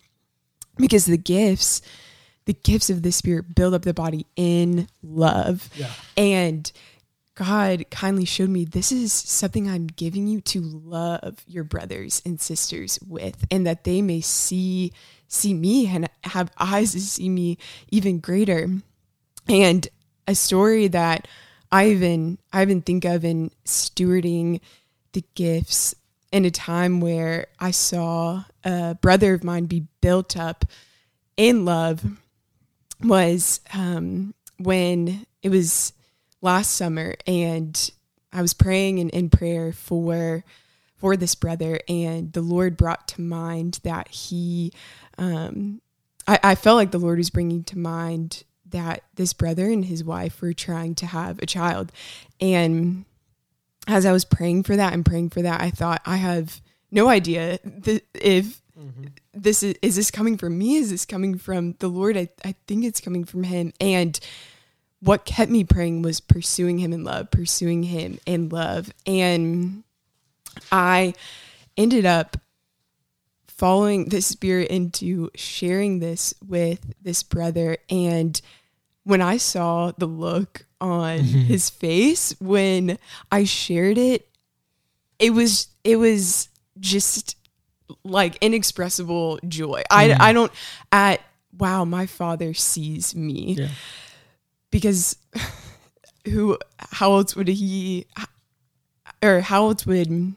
Because 0.77 1.05
the 1.05 1.19
gifts, 1.19 1.83
the 2.47 2.55
gifts 2.55 2.89
of 2.91 3.03
the 3.03 3.13
Spirit 3.13 3.55
build 3.55 3.75
up 3.75 3.83
the 3.83 3.93
body 3.93 4.27
in 4.37 4.89
love. 5.03 5.69
Yeah. 5.75 5.91
And 6.17 6.71
God 7.35 7.85
kindly 7.91 8.25
showed 8.25 8.51
me 8.51 8.65
this 8.65 8.93
is 8.93 9.13
something 9.13 9.69
I'm 9.69 9.87
giving 9.87 10.27
you 10.27 10.41
to 10.43 10.61
love 10.61 11.43
your 11.47 11.65
brothers 11.65 12.21
and 12.25 12.41
sisters 12.41 12.99
with, 13.07 13.47
and 13.51 13.67
that 13.67 13.85
they 13.85 14.03
may 14.03 14.21
see 14.21 14.93
see 15.29 15.55
me 15.55 15.87
and 15.87 16.11
have 16.25 16.51
eyes 16.59 16.93
to 16.93 17.01
see 17.01 17.29
me 17.29 17.57
even 17.91 18.19
greater. 18.19 18.69
And 19.49 19.89
a 20.27 20.35
story 20.35 20.89
that 20.89 21.29
I 21.73 21.91
even 21.91 22.39
I 22.53 22.63
even 22.63 22.83
think 22.83 23.05
of 23.05 23.25
in 23.25 23.51
stewarding 23.65 24.61
the 25.13 25.25
gifts 25.35 25.95
in 26.33 26.45
a 26.45 26.51
time 26.51 27.01
where 27.01 27.47
I 27.59 27.71
saw 27.71 28.45
a 28.65 28.97
brother 29.01 29.35
of 29.35 29.45
mine 29.45 29.67
be 29.67 29.87
built 30.01 30.37
up 30.37 30.65
in 31.37 31.65
love 31.65 32.05
was 33.03 33.61
um, 33.73 34.35
when 34.59 35.27
it 35.43 35.49
was 35.49 35.93
last 36.41 36.73
summer 36.73 37.15
and 37.27 37.91
I 38.33 38.43
was 38.43 38.55
praying 38.55 38.99
in, 38.99 39.09
in 39.11 39.31
prayer 39.31 39.73
for 39.73 40.45
for 40.97 41.17
this 41.17 41.35
brother 41.35 41.81
and 41.89 42.33
the 42.33 42.43
Lord 42.43 42.77
brought 42.77 43.09
to 43.09 43.21
mind 43.21 43.81
that 43.85 44.09
he 44.09 44.73
um, 45.19 45.81
I, 46.27 46.39
I 46.43 46.55
felt 46.55 46.77
like 46.77 46.91
the 46.91 46.99
Lord 46.99 47.19
was 47.19 47.31
bringing 47.31 47.65
to 47.65 47.79
mind 47.79 48.45
that 48.71 49.03
this 49.17 49.33
brother 49.33 49.67
and 49.67 49.85
his 49.85 50.05
wife 50.05 50.41
were 50.41 50.53
trying 50.53 50.95
to 50.97 51.07
have 51.07 51.39
a 51.41 51.47
child. 51.47 51.93
And 52.41 53.05
as 53.87 54.07
I 54.07 54.13
was 54.13 54.25
praying 54.25 54.63
for 54.63 54.77
that 54.77 54.93
and 54.93 55.05
praying 55.05 55.31
for 55.31 55.43
that, 55.43 55.61
I 55.61 55.71
thought 55.71 56.03
I 56.07 56.17
have 56.17 56.61
no 56.91 57.09
idea 57.09 57.59
th- 57.59 58.05
if 58.15 58.63
mm-hmm. 58.79 59.07
this 59.35 59.63
is 59.63 59.75
is 59.83 59.97
this 59.97 60.11
coming 60.11 60.37
from 60.37 60.59
me? 60.59 60.77
Is 60.77 60.91
this 60.91 61.05
coming 61.05 61.37
from 61.39 61.75
the 61.79 61.89
Lord? 61.89 62.17
I, 62.17 62.29
I 62.45 62.55
think 62.67 62.85
it's 62.85 63.01
coming 63.01 63.25
from 63.25 63.45
him. 63.45 63.73
And 63.81 64.19
what 65.01 65.25
kept 65.25 65.51
me 65.51 65.65
praying 65.65 66.03
was 66.03 66.21
pursuing 66.21 66.79
him 66.79 66.93
in 66.93 67.05
love, 67.05 67.31
pursuing 67.31 67.83
him 67.83 68.19
in 68.27 68.49
love. 68.49 68.93
And 69.07 69.83
I 70.71 71.15
ended 71.77 72.07
up 72.07 72.37
following 73.47 74.09
the 74.09 74.23
spirit 74.23 74.69
into 74.69 75.31
sharing 75.35 75.99
this 76.01 76.33
with 76.47 76.95
this 77.03 77.23
brother 77.23 77.77
and 77.91 78.41
when 79.05 79.21
I 79.21 79.39
saw 79.39 79.93
the 79.97 80.07
look 80.07 80.67
on 80.81 81.19
mm-hmm. 81.19 81.39
his 81.41 81.71
face 81.71 82.35
when 82.41 82.99
I 83.31 83.45
shared 83.45 83.99
it, 83.99 84.29
it 85.19 85.31
was 85.31 85.69
it 85.85 85.97
was 85.97 86.49
just 86.79 87.37
like 88.05 88.37
inexpressible 88.41 89.41
joy. 89.49 89.83
Mm-hmm. 89.91 90.23
I 90.23 90.31
I 90.31 90.33
don't 90.33 90.53
at 90.93 91.21
wow, 91.59 91.85
my 91.85 92.07
father 92.07 92.55
sees 92.55 93.15
me. 93.15 93.57
Yeah. 93.59 93.69
Because 94.71 95.17
who 96.27 96.59
how 96.79 97.15
else 97.15 97.35
would 97.35 97.49
he 97.49 98.07
or 99.23 99.41
how 99.41 99.69
else 99.69 99.87
would 99.87 100.35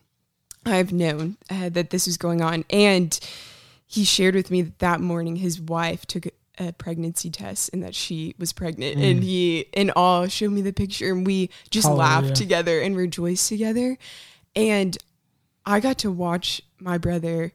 I've 0.65 0.93
known 0.93 1.37
uh, 1.49 1.69
that 1.69 1.89
this 1.89 2.05
was 2.05 2.17
going 2.17 2.41
on 2.41 2.63
and 2.69 3.17
he 3.85 4.05
shared 4.05 4.35
with 4.35 4.49
me 4.49 4.61
that 4.61 4.79
that 4.79 5.01
morning 5.01 5.37
his 5.37 5.59
wife 5.59 6.05
took 6.05 6.27
a 6.57 6.71
pregnancy 6.73 7.29
test 7.29 7.69
and 7.73 7.83
that 7.83 7.95
she 7.95 8.35
was 8.37 8.53
pregnant 8.53 8.97
mm. 8.97 9.11
and 9.11 9.23
he 9.23 9.65
in 9.73 9.89
awe 9.91 10.27
showed 10.27 10.51
me 10.51 10.61
the 10.61 10.71
picture 10.71 11.11
and 11.11 11.25
we 11.25 11.49
just 11.69 11.87
Hallelujah. 11.87 12.07
laughed 12.07 12.35
together 12.35 12.79
and 12.79 12.95
rejoiced 12.95 13.49
together 13.49 13.97
and 14.55 14.95
i 15.65 15.79
got 15.79 15.97
to 15.99 16.11
watch 16.11 16.61
my 16.79 16.99
brother 16.99 17.53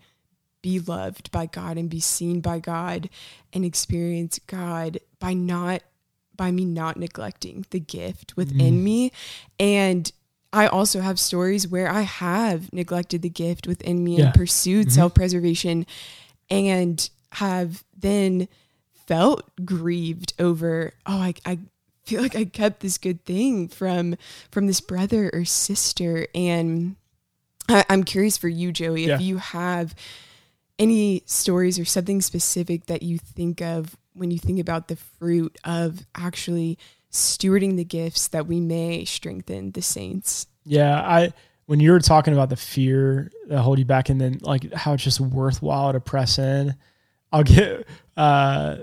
be 0.63 0.81
loved 0.81 1.31
by 1.31 1.47
god 1.47 1.79
and 1.79 1.89
be 1.89 2.01
seen 2.01 2.41
by 2.41 2.59
god 2.59 3.09
and 3.53 3.65
experience 3.65 4.41
god 4.49 4.99
by 5.21 5.33
not 5.33 5.83
by 6.39 6.51
me 6.51 6.65
not 6.65 6.97
neglecting 6.97 7.67
the 7.71 7.81
gift 7.81 8.35
within 8.37 8.77
mm. 8.77 8.83
me 8.83 9.13
and 9.61 10.11
I 10.53 10.67
also 10.67 11.01
have 11.01 11.21
stories 11.21 11.69
where 11.69 11.91
I 11.91 12.03
have 12.03 12.73
neglected 12.73 13.21
the 13.21 13.29
gift 13.29 13.67
within 13.67 14.03
me 14.03 14.17
yeah. 14.17 14.27
and 14.27 14.35
pursued 14.35 14.87
mm-hmm. 14.87 14.95
self 14.95 15.15
preservation 15.15 15.85
and 16.49 17.09
have 17.33 17.85
then 17.97 18.49
felt 19.07 19.45
grieved 19.65 20.33
over 20.39 20.95
oh 21.07 21.19
I, 21.19 21.35
I 21.45 21.59
feel 22.05 22.23
like 22.23 22.37
I 22.37 22.47
kept 22.47 22.81
this 22.81 22.97
good 22.97 23.25
thing 23.25 23.69
from 23.69 24.17
from 24.51 24.67
this 24.67 24.81
brother 24.81 25.31
or 25.33 25.45
sister 25.45 26.27
and 26.35 26.97
I, 27.69 27.85
am 27.91 28.05
curious 28.05 28.39
for 28.39 28.49
you 28.49 28.73
Joey 28.73 29.07
yeah. 29.07 29.17
if 29.17 29.21
you 29.21 29.37
have 29.37 29.95
any 30.79 31.23
stories 31.27 31.79
or 31.79 31.85
something 31.85 32.23
specific 32.23 32.87
that 32.87 33.03
you 33.03 33.19
think 33.19 33.61
of 33.61 33.97
when 34.19 34.31
you 34.31 34.39
think 34.39 34.59
about 34.59 34.89
the 34.89 34.97
fruit 34.97 35.57
of 35.65 36.07
actually 36.15 36.79
stewarding 37.11 37.77
the 37.77 37.85
gifts 37.85 38.29
that 38.29 38.47
we 38.47 38.61
may 38.61 39.05
strengthen 39.05 39.71
the 39.73 39.83
saints 39.83 40.47
yeah 40.65 41.01
I 41.01 41.33
when 41.67 41.81
you 41.81 41.93
were 41.93 42.01
talking 42.01 42.33
about 42.33 42.51
the 42.51 42.57
fear 42.57 43.31
that 43.49 43.61
hold 43.61 43.79
you 43.79 43.85
back 43.85 44.09
and 44.09 44.21
then 44.21 44.39
like 44.43 44.73
how 44.73 44.95
it's 44.95 45.05
just 45.05 45.21
worthwhile 45.21 45.93
to 45.93 46.01
press 46.01 46.39
in 46.39 46.75
I'll 47.33 47.45
get 47.45 47.87
uh 48.17 48.77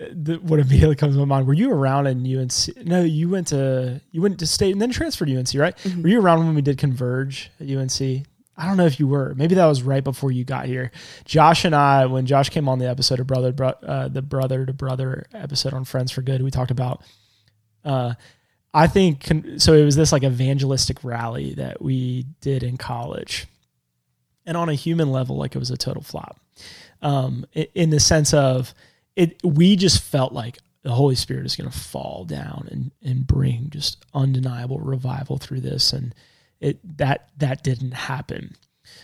the, 0.00 0.36
what 0.36 0.60
immediately 0.60 0.96
comes 0.96 1.14
to 1.14 1.18
my 1.20 1.26
mind. 1.26 1.46
Were 1.46 1.54
you 1.54 1.70
around 1.70 2.06
in 2.06 2.38
UNC? 2.38 2.86
No, 2.86 3.02
you 3.02 3.28
went 3.28 3.48
to 3.48 4.00
you 4.10 4.22
went 4.22 4.38
to 4.38 4.46
state 4.46 4.72
and 4.72 4.80
then 4.80 4.90
transferred 4.90 5.28
to 5.28 5.36
UNC, 5.36 5.54
right? 5.54 5.76
Mm-hmm. 5.76 6.02
Were 6.02 6.08
you 6.08 6.20
around 6.20 6.46
when 6.46 6.54
we 6.54 6.62
did 6.62 6.78
Converge 6.78 7.50
at 7.60 7.68
UNC? 7.68 8.26
I 8.60 8.66
don't 8.66 8.76
know 8.76 8.84
if 8.84 9.00
you 9.00 9.08
were. 9.08 9.34
Maybe 9.34 9.54
that 9.54 9.66
was 9.66 9.82
right 9.82 10.04
before 10.04 10.30
you 10.30 10.44
got 10.44 10.66
here. 10.66 10.90
Josh 11.24 11.64
and 11.64 11.74
I, 11.74 12.04
when 12.06 12.26
Josh 12.26 12.50
came 12.50 12.68
on 12.68 12.78
the 12.78 12.88
episode 12.88 13.18
of 13.18 13.26
brother, 13.26 13.52
bro, 13.52 13.68
uh, 13.68 14.08
the 14.08 14.20
brother 14.20 14.66
to 14.66 14.72
brother 14.74 15.26
episode 15.32 15.72
on 15.72 15.84
Friends 15.84 16.12
for 16.12 16.20
Good, 16.20 16.42
we 16.42 16.50
talked 16.50 16.70
about. 16.70 17.02
Uh, 17.84 18.14
I 18.74 18.86
think 18.86 19.26
so. 19.56 19.72
It 19.72 19.84
was 19.84 19.96
this 19.96 20.12
like 20.12 20.24
evangelistic 20.24 21.02
rally 21.02 21.54
that 21.54 21.80
we 21.80 22.26
did 22.42 22.62
in 22.62 22.76
college, 22.76 23.46
and 24.44 24.56
on 24.56 24.68
a 24.68 24.74
human 24.74 25.10
level, 25.10 25.36
like 25.36 25.56
it 25.56 25.58
was 25.58 25.70
a 25.70 25.76
total 25.78 26.02
flop. 26.02 26.38
Um, 27.00 27.46
in 27.74 27.88
the 27.88 27.98
sense 27.98 28.34
of 28.34 28.74
it 29.16 29.40
we 29.42 29.74
just 29.74 30.02
felt 30.02 30.32
like 30.32 30.58
the 30.82 30.92
Holy 30.92 31.14
Spirit 31.14 31.46
is 31.46 31.56
going 31.56 31.70
to 31.70 31.78
fall 31.78 32.24
down 32.24 32.68
and 32.70 32.90
and 33.02 33.26
bring 33.26 33.70
just 33.70 34.04
undeniable 34.12 34.78
revival 34.80 35.38
through 35.38 35.60
this, 35.60 35.94
and 35.94 36.14
it 36.60 36.98
that 36.98 37.30
that 37.38 37.62
didn't 37.62 37.92
happen. 37.92 38.56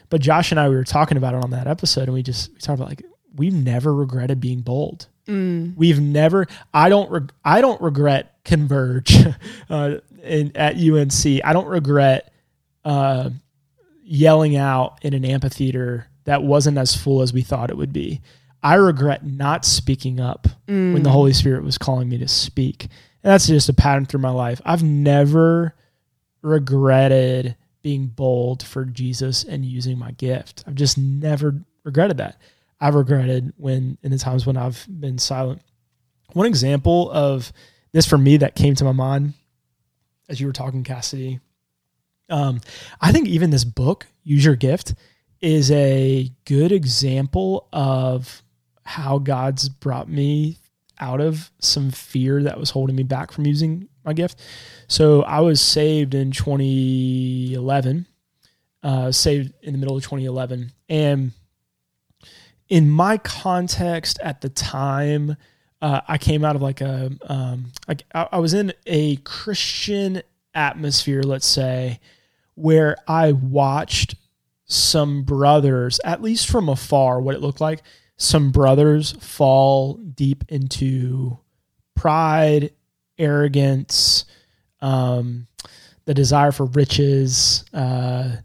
But 0.09 0.21
Josh 0.21 0.51
and 0.51 0.61
I 0.61 0.69
we 0.69 0.77
were 0.77 0.85
talking 0.85 1.17
about 1.17 1.35
it 1.35 1.43
on 1.43 1.51
that 1.51 1.67
episode, 1.67 2.05
and 2.05 2.15
we 2.15 2.23
just 2.23 2.53
we 2.53 2.59
talked 2.59 2.79
about 2.79 2.89
like 2.89 3.05
we've 3.35 3.55
never 3.55 3.95
regretted 3.95 4.41
being 4.41 4.61
bold. 4.61 5.09
Mm. 5.27 5.77
We've 5.77 6.01
never. 6.01 6.47
I 6.73 6.89
don't. 6.89 7.11
Reg, 7.11 7.33
I 7.45 7.61
don't 7.61 7.81
regret 7.81 8.37
Converge 8.45 9.17
uh, 9.71 9.97
in, 10.23 10.57
at 10.57 10.77
UNC. 10.77 11.45
I 11.45 11.53
don't 11.53 11.67
regret 11.67 12.33
uh, 12.85 13.31
yelling 14.03 14.57
out 14.57 14.99
in 15.03 15.15
an 15.15 15.25
amphitheater 15.25 16.07
that 16.25 16.43
wasn't 16.43 16.79
as 16.79 16.97
full 16.97 17.23
as 17.23 17.33
we 17.33 17.43
thought 17.43 17.71
it 17.71 17.77
would 17.77 17.93
be. 17.93 18.21
I 18.63 18.75
regret 18.75 19.25
not 19.25 19.65
speaking 19.65 20.21
up 20.21 20.49
mm. 20.67 20.93
when 20.93 21.03
the 21.03 21.11
mm. 21.11 21.13
Holy 21.13 21.33
Spirit 21.33 21.63
was 21.63 21.79
calling 21.79 22.09
me 22.09 22.19
to 22.19 22.29
speak. 22.29 22.85
And 23.23 23.33
that's 23.33 23.47
just 23.47 23.69
a 23.69 23.73
pattern 23.73 24.07
through 24.07 24.21
my 24.21 24.31
life. 24.31 24.61
I've 24.65 24.83
never 24.83 25.75
regretted 26.47 27.57
being 27.83 28.07
bold 28.07 28.63
for 28.63 28.85
Jesus 28.85 29.45
and 29.45 29.65
using 29.65 29.99
my 29.99 30.13
gift. 30.13 30.65
I've 30.67 30.75
just 30.75 30.97
never 30.97 31.55
regretted 31.85 32.19
that. 32.19 32.41
I've 32.81 32.95
regretted 32.95 33.53
when 33.57 33.99
in 34.03 34.11
the 34.11 34.19
times 34.19 34.47
when 34.47 34.57
I've 34.57 34.87
been 34.89 35.19
silent. 35.19 35.63
One 36.33 36.47
example 36.47 37.11
of 37.11 37.53
this 37.93 38.07
for 38.07 38.19
me 38.19 38.37
that 38.39 38.55
came 38.55 38.75
to 38.77 38.85
my 38.85 38.93
mind 38.93 39.35
as 40.29 40.41
you 40.41 40.47
were 40.47 40.53
talking, 40.53 40.85
Cassidy. 40.85 41.41
Um, 42.29 42.61
I 43.01 43.13
think 43.13 43.29
even 43.29 43.51
this 43.51 43.65
book, 43.65 44.07
Use 44.25 44.45
Your 44.45 44.57
Gift, 44.57 44.95
is 45.41 45.71
a 45.71 46.31
good 46.45 46.73
example 46.73 47.69
of 47.73 48.43
how 48.83 49.19
God's 49.19 49.69
brought 49.69 50.09
me 50.09 50.59
out 51.01 51.21
of 51.21 51.51
some 51.61 51.91
fear 51.91 52.43
that 52.43 52.59
was 52.59 52.71
holding 52.71 52.97
me 52.97 53.03
back 53.03 53.33
from 53.33 53.47
using 53.47 53.89
my 54.05 54.13
gift. 54.13 54.41
So 54.89 55.23
I 55.23 55.41
was 55.41 55.61
saved 55.61 56.15
in 56.15 56.31
2011, 56.31 58.07
uh, 58.83 59.13
saved 59.13 59.53
in 59.63 59.73
the 59.73 59.79
middle 59.79 59.97
of 59.97 60.03
2011. 60.03 60.73
And 60.89 61.33
in 62.69 62.91
my 62.91 63.19
context 63.19 64.19
at 64.23 64.41
the 64.41 64.49
time, 64.49 65.37
uh, 65.83 66.01
I 66.09 66.19
came 66.19 66.45
out 66.45 66.57
of 66.57 66.63
like 66.63 66.81
a, 66.81 67.13
um, 67.29 67.73
I, 67.89 68.27
I 68.33 68.39
was 68.39 68.55
in 68.55 68.73
a 68.87 69.17
Christian 69.17 70.23
atmosphere, 70.55 71.23
let's 71.23 71.47
say, 71.47 72.01
where 72.55 72.97
I 73.07 73.33
watched 73.33 74.15
some 74.65 75.23
brothers, 75.23 76.01
at 76.05 76.23
least 76.23 76.49
from 76.49 76.69
afar, 76.69 77.21
what 77.21 77.35
it 77.35 77.41
looked 77.41 77.61
like 77.61 77.83
some 78.17 78.51
brothers 78.51 79.13
fall 79.21 79.95
deep 79.95 80.45
into 80.49 81.39
pride, 81.95 82.73
arrogance, 83.19 84.25
um, 84.81 85.47
the 86.05 86.15
desire 86.15 86.53
for 86.53 86.67
riches, 86.67 87.65
uh, 87.75 88.37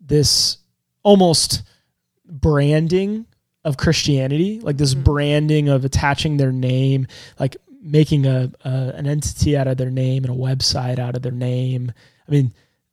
this 0.00 0.58
almost 1.02 1.62
branding 2.26 3.26
of 3.64 3.76
Christianity, 3.76 4.60
like 4.60 4.76
this 4.76 4.94
mm-hmm. 4.94 5.04
branding 5.04 5.68
of 5.68 5.84
attaching 5.84 6.36
their 6.36 6.52
name, 6.52 7.06
like 7.38 7.56
making 7.80 8.26
a, 8.26 8.50
a, 8.64 8.70
an 8.96 9.06
entity 9.06 9.56
out 9.56 9.66
of 9.66 9.76
their 9.76 9.90
name 9.90 10.24
and 10.24 10.32
a 10.32 10.36
website 10.36 10.98
out 10.98 11.16
of 11.16 11.22
their 11.22 11.32
name. 11.32 11.92
I 12.26 12.30
mean, 12.30 12.52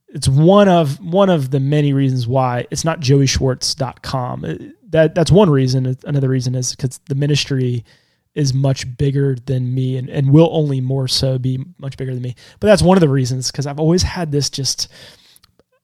it's 0.09 0.27
one 0.27 0.67
of 0.67 0.99
one 0.99 1.29
of 1.29 1.51
the 1.51 1.59
many 1.59 1.93
reasons 1.93 2.27
why 2.27 2.67
it's 2.69 2.83
not 2.83 2.99
joeyschwartz.com. 2.99 4.45
It, 4.45 4.75
that 4.91 5.15
that's 5.15 5.31
one 5.31 5.49
reason. 5.49 5.97
Another 6.05 6.29
reason 6.29 6.55
is 6.55 6.75
because 6.75 6.99
the 7.09 7.15
ministry 7.15 7.83
is 8.33 8.53
much 8.53 8.97
bigger 8.97 9.35
than 9.45 9.73
me 9.73 9.97
and, 9.97 10.09
and 10.09 10.31
will 10.31 10.49
only 10.51 10.79
more 10.79 11.07
so 11.07 11.37
be 11.37 11.63
much 11.77 11.97
bigger 11.97 12.13
than 12.13 12.23
me. 12.23 12.35
But 12.59 12.67
that's 12.67 12.81
one 12.81 12.95
of 12.95 13.01
the 13.01 13.09
reasons 13.09 13.51
because 13.51 13.67
I've 13.67 13.79
always 13.79 14.03
had 14.03 14.31
this 14.31 14.49
just 14.49 14.87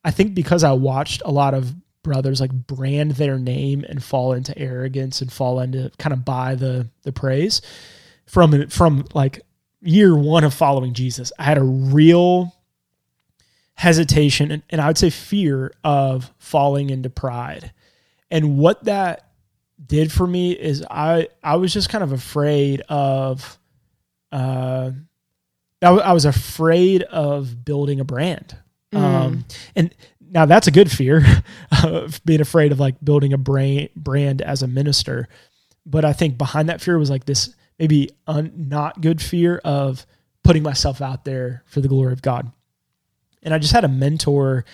I 0.04 0.12
think 0.12 0.34
because 0.34 0.64
I 0.64 0.72
watched 0.72 1.22
a 1.26 1.32
lot 1.32 1.54
of 1.54 1.76
brothers 2.04 2.40
like 2.40 2.54
brand 2.54 3.12
their 3.12 3.38
name 3.38 3.84
and 3.88 4.02
fall 4.02 4.32
into 4.32 4.58
arrogance 4.58 5.22
and 5.22 5.32
fall 5.32 5.60
into 5.60 5.92
kind 5.98 6.14
of 6.14 6.24
buy 6.24 6.56
the 6.56 6.90
the 7.04 7.12
praise 7.12 7.62
from 8.26 8.70
from 8.70 9.06
like 9.14 9.42
year 9.82 10.16
one 10.16 10.44
of 10.44 10.54
following 10.54 10.94
Jesus. 10.94 11.34
I 11.38 11.44
had 11.44 11.58
a 11.58 11.64
real 11.64 12.56
hesitation 13.74 14.52
and, 14.52 14.64
and 14.70 14.80
I 14.80 14.88
would 14.88 14.98
say 14.98 15.10
fear 15.10 15.74
of 15.84 16.32
falling 16.40 16.90
into 16.90 17.10
pride 17.10 17.74
and 18.32 18.58
what 18.58 18.84
that 18.86 19.30
did 19.84 20.12
for 20.12 20.26
me 20.26 20.52
is 20.52 20.84
I 20.90 21.30
I 21.44 21.58
was 21.58 21.74
just 21.74 21.90
kind 21.90 22.04
of 22.04 22.12
afraid 22.12 22.82
of 22.90 23.60
uh 24.32 24.92
I, 25.82 25.88
I 25.90 26.14
was 26.14 26.26
afraid 26.26 27.04
of 27.04 27.64
building 27.64 28.00
a 28.00 28.06
brand. 28.06 28.58
Mm. 28.94 29.00
Um 29.00 29.46
and 29.76 29.94
now 30.30 30.46
that's 30.46 30.68
a 30.68 30.72
good 30.72 30.92
fear 30.92 31.24
of 31.84 32.24
being 32.26 32.42
afraid 32.42 32.72
of 32.72 32.80
like 32.80 32.96
building 33.04 33.34
a 33.34 33.38
brain 33.38 33.90
brand 33.96 34.42
as 34.42 34.62
a 34.62 34.68
minister. 34.68 35.28
But 35.86 36.04
I 36.04 36.14
think 36.14 36.38
behind 36.38 36.70
that 36.70 36.82
fear 36.82 36.98
was 36.98 37.10
like 37.10 37.26
this 37.26 37.56
maybe 37.80 38.10
un, 38.26 38.52
not 38.56 39.02
good 39.02 39.22
fear 39.22 39.60
of 39.64 40.06
putting 40.44 40.64
myself 40.64 41.02
out 41.02 41.26
there 41.26 41.64
for 41.66 41.82
the 41.82 41.88
glory 41.88 42.14
of 42.14 42.22
God. 42.22 42.52
And 43.44 43.54
I 43.54 43.60
just 43.60 43.74
had 43.74 43.86
a 43.86 43.90
mentor. 43.90 44.66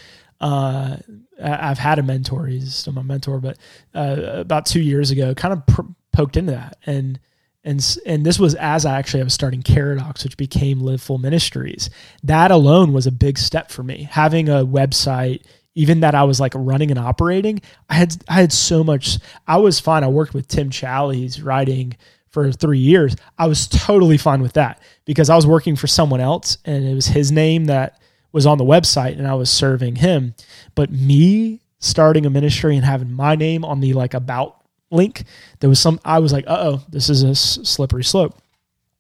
Uh, 0.44 0.98
I've 1.42 1.80
had 1.80 2.00
a 2.00 2.04
mentor. 2.04 2.48
He's 2.48 2.76
still 2.76 2.92
my 2.92 3.02
mentor, 3.02 3.40
but 3.40 3.58
uh, 3.96 4.18
about 4.20 4.66
two 4.66 4.82
years 4.82 5.10
ago, 5.10 5.34
kind 5.34 5.54
of 5.54 5.66
pr- 5.66 5.82
poked 6.12 6.36
into 6.36 6.52
that, 6.52 6.78
and 6.86 7.18
and 7.64 7.98
and 8.06 8.26
this 8.26 8.40
was 8.40 8.54
as 8.56 8.86
I 8.86 9.00
actually 9.00 9.24
was 9.24 9.34
starting 9.34 9.64
Caradox, 9.64 10.26
which 10.26 10.36
became 10.36 10.82
Live 10.82 11.02
Full 11.02 11.18
Ministries. 11.18 11.90
That 12.24 12.52
alone 12.52 12.92
was 12.92 13.08
a 13.08 13.12
big 13.12 13.38
step 13.38 13.72
for 13.72 13.84
me. 13.84 14.10
Having 14.12 14.50
a 14.50 14.66
website, 14.66 15.44
even 15.76 16.02
that 16.02 16.14
I 16.14 16.26
was 16.26 16.42
like 16.42 16.52
running 16.58 16.92
and 16.92 17.00
operating, 17.00 17.62
I 17.90 17.94
had 17.94 18.22
I 18.28 18.34
had 18.34 18.52
so 18.52 18.84
much. 18.84 19.20
I 19.48 19.58
was 19.58 19.80
fine. 19.80 20.04
I 20.04 20.10
worked 20.10 20.34
with 20.34 20.50
Tim 20.50 20.70
Challies 20.70 21.16
He's 21.16 21.42
writing 21.42 21.96
for 22.28 22.52
three 22.52 22.80
years. 22.80 23.16
I 23.38 23.48
was 23.48 23.68
totally 23.68 24.18
fine 24.18 24.42
with 24.42 24.54
that 24.54 24.82
because 25.06 25.30
I 25.30 25.38
was 25.38 25.48
working 25.48 25.78
for 25.78 25.88
someone 25.88 26.20
else, 26.20 26.58
and 26.66 26.84
it 26.84 26.96
was 26.96 27.08
his 27.08 27.32
name 27.32 27.66
that 27.66 28.02
was 28.34 28.46
on 28.46 28.58
the 28.58 28.66
website, 28.66 29.18
and 29.18 29.26
I 29.26 29.36
was 29.36 29.50
serving 29.50 29.96
him. 29.98 30.36
But 30.76 30.92
me 30.92 31.62
starting 31.80 32.26
a 32.26 32.30
ministry 32.30 32.76
and 32.76 32.86
having 32.86 33.12
my 33.12 33.36
name 33.36 33.64
on 33.64 33.80
the 33.80 33.94
like 33.94 34.14
about 34.14 34.58
link, 34.92 35.24
there 35.60 35.70
was 35.70 35.80
some, 35.80 36.00
I 36.04 36.20
was 36.20 36.34
like, 36.34 36.46
uh 36.48 36.58
oh, 36.60 36.84
this 36.90 37.10
is 37.10 37.24
a 37.24 37.36
slippery 37.36 38.04
slope. 38.04 38.38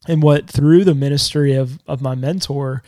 And 0.07 0.21
what 0.21 0.49
through 0.49 0.84
the 0.84 0.95
ministry 0.95 1.53
of, 1.53 1.79
of 1.88 2.01
my 2.01 2.15
mentor, 2.15 2.84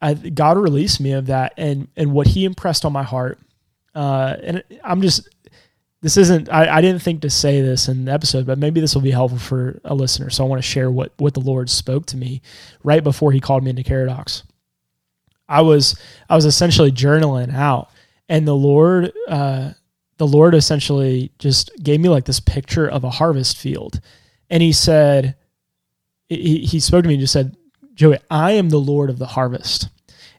I, 0.00 0.14
God 0.14 0.56
released 0.56 1.00
me 1.00 1.12
of 1.12 1.26
that. 1.26 1.52
And, 1.56 1.88
and 1.96 2.12
what 2.12 2.28
he 2.28 2.44
impressed 2.44 2.84
on 2.84 2.92
my 2.92 3.02
heart, 3.02 3.38
uh, 3.94 4.36
and 4.42 4.64
I'm 4.82 5.02
just, 5.02 5.28
this 6.00 6.16
isn't, 6.16 6.48
I, 6.48 6.76
I 6.76 6.80
didn't 6.80 7.02
think 7.02 7.22
to 7.22 7.30
say 7.30 7.60
this 7.60 7.88
in 7.88 8.06
the 8.06 8.12
episode, 8.12 8.46
but 8.46 8.56
maybe 8.56 8.80
this 8.80 8.94
will 8.94 9.02
be 9.02 9.10
helpful 9.10 9.38
for 9.38 9.80
a 9.84 9.94
listener. 9.94 10.30
So 10.30 10.44
I 10.44 10.48
want 10.48 10.62
to 10.62 10.68
share 10.68 10.90
what, 10.90 11.12
what 11.18 11.34
the 11.34 11.40
Lord 11.40 11.68
spoke 11.68 12.06
to 12.06 12.16
me 12.16 12.40
right 12.82 13.02
before 13.04 13.32
he 13.32 13.40
called 13.40 13.64
me 13.64 13.70
into 13.70 13.82
Caradox. 13.82 14.44
I 15.48 15.62
was, 15.62 15.98
I 16.28 16.36
was 16.36 16.44
essentially 16.44 16.92
journaling 16.92 17.54
out 17.54 17.90
and 18.28 18.46
the 18.46 18.54
Lord, 18.54 19.12
uh, 19.28 19.72
the 20.18 20.26
Lord 20.26 20.54
essentially 20.54 21.32
just 21.38 21.70
gave 21.82 22.00
me 22.00 22.08
like 22.08 22.24
this 22.24 22.40
picture 22.40 22.86
of 22.86 23.04
a 23.04 23.10
harvest 23.10 23.56
field. 23.56 24.00
And 24.50 24.62
he 24.62 24.72
said, 24.72 25.36
he, 26.28 26.58
he 26.58 26.80
spoke 26.80 27.02
to 27.02 27.08
me 27.08 27.14
and 27.14 27.20
just 27.20 27.32
said, 27.32 27.56
Joey, 27.94 28.18
I 28.30 28.52
am 28.52 28.68
the 28.68 28.78
Lord 28.78 29.10
of 29.10 29.18
the 29.18 29.26
harvest, 29.26 29.88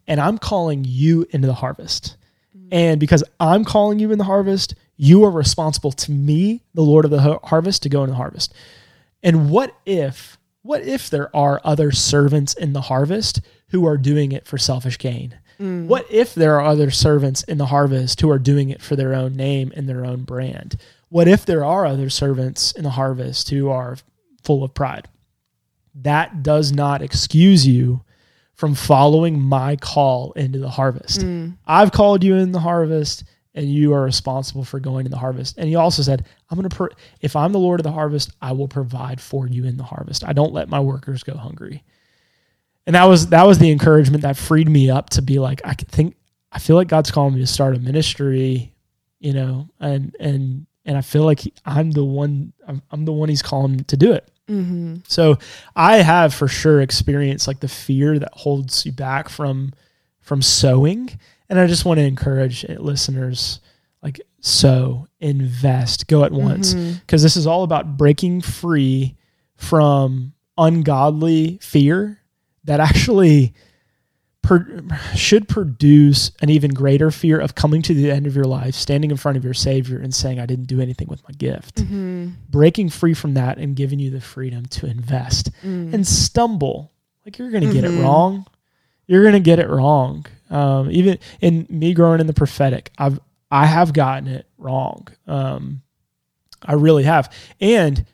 and 0.07 0.19
I'm 0.19 0.37
calling 0.37 0.85
you 0.87 1.25
into 1.31 1.47
the 1.47 1.53
harvest. 1.53 2.15
Mm-hmm. 2.55 2.67
And 2.71 2.99
because 2.99 3.23
I'm 3.39 3.65
calling 3.65 3.99
you 3.99 4.11
in 4.11 4.17
the 4.17 4.23
harvest, 4.23 4.75
you 4.95 5.23
are 5.25 5.31
responsible 5.31 5.91
to 5.93 6.11
me, 6.11 6.61
the 6.73 6.81
Lord 6.81 7.05
of 7.05 7.11
the 7.11 7.39
harvest, 7.43 7.83
to 7.83 7.89
go 7.89 8.01
into 8.03 8.11
the 8.11 8.17
harvest. 8.17 8.53
And 9.23 9.49
what 9.49 9.75
if, 9.85 10.37
what 10.61 10.83
if 10.83 11.09
there 11.09 11.35
are 11.35 11.59
other 11.63 11.91
servants 11.91 12.53
in 12.53 12.73
the 12.73 12.81
harvest 12.81 13.41
who 13.69 13.85
are 13.85 13.97
doing 13.97 14.31
it 14.31 14.47
for 14.47 14.57
selfish 14.57 14.97
gain? 14.97 15.37
Mm. 15.59 15.87
What 15.87 16.05
if 16.09 16.33
there 16.33 16.55
are 16.59 16.65
other 16.65 16.91
servants 16.91 17.43
in 17.43 17.57
the 17.57 17.65
harvest 17.65 18.21
who 18.21 18.29
are 18.29 18.39
doing 18.39 18.69
it 18.69 18.81
for 18.81 18.95
their 18.95 19.13
own 19.13 19.35
name 19.35 19.71
and 19.75 19.87
their 19.87 20.05
own 20.05 20.23
brand? 20.23 20.77
What 21.09 21.27
if 21.27 21.45
there 21.45 21.65
are 21.65 21.85
other 21.85 22.09
servants 22.09 22.71
in 22.71 22.83
the 22.83 22.91
harvest 22.91 23.49
who 23.49 23.69
are 23.69 23.97
full 24.43 24.63
of 24.63 24.73
pride? 24.73 25.07
That 25.95 26.43
does 26.43 26.71
not 26.71 27.01
excuse 27.01 27.67
you 27.67 28.01
from 28.53 28.75
following 28.75 29.39
my 29.39 29.75
call 29.75 30.31
into 30.33 30.59
the 30.59 30.69
harvest. 30.69 31.21
Mm. 31.21 31.57
I've 31.65 31.91
called 31.91 32.23
you 32.23 32.35
in 32.35 32.51
the 32.51 32.59
harvest 32.59 33.23
and 33.55 33.67
you 33.67 33.93
are 33.93 34.03
responsible 34.03 34.63
for 34.63 34.79
going 34.79 35.05
in 35.05 35.11
the 35.11 35.17
harvest. 35.17 35.57
And 35.57 35.67
he 35.67 35.75
also 35.75 36.03
said, 36.03 36.25
I'm 36.49 36.57
going 36.57 36.69
to, 36.69 36.75
pro- 36.75 36.89
if 37.21 37.35
I'm 37.35 37.51
the 37.51 37.59
Lord 37.59 37.79
of 37.79 37.83
the 37.83 37.91
harvest, 37.91 38.31
I 38.41 38.51
will 38.51 38.67
provide 38.67 39.19
for 39.19 39.47
you 39.47 39.65
in 39.65 39.77
the 39.77 39.83
harvest. 39.83 40.23
I 40.23 40.33
don't 40.33 40.53
let 40.53 40.69
my 40.69 40.79
workers 40.79 41.23
go 41.23 41.35
hungry 41.35 41.83
and 42.89 42.95
that 42.95 43.05
was 43.05 43.27
that 43.27 43.45
was 43.45 43.59
the 43.59 43.69
encouragement 43.69 44.23
that 44.23 44.35
freed 44.35 44.67
me 44.67 44.89
up 44.89 45.11
to 45.11 45.21
be 45.21 45.37
like 45.37 45.61
I 45.63 45.73
think 45.73 46.15
I 46.51 46.57
feel 46.57 46.75
like 46.75 46.87
God's 46.87 47.11
calling 47.11 47.35
me 47.35 47.39
to 47.39 47.45
start 47.45 47.75
a 47.75 47.79
ministry, 47.79 48.73
you 49.19 49.31
know, 49.31 49.69
and 49.79 50.15
and 50.19 50.65
and 50.85 50.97
I 50.97 51.01
feel 51.01 51.23
like 51.23 51.41
he, 51.41 51.53
I'm 51.67 51.91
the 51.91 52.03
one 52.03 52.51
I'm, 52.67 52.81
I'm, 52.89 53.05
the 53.05 53.13
one 53.13 53.29
He's 53.29 53.43
calling 53.43 53.83
to 53.83 53.95
do 53.95 54.13
it. 54.13 54.31
Mm-hmm. 54.47 55.01
So 55.07 55.37
I 55.75 55.97
have 55.97 56.33
for 56.33 56.47
sure 56.47 56.81
experienced 56.81 57.47
like 57.47 57.59
the 57.59 57.67
fear 57.67 58.17
that 58.17 58.33
holds 58.33 58.87
you 58.87 58.91
back 58.91 59.29
from 59.29 59.71
from 60.21 60.41
sowing, 60.41 61.11
and 61.47 61.59
I 61.59 61.67
just 61.67 61.85
want 61.85 61.99
to 61.99 62.07
encourage 62.07 62.67
listeners 62.67 63.59
like 64.01 64.19
sow, 64.39 65.07
invest, 65.19 66.07
go 66.07 66.23
at 66.23 66.31
once, 66.31 66.73
because 66.73 67.21
mm-hmm. 67.21 67.23
this 67.23 67.37
is 67.37 67.45
all 67.45 67.61
about 67.61 67.97
breaking 67.97 68.41
free 68.41 69.15
from 69.57 70.33
ungodly 70.57 71.59
fear 71.61 72.18
that 72.63 72.79
actually 72.79 73.53
per, 74.41 74.81
should 75.15 75.47
produce 75.47 76.31
an 76.41 76.49
even 76.49 76.71
greater 76.71 77.11
fear 77.11 77.39
of 77.39 77.55
coming 77.55 77.81
to 77.83 77.93
the 77.93 78.11
end 78.11 78.27
of 78.27 78.35
your 78.35 78.45
life, 78.45 78.75
standing 78.75 79.11
in 79.11 79.17
front 79.17 79.37
of 79.37 79.43
your 79.43 79.53
Savior 79.53 79.99
and 79.99 80.13
saying, 80.13 80.39
I 80.39 80.45
didn't 80.45 80.65
do 80.65 80.81
anything 80.81 81.07
with 81.07 81.23
my 81.23 81.31
gift. 81.31 81.75
Mm-hmm. 81.75 82.29
Breaking 82.49 82.89
free 82.89 83.13
from 83.13 83.33
that 83.35 83.57
and 83.57 83.75
giving 83.75 83.99
you 83.99 84.09
the 84.09 84.21
freedom 84.21 84.65
to 84.67 84.85
invest 84.85 85.51
mm. 85.61 85.93
and 85.93 86.05
stumble. 86.05 86.91
Like 87.25 87.37
you're 87.37 87.51
going 87.51 87.61
to 87.61 87.67
mm-hmm. 87.67 87.75
get 87.75 87.83
it 87.85 87.91
mm-hmm. 87.91 88.03
wrong. 88.03 88.45
You're 89.07 89.23
going 89.23 89.33
to 89.33 89.39
get 89.39 89.59
it 89.59 89.69
wrong. 89.69 90.25
Um, 90.49 90.89
even 90.91 91.19
in 91.41 91.67
me 91.69 91.93
growing 91.93 92.19
in 92.19 92.27
the 92.27 92.33
prophetic, 92.33 92.91
I've, 92.97 93.19
I 93.51 93.65
have 93.65 93.93
gotten 93.93 94.27
it 94.27 94.47
wrong. 94.57 95.07
Um, 95.27 95.81
I 96.63 96.73
really 96.73 97.03
have. 97.03 97.33
And 97.59 98.05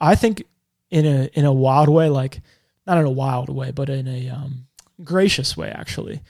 I 0.00 0.14
think 0.14 0.44
in 0.90 1.06
a, 1.06 1.28
in 1.32 1.44
a 1.44 1.52
wild 1.52 1.88
way, 1.88 2.08
like, 2.08 2.40
not 2.86 2.98
in 2.98 3.04
a 3.04 3.10
wild 3.10 3.48
way, 3.48 3.70
but 3.70 3.88
in 3.88 4.06
a 4.06 4.28
um, 4.30 4.66
gracious 5.02 5.56
way, 5.56 5.70
actually. 5.70 6.20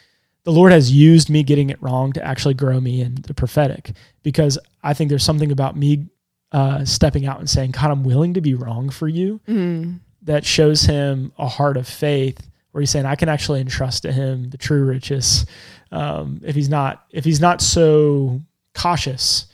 The 0.44 0.52
Lord 0.52 0.72
has 0.72 0.92
used 0.92 1.28
me 1.28 1.42
getting 1.42 1.70
it 1.70 1.82
wrong 1.82 2.12
to 2.12 2.24
actually 2.24 2.54
grow 2.54 2.80
me 2.80 3.00
in 3.00 3.16
the 3.16 3.34
prophetic 3.34 3.92
because 4.22 4.59
I 4.82 4.94
think 4.94 5.11
there's 5.11 5.24
something 5.24 5.50
about 5.50 5.76
me 5.76 6.07
uh, 6.52 6.84
stepping 6.84 7.26
out 7.26 7.40
and 7.40 7.50
saying, 7.50 7.72
God, 7.72 7.90
I'm 7.90 8.04
willing 8.04 8.34
to 8.34 8.40
be 8.40 8.54
wrong 8.54 8.90
for 8.90 9.09
you. 9.09 9.40
Mm. 9.48 10.00
That 10.22 10.44
shows 10.44 10.82
him 10.82 11.32
a 11.38 11.48
heart 11.48 11.76
of 11.76 11.86
faith 11.86 12.48
where 12.70 12.80
he's 12.80 12.90
saying, 12.90 13.07
I 13.07 13.16
can 13.16 13.28
actually 13.28 13.61
entrust 13.61 14.02
to 14.02 14.12
him 14.12 14.50
the 14.50 14.59
true 14.59 14.84
riches. 14.84 15.46
Um, 15.90 16.40
if 16.44 16.54
he's 16.54 16.68
not, 16.68 17.07
if 17.11 17.24
he's 17.24 17.40
not 17.40 17.61
so 17.61 18.40
cautious 18.74 19.46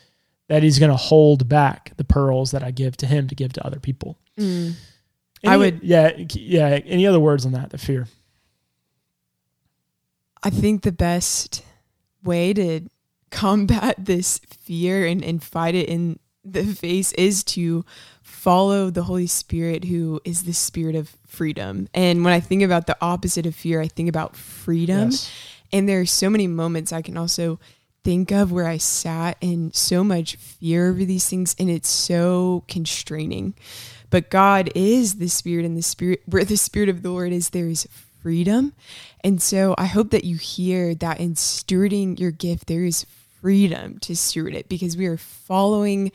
that 0.49 0.63
he's 0.63 0.79
going 0.79 0.91
to 0.91 0.97
hold 0.97 1.49
back 1.49 1.93
the 1.97 2.05
pearls 2.05 2.51
that 2.51 2.63
I 2.63 2.71
give 2.71 2.97
to 2.99 3.07
him 3.07 3.29
to 3.29 3.35
give 3.35 3.53
to 3.55 3.67
other 3.67 3.81
people. 3.81 4.19
Mm. 4.39 4.75
Any, 5.43 5.53
I 5.53 5.57
would. 5.57 5.83
Yeah, 5.83 6.13
yeah. 6.17 6.81
Any 6.85 7.07
other 7.07 7.21
words 7.21 7.45
on 7.45 7.53
that? 7.53 7.71
The 7.71 7.79
fear. 7.79 8.07
I 10.43 10.51
think 10.51 10.83
the 10.83 10.93
best 10.93 11.63
way 12.23 12.53
to 12.53 12.89
combat 13.31 13.97
this 13.99 14.39
fear 14.39 15.07
and, 15.07 15.25
and 15.25 15.43
fight 15.43 15.75
it 15.75 15.89
in 15.89 16.19
the 16.45 16.65
face 16.65 17.13
is 17.13 17.45
to 17.45 17.85
follow 18.23 18.91
the 18.91 19.05
Holy 19.05 19.27
Spirit, 19.27 19.85
who 19.85 20.21
is 20.25 20.43
the 20.43 20.53
spirit 20.53 20.97
of 20.97 21.17
freedom. 21.27 21.89
And 21.95 22.25
when 22.25 22.33
I 22.33 22.41
think 22.41 22.63
about 22.63 22.87
the 22.87 22.97
opposite 23.01 23.47
of 23.47 23.55
fear, 23.55 23.81
I 23.81 23.87
think 23.87 24.09
about 24.09 24.35
freedom. 24.35 25.11
Yes. 25.11 25.31
And 25.73 25.89
there 25.89 26.01
are 26.01 26.07
so 26.07 26.29
many 26.29 26.47
moments 26.47 26.93
I 26.93 27.03
can 27.03 27.17
also 27.17 27.61
think 28.05 28.33
of 28.33 28.51
where 28.51 28.67
I 28.67 28.79
sat 28.79 29.37
in 29.41 29.73
so 29.73 30.03
much 30.03 30.37
fear 30.37 30.91
over 30.91 31.05
these 31.05 31.29
things, 31.29 31.55
and 31.59 31.71
it's 31.71 31.89
so 31.89 32.65
constraining. 32.67 33.55
But 34.13 34.29
God 34.29 34.71
is 34.75 35.15
the 35.15 35.29
spirit, 35.29 35.65
and 35.65 35.75
the 35.75 35.83
spirit 35.83 36.23
where 36.27 36.45
the 36.45 36.59
spirit 36.59 36.91
of 36.91 37.01
the 37.01 37.11
Lord 37.11 37.33
is, 37.33 37.49
there 37.49 37.67
is 37.67 37.89
freedom. 38.21 38.75
And 39.25 39.41
so 39.41 39.75
I 39.79 39.87
hope 39.87 40.11
that 40.11 40.25
you 40.25 40.37
hear 40.37 40.95
that 40.97 41.19
in 41.19 41.35
stewarding 41.35 42.21
your 42.21 42.31
gift, 42.31 42.67
there 42.67 42.85
is 42.85 43.07
freedom 43.41 43.99
to 44.01 44.15
steward 44.15 44.55
it 44.55 44.69
because 44.69 44.99
we 44.99 45.07
are 45.07 45.17
following 45.17 46.13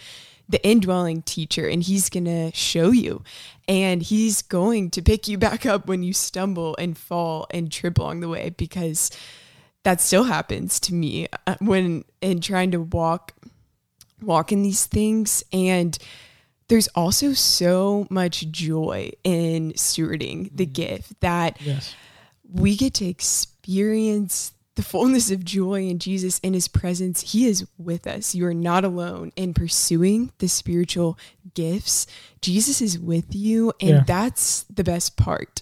the 0.47 0.63
indwelling 0.63 1.23
teacher 1.23 1.67
and 1.67 1.81
he's 1.81 2.07
going 2.07 2.25
to 2.25 2.51
show 2.55 2.91
you 2.91 3.23
and 3.67 4.03
he's 4.03 4.43
going 4.43 4.91
to 4.91 5.01
pick 5.01 5.27
you 5.27 5.39
back 5.39 5.65
up 5.65 5.87
when 5.87 6.03
you 6.03 6.13
stumble 6.13 6.75
and 6.77 6.99
fall 6.99 7.47
and 7.49 7.71
trip 7.71 7.97
along 7.97 8.19
the 8.19 8.29
way 8.29 8.51
because 8.51 9.09
that 9.83 9.99
still 9.99 10.25
happens 10.25 10.79
to 10.79 10.93
me 10.93 11.27
uh, 11.47 11.55
when 11.59 12.05
in 12.21 12.39
trying 12.39 12.71
to 12.71 12.79
walk 12.79 13.33
walk 14.21 14.51
in 14.53 14.61
these 14.61 14.85
things 14.85 15.43
and 15.51 15.97
there's 16.67 16.87
also 16.89 17.33
so 17.33 18.07
much 18.09 18.49
joy 18.51 19.11
in 19.23 19.73
stewarding 19.73 20.49
the 20.55 20.65
mm-hmm. 20.65 20.73
gift 20.73 21.19
that 21.21 21.59
yes. 21.61 21.95
we 22.51 22.75
get 22.75 22.93
to 22.95 23.05
experience 23.05 24.53
the 24.75 24.83
fullness 24.83 25.31
of 25.31 25.43
joy 25.43 25.87
in 25.87 25.97
Jesus 25.97 26.37
in 26.39 26.53
his 26.53 26.67
presence. 26.67 27.31
He 27.31 27.47
is 27.47 27.65
with 27.77 28.05
us. 28.05 28.35
You 28.35 28.45
are 28.45 28.53
not 28.53 28.85
alone 28.85 29.31
in 29.35 29.53
pursuing 29.53 30.31
the 30.37 30.47
spiritual 30.47 31.17
gifts. 31.55 32.05
Jesus 32.41 32.79
is 32.79 32.99
with 32.99 33.33
you, 33.33 33.73
and 33.81 33.89
yeah. 33.89 34.03
that's 34.05 34.63
the 34.63 34.83
best 34.83 35.17
part. 35.17 35.61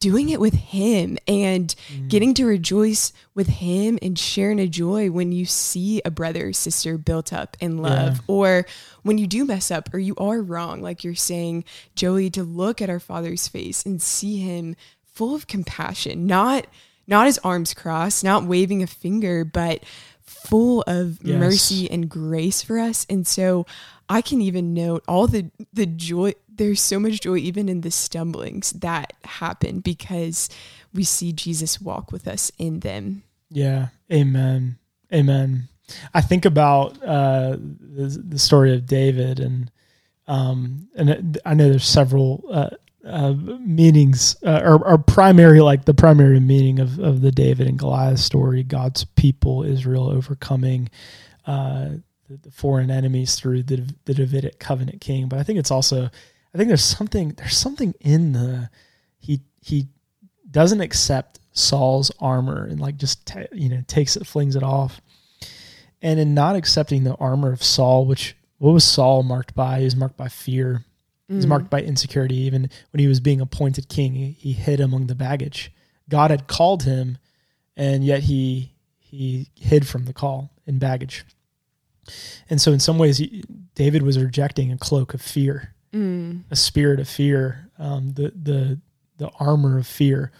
Doing 0.00 0.30
it 0.30 0.40
with 0.40 0.54
him 0.54 1.18
and 1.28 1.74
mm. 1.92 2.08
getting 2.08 2.32
to 2.34 2.46
rejoice 2.46 3.12
with 3.34 3.46
him 3.46 3.98
and 4.00 4.18
sharing 4.18 4.58
a 4.58 4.66
joy 4.66 5.10
when 5.10 5.30
you 5.30 5.44
see 5.44 6.00
a 6.04 6.10
brother 6.10 6.48
or 6.48 6.52
sister 6.54 6.96
built 6.98 7.32
up 7.32 7.56
in 7.60 7.78
love 7.78 8.16
Yeah. 8.16 8.22
or 8.26 8.66
when 9.02 9.18
you 9.18 9.26
do 9.26 9.44
mess 9.44 9.70
up 9.70 9.92
or 9.92 9.98
you 9.98 10.14
are 10.16 10.40
wrong 10.40 10.80
like 10.80 11.04
you're 11.04 11.14
saying 11.14 11.64
joey 11.94 12.30
to 12.30 12.42
look 12.42 12.80
at 12.80 12.88
our 12.90 12.98
father's 13.00 13.46
face 13.46 13.84
and 13.84 14.00
see 14.00 14.38
him 14.38 14.74
full 15.04 15.34
of 15.34 15.46
compassion 15.46 16.26
not 16.26 16.66
not 17.06 17.26
his 17.26 17.38
arms 17.44 17.74
crossed 17.74 18.24
not 18.24 18.44
waving 18.44 18.82
a 18.82 18.86
finger 18.86 19.44
but 19.44 19.84
full 20.30 20.82
of 20.86 21.18
Yes. 21.22 21.38
mercy 21.38 21.90
and 21.90 22.08
grace 22.08 22.62
for 22.62 22.78
us 22.78 23.04
and 23.10 23.26
so 23.26 23.66
i 24.08 24.20
can 24.22 24.40
even 24.40 24.72
note 24.74 25.02
all 25.06 25.26
the 25.26 25.50
the 25.72 25.86
joy 25.86 26.32
there's 26.48 26.80
so 26.80 26.98
much 26.98 27.20
joy 27.20 27.36
even 27.36 27.68
in 27.68 27.80
the 27.82 27.90
stumblings 27.90 28.70
that 28.72 29.12
happen 29.24 29.80
because 29.80 30.48
we 30.94 31.04
see 31.04 31.32
jesus 31.32 31.80
walk 31.80 32.10
with 32.12 32.26
us 32.28 32.50
in 32.58 32.80
them 32.80 33.22
Yeah. 33.50 33.88
Amen. 34.12 34.76
Amen. 35.12 35.68
I 36.14 36.20
think 36.20 36.44
about 36.44 36.96
uh, 37.02 37.56
the, 37.58 38.22
the 38.28 38.38
story 38.38 38.72
of 38.74 38.86
David, 38.86 39.40
and 39.40 39.70
um, 40.28 40.88
and 40.96 41.38
I 41.44 41.54
know 41.54 41.68
there's 41.68 41.84
several 41.84 42.44
uh, 42.50 42.70
uh, 43.04 43.32
meanings, 43.32 44.36
uh, 44.44 44.60
or 44.64 44.98
primary, 44.98 45.60
like 45.60 45.84
the 45.84 45.94
primary 45.94 46.40
meaning 46.40 46.78
of, 46.78 46.98
of 46.98 47.22
the 47.22 47.32
David 47.32 47.66
and 47.66 47.78
Goliath 47.78 48.18
story. 48.18 48.62
God's 48.62 49.04
people, 49.04 49.62
Israel, 49.62 50.10
overcoming 50.10 50.90
uh, 51.46 51.88
the, 52.28 52.36
the 52.42 52.50
foreign 52.50 52.90
enemies 52.90 53.36
through 53.36 53.62
the 53.62 53.88
the 54.04 54.14
Davidic 54.14 54.58
covenant 54.58 55.00
king. 55.00 55.28
But 55.28 55.38
I 55.38 55.42
think 55.42 55.58
it's 55.58 55.70
also, 55.70 56.10
I 56.54 56.58
think 56.58 56.68
there's 56.68 56.84
something 56.84 57.30
there's 57.30 57.56
something 57.56 57.94
in 58.00 58.32
the 58.32 58.70
he 59.18 59.40
he 59.60 59.88
doesn't 60.50 60.80
accept 60.80 61.38
Saul's 61.52 62.10
armor 62.20 62.66
and 62.66 62.80
like 62.80 62.96
just 62.96 63.26
ta 63.26 63.40
you 63.52 63.68
know 63.68 63.82
takes 63.86 64.16
it 64.16 64.26
flings 64.26 64.56
it 64.56 64.62
off. 64.62 65.00
And 66.02 66.18
in 66.18 66.32
not 66.34 66.56
accepting 66.56 67.04
the 67.04 67.14
armor 67.16 67.52
of 67.52 67.62
Saul, 67.62 68.06
which 68.06 68.36
what 68.58 68.72
was 68.72 68.84
Saul 68.84 69.22
marked 69.22 69.54
by? 69.54 69.78
He 69.78 69.84
was 69.84 69.96
marked 69.96 70.16
by 70.16 70.28
fear. 70.28 70.84
Was 71.36 71.46
marked 71.46 71.70
by 71.70 71.80
insecurity. 71.82 72.36
Even 72.38 72.68
when 72.90 72.98
he 72.98 73.06
was 73.06 73.20
being 73.20 73.40
appointed 73.40 73.88
king, 73.88 74.14
he, 74.14 74.32
he 74.32 74.52
hid 74.52 74.80
among 74.80 75.06
the 75.06 75.14
baggage. 75.14 75.72
God 76.08 76.30
had 76.30 76.48
called 76.48 76.82
him, 76.82 77.18
and 77.76 78.04
yet 78.04 78.24
he 78.24 78.72
he 78.98 79.48
hid 79.54 79.86
from 79.86 80.04
the 80.06 80.12
call 80.12 80.50
in 80.66 80.78
baggage. 80.78 81.24
And 82.48 82.60
so, 82.60 82.72
in 82.72 82.80
some 82.80 82.98
ways, 82.98 83.18
he, 83.18 83.44
David 83.74 84.02
was 84.02 84.18
rejecting 84.18 84.72
a 84.72 84.78
cloak 84.78 85.14
of 85.14 85.22
fear 85.22 85.74
Mm. 85.92 86.44
a 86.52 86.54
spirit 86.56 87.00
of 87.00 87.08
fear, 87.08 87.68
um, 87.76 88.12
the 88.12 88.32
the 88.40 88.78
the 89.18 89.28
armor 89.40 89.76
of 89.76 89.88
fear, 89.88 90.30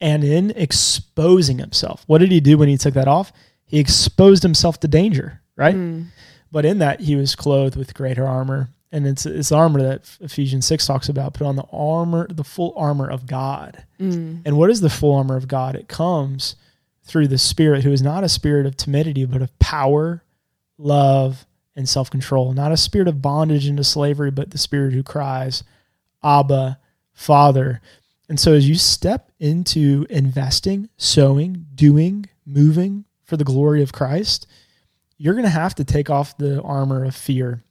and 0.00 0.24
in 0.24 0.50
exposing 0.56 1.58
himself. 1.58 2.02
What 2.08 2.18
did 2.18 2.32
he 2.32 2.40
do 2.40 2.58
when 2.58 2.68
he 2.68 2.76
took 2.76 2.94
that 2.94 3.06
off? 3.06 3.32
He 3.64 3.78
exposed 3.78 4.42
himself 4.42 4.80
to 4.80 4.88
danger, 4.88 5.42
right? 5.54 5.76
Mm. 5.76 6.06
But 6.50 6.64
in 6.64 6.78
that, 6.78 7.00
he 7.02 7.14
was 7.16 7.36
clothed 7.36 7.76
with 7.76 7.94
greater 7.94 8.26
armor, 8.26 8.70
and 8.92 9.06
it's 9.06 9.26
it's 9.26 9.52
armor 9.52 9.82
that 9.82 10.16
Ephesians 10.20 10.66
six 10.66 10.86
talks 10.86 11.08
about. 11.08 11.34
Put 11.34 11.46
on 11.46 11.56
the 11.56 11.66
armor, 11.72 12.26
the 12.28 12.44
full 12.44 12.72
armor 12.76 13.08
of 13.08 13.26
God. 13.26 13.84
Mm. 14.00 14.42
And 14.44 14.56
what 14.56 14.70
is 14.70 14.80
the 14.80 14.90
full 14.90 15.14
armor 15.14 15.36
of 15.36 15.48
God? 15.48 15.74
It 15.74 15.88
comes 15.88 16.56
through 17.04 17.28
the 17.28 17.38
Spirit, 17.38 17.84
who 17.84 17.92
is 17.92 18.02
not 18.02 18.24
a 18.24 18.28
spirit 18.28 18.66
of 18.66 18.76
timidity, 18.76 19.24
but 19.24 19.42
of 19.42 19.56
power, 19.58 20.24
love, 20.78 21.46
and 21.76 21.88
self 21.88 22.10
control. 22.10 22.52
Not 22.52 22.72
a 22.72 22.76
spirit 22.76 23.08
of 23.08 23.22
bondage 23.22 23.68
into 23.68 23.84
slavery, 23.84 24.30
but 24.30 24.50
the 24.50 24.58
spirit 24.58 24.94
who 24.94 25.02
cries, 25.02 25.62
Abba, 26.24 26.78
Father. 27.12 27.80
And 28.28 28.40
so 28.40 28.54
as 28.54 28.68
you 28.68 28.74
step 28.74 29.30
into 29.38 30.06
investing, 30.10 30.88
sowing, 30.96 31.66
doing, 31.74 32.26
moving 32.44 33.04
for 33.22 33.36
the 33.36 33.44
glory 33.44 33.82
of 33.82 33.92
Christ, 33.92 34.46
you're 35.16 35.34
going 35.34 35.44
to 35.44 35.50
have 35.50 35.74
to 35.76 35.84
take 35.84 36.10
off 36.10 36.36
the 36.36 36.60
armor 36.62 37.04
of 37.04 37.14
fear. 37.14 37.62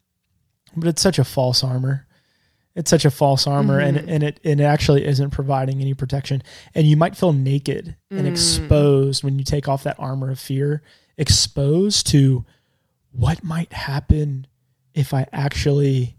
But 0.76 0.90
it's 0.90 1.02
such 1.02 1.20
a 1.20 1.24
false 1.24 1.64
armor. 1.64 2.06
It's 2.76 2.90
such 2.90 3.06
a 3.06 3.12
false 3.12 3.48
armor, 3.48 3.80
and 3.80 3.98
mm-hmm. 3.98 4.10
and 4.10 4.24
it 4.24 4.40
and 4.44 4.60
it 4.60 4.66
actually 4.66 5.06
isn't 5.06 5.30
providing 5.30 5.80
any 5.80 5.94
protection. 5.94 6.44
And 6.74 6.86
you 6.86 6.98
might 6.98 7.16
feel 7.16 7.32
naked 7.32 7.96
and 8.12 8.28
mm. 8.28 8.30
exposed 8.30 9.24
when 9.24 9.40
you 9.40 9.46
take 9.46 9.70
off 9.70 9.84
that 9.84 9.98
armor 9.98 10.30
of 10.30 10.40
fear, 10.40 10.84
exposed 11.18 12.08
to 12.08 12.44
what 13.14 13.46
might 13.46 13.72
happen 13.72 14.46
if 14.94 15.14
I 15.14 15.26
actually 15.32 16.18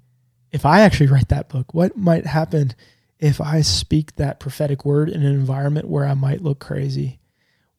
if 0.51 0.65
I 0.65 0.81
actually 0.81 1.09
write 1.09 1.29
that 1.29 1.51
book. 1.51 1.75
What 1.75 1.97
might 1.99 2.25
happen 2.25 2.75
if 3.19 3.39
I 3.39 3.61
speak 3.61 4.17
that 4.17 4.41
prophetic 4.41 4.87
word 4.87 5.11
in 5.11 5.23
an 5.23 5.35
environment 5.35 5.89
where 5.89 6.07
I 6.07 6.15
might 6.15 6.43
look 6.43 6.59
crazy? 6.59 7.21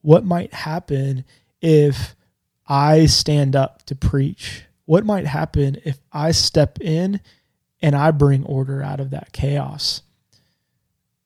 What 0.02 0.24
might 0.24 0.54
happen 0.54 1.26
if 1.62 2.16
I 2.68 3.08
stand 3.08 3.56
up 3.56 3.84
to 3.88 3.96
preach? 3.96 4.66
What 4.88 5.06
might 5.06 5.28
happen 5.28 5.78
if 5.86 6.00
I 6.12 6.32
step 6.32 6.80
in 6.82 7.20
and 7.82 7.96
I 7.96 8.10
bring 8.12 8.44
order 8.46 8.82
out 8.82 9.00
of 9.00 9.12
that 9.12 9.32
chaos? 9.34 10.02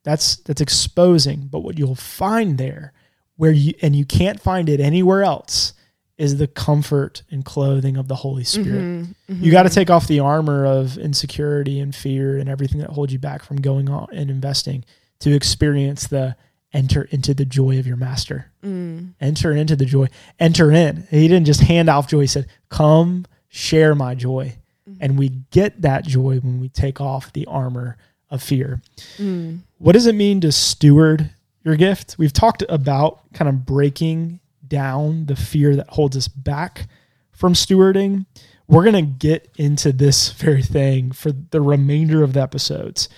That's 0.04 0.38
that's 0.38 0.62
exposing, 0.62 1.48
but 1.50 1.60
what 1.60 1.78
you'll 1.78 1.96
find 1.96 2.58
there 2.58 2.92
where 3.38 3.52
you 3.52 3.74
and 3.82 3.96
you 3.96 4.04
can't 4.04 4.40
find 4.42 4.68
it 4.68 4.80
anywhere 4.80 5.24
else 5.24 5.74
is 6.18 6.38
the 6.38 6.48
comfort 6.48 7.22
and 7.32 7.46
clothing 7.46 7.98
of 7.98 8.08
the 8.08 8.16
Holy 8.16 8.44
Spirit. 8.44 8.82
Mhm. 8.82 9.16
You 9.30 9.52
got 9.52 9.64
to 9.64 9.70
take 9.70 9.90
off 9.90 10.08
the 10.08 10.20
armor 10.20 10.66
of 10.66 10.98
insecurity 10.98 11.80
and 11.80 11.94
fear 11.96 12.38
and 12.38 12.50
everything 12.50 12.80
that 12.82 12.90
holds 12.92 13.14
you 13.14 13.20
back 13.20 13.44
from 13.44 13.58
going 13.62 13.90
on 13.90 14.08
and 14.12 14.30
investing 14.30 14.84
to 15.20 15.34
experience 15.34 16.08
the 16.08 16.36
enter 16.74 17.04
into 17.12 17.34
the 17.34 17.46
joy 17.46 17.78
of 17.80 17.86
your 17.88 17.98
master. 17.98 18.48
Mm. 18.64 19.14
Enter 19.20 19.52
into 19.52 19.76
the 19.76 19.86
joy. 19.86 20.08
Enter 20.40 20.72
in. 20.72 21.08
He 21.12 21.28
didn't 21.28 21.46
just 21.46 21.62
hand 21.62 21.90
off 21.90 22.08
joy. 22.08 22.22
He 22.22 22.28
said, 22.28 22.48
"Come 22.70 23.26
share 23.52 23.94
my 23.94 24.16
joy." 24.16 24.56
And 25.00 25.18
we 25.18 25.30
get 25.52 25.84
that 25.84 26.06
joy 26.06 26.40
when 26.40 26.60
we 26.60 26.68
take 26.68 27.00
off 27.00 27.32
the 27.32 27.46
armor 27.46 27.98
of 28.30 28.42
fear. 28.42 28.82
Mm. 29.18 29.60
What 29.78 29.92
does 29.92 30.08
it 30.08 30.16
mean 30.16 30.42
to 30.42 30.52
steward 30.52 31.30
your 31.64 31.76
gift? 31.76 32.16
We've 32.18 32.34
talked 32.34 32.64
about 32.68 33.32
kind 33.34 33.48
of 33.48 33.66
breaking 33.66 34.40
down 34.68 35.26
the 35.26 35.36
fear 35.36 35.76
that 35.76 35.90
holds 35.90 36.18
us 36.18 36.28
back 36.28 36.88
from 37.32 37.54
stewarding. 37.54 38.26
We're 38.68 38.84
going 38.84 39.06
to 39.06 39.12
get 39.12 39.50
into 39.58 39.92
this 39.92 40.32
very 40.34 40.64
thing 40.64 41.12
for 41.12 41.32
the 41.32 41.62
remainder 41.62 42.24
of 42.24 42.34
the 42.34 42.42
episodes 42.42 43.10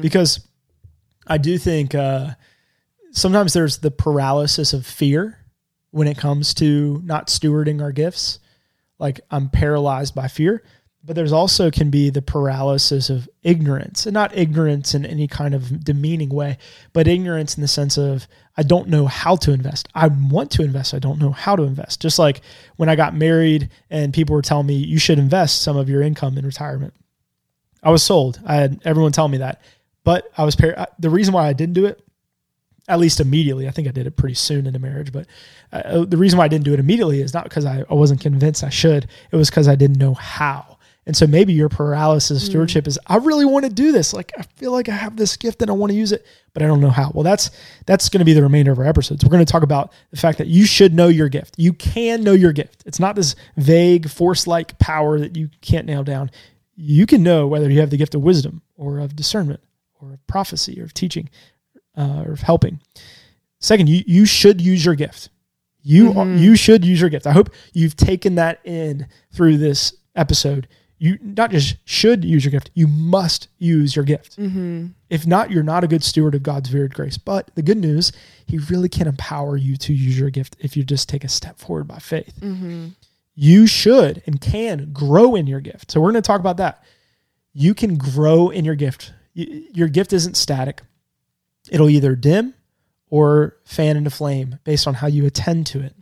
because 0.00 0.46
I 1.26 1.38
do 1.38 1.58
think 1.58 1.94
uh, 1.94 2.30
sometimes 3.10 3.52
there's 3.52 3.78
the 3.78 3.90
paralysis 3.90 4.72
of 4.72 4.86
fear 4.86 5.38
when 5.90 6.06
it 6.06 6.16
comes 6.16 6.54
to 6.54 7.00
not 7.04 7.26
stewarding 7.26 7.82
our 7.82 7.92
gifts. 7.92 8.38
Like 9.02 9.20
I'm 9.32 9.50
paralyzed 9.50 10.14
by 10.14 10.28
fear, 10.28 10.62
but 11.02 11.16
there's 11.16 11.32
also 11.32 11.72
can 11.72 11.90
be 11.90 12.08
the 12.08 12.22
paralysis 12.22 13.10
of 13.10 13.28
ignorance 13.42 14.06
and 14.06 14.14
not 14.14 14.36
ignorance 14.38 14.94
in 14.94 15.04
any 15.04 15.26
kind 15.26 15.54
of 15.54 15.84
demeaning 15.84 16.28
way, 16.28 16.56
but 16.92 17.08
ignorance 17.08 17.56
in 17.56 17.62
the 17.62 17.68
sense 17.68 17.98
of 17.98 18.28
I 18.56 18.62
don't 18.62 18.88
know 18.88 19.06
how 19.06 19.34
to 19.36 19.52
invest. 19.52 19.88
I 19.92 20.06
want 20.06 20.52
to 20.52 20.62
invest. 20.62 20.94
I 20.94 21.00
don't 21.00 21.18
know 21.18 21.32
how 21.32 21.56
to 21.56 21.64
invest. 21.64 22.00
Just 22.00 22.20
like 22.20 22.42
when 22.76 22.88
I 22.88 22.94
got 22.94 23.14
married 23.14 23.70
and 23.90 24.14
people 24.14 24.36
were 24.36 24.42
telling 24.42 24.68
me 24.68 24.76
you 24.76 24.98
should 24.98 25.18
invest 25.18 25.62
some 25.62 25.76
of 25.76 25.88
your 25.88 26.02
income 26.02 26.38
in 26.38 26.46
retirement. 26.46 26.94
I 27.82 27.90
was 27.90 28.04
sold. 28.04 28.40
I 28.46 28.54
had 28.54 28.80
everyone 28.84 29.10
tell 29.10 29.26
me 29.26 29.38
that, 29.38 29.60
but 30.04 30.30
I 30.38 30.44
was 30.44 30.54
par- 30.54 30.86
the 31.00 31.10
reason 31.10 31.34
why 31.34 31.48
I 31.48 31.52
didn't 31.52 31.74
do 31.74 31.86
it 31.86 32.00
at 32.88 32.98
least 32.98 33.20
immediately. 33.20 33.68
I 33.68 33.70
think 33.70 33.88
I 33.88 33.92
did 33.92 34.06
it 34.06 34.16
pretty 34.16 34.34
soon 34.34 34.66
in 34.66 34.72
the 34.72 34.78
marriage, 34.78 35.12
but 35.12 35.26
uh, 35.72 36.04
the 36.04 36.16
reason 36.16 36.38
why 36.38 36.44
I 36.44 36.48
didn't 36.48 36.64
do 36.64 36.74
it 36.74 36.80
immediately 36.80 37.20
is 37.20 37.32
not 37.32 37.44
because 37.44 37.64
I, 37.64 37.84
I 37.88 37.94
wasn't 37.94 38.20
convinced 38.20 38.64
I 38.64 38.70
should. 38.70 39.06
It 39.30 39.36
was 39.36 39.50
because 39.50 39.68
I 39.68 39.76
didn't 39.76 39.98
know 39.98 40.14
how. 40.14 40.78
And 41.04 41.16
so 41.16 41.26
maybe 41.26 41.52
your 41.52 41.68
paralysis 41.68 42.42
of 42.42 42.48
stewardship 42.48 42.86
is 42.86 42.98
I 43.08 43.16
really 43.16 43.44
want 43.44 43.64
to 43.64 43.72
do 43.72 43.90
this. 43.90 44.12
Like 44.12 44.32
I 44.38 44.42
feel 44.42 44.70
like 44.70 44.88
I 44.88 44.92
have 44.92 45.16
this 45.16 45.36
gift 45.36 45.60
and 45.60 45.68
I 45.70 45.74
want 45.74 45.90
to 45.90 45.98
use 45.98 46.12
it, 46.12 46.24
but 46.54 46.62
I 46.62 46.66
don't 46.66 46.80
know 46.80 46.90
how. 46.90 47.10
Well, 47.12 47.24
that's 47.24 47.50
that's 47.86 48.08
going 48.08 48.20
to 48.20 48.24
be 48.24 48.34
the 48.34 48.42
remainder 48.42 48.70
of 48.70 48.78
our 48.78 48.86
episodes. 48.86 49.24
We're 49.24 49.30
going 49.30 49.44
to 49.44 49.50
talk 49.50 49.64
about 49.64 49.92
the 50.10 50.16
fact 50.16 50.38
that 50.38 50.46
you 50.46 50.64
should 50.64 50.94
know 50.94 51.08
your 51.08 51.28
gift. 51.28 51.56
You 51.58 51.72
can 51.72 52.22
know 52.22 52.34
your 52.34 52.52
gift. 52.52 52.84
It's 52.86 53.00
not 53.00 53.16
this 53.16 53.34
vague 53.56 54.08
force-like 54.08 54.78
power 54.78 55.18
that 55.18 55.36
you 55.36 55.50
can't 55.60 55.86
nail 55.86 56.04
down. 56.04 56.30
You 56.76 57.06
can 57.06 57.24
know 57.24 57.48
whether 57.48 57.68
you 57.68 57.80
have 57.80 57.90
the 57.90 57.96
gift 57.96 58.14
of 58.14 58.22
wisdom 58.22 58.62
or 58.76 59.00
of 59.00 59.16
discernment 59.16 59.60
or 60.00 60.12
of 60.12 60.26
prophecy 60.28 60.80
or 60.80 60.84
of 60.84 60.94
teaching 60.94 61.28
uh, 61.96 62.24
or 62.26 62.36
helping. 62.36 62.80
Second, 63.58 63.88
you 63.88 64.02
you 64.06 64.24
should 64.26 64.60
use 64.60 64.84
your 64.84 64.94
gift. 64.94 65.28
You 65.84 66.12
are, 66.18 66.26
you 66.26 66.54
should 66.56 66.84
use 66.84 67.00
your 67.00 67.10
gift. 67.10 67.26
I 67.26 67.32
hope 67.32 67.50
you've 67.72 67.96
taken 67.96 68.36
that 68.36 68.60
in 68.64 69.06
through 69.32 69.58
this 69.58 69.94
episode. 70.14 70.68
You 70.98 71.18
not 71.20 71.50
just 71.50 71.76
should 71.84 72.24
use 72.24 72.44
your 72.44 72.52
gift, 72.52 72.70
you 72.74 72.86
must 72.86 73.48
use 73.58 73.96
your 73.96 74.04
gift. 74.04 74.38
Mm-hmm. 74.38 74.86
If 75.10 75.26
not, 75.26 75.50
you're 75.50 75.64
not 75.64 75.82
a 75.82 75.88
good 75.88 76.04
steward 76.04 76.36
of 76.36 76.44
God's 76.44 76.68
varied 76.68 76.94
grace. 76.94 77.18
But 77.18 77.50
the 77.56 77.62
good 77.62 77.78
news, 77.78 78.12
He 78.46 78.58
really 78.58 78.88
can 78.88 79.08
empower 79.08 79.56
you 79.56 79.76
to 79.78 79.92
use 79.92 80.16
your 80.16 80.30
gift 80.30 80.54
if 80.60 80.76
you 80.76 80.84
just 80.84 81.08
take 81.08 81.24
a 81.24 81.28
step 81.28 81.58
forward 81.58 81.88
by 81.88 81.98
faith. 81.98 82.32
Mm-hmm. 82.40 82.88
You 83.34 83.66
should 83.66 84.22
and 84.26 84.40
can 84.40 84.92
grow 84.92 85.34
in 85.34 85.48
your 85.48 85.60
gift. 85.60 85.90
So 85.90 86.00
we're 86.00 86.12
going 86.12 86.22
to 86.22 86.26
talk 86.26 86.38
about 86.38 86.58
that. 86.58 86.84
You 87.52 87.74
can 87.74 87.96
grow 87.96 88.50
in 88.50 88.64
your 88.64 88.76
gift. 88.76 89.12
Y- 89.34 89.62
Your 89.72 89.88
gift 89.88 90.12
isn't 90.12 90.36
static. 90.36 90.82
It'll 91.72 91.88
either 91.88 92.14
dim 92.14 92.54
or 93.08 93.56
fan 93.64 93.96
into 93.96 94.10
flame 94.10 94.58
based 94.62 94.86
on 94.86 94.94
how 94.94 95.06
you 95.06 95.26
attend 95.26 95.66
to 95.66 95.80
it. 95.80 95.96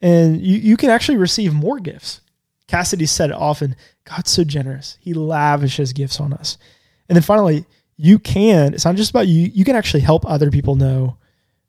And 0.00 0.40
you, 0.40 0.56
you 0.56 0.76
can 0.76 0.90
actually 0.90 1.18
receive 1.18 1.52
more 1.52 1.78
gifts. 1.78 2.22
Cassidy 2.66 3.06
said 3.06 3.30
it 3.30 3.36
often 3.36 3.76
God's 4.04 4.30
so 4.30 4.42
generous, 4.42 4.96
He 5.00 5.14
lavishes 5.14 5.92
gifts 5.92 6.18
on 6.18 6.32
us. 6.32 6.56
And 7.08 7.14
then 7.14 7.22
finally, 7.22 7.66
you 7.96 8.18
can, 8.18 8.72
it's 8.72 8.86
not 8.86 8.96
just 8.96 9.10
about 9.10 9.28
you, 9.28 9.50
you 9.54 9.64
can 9.64 9.76
actually 9.76 10.00
help 10.00 10.26
other 10.26 10.50
people 10.50 10.74
know 10.76 11.18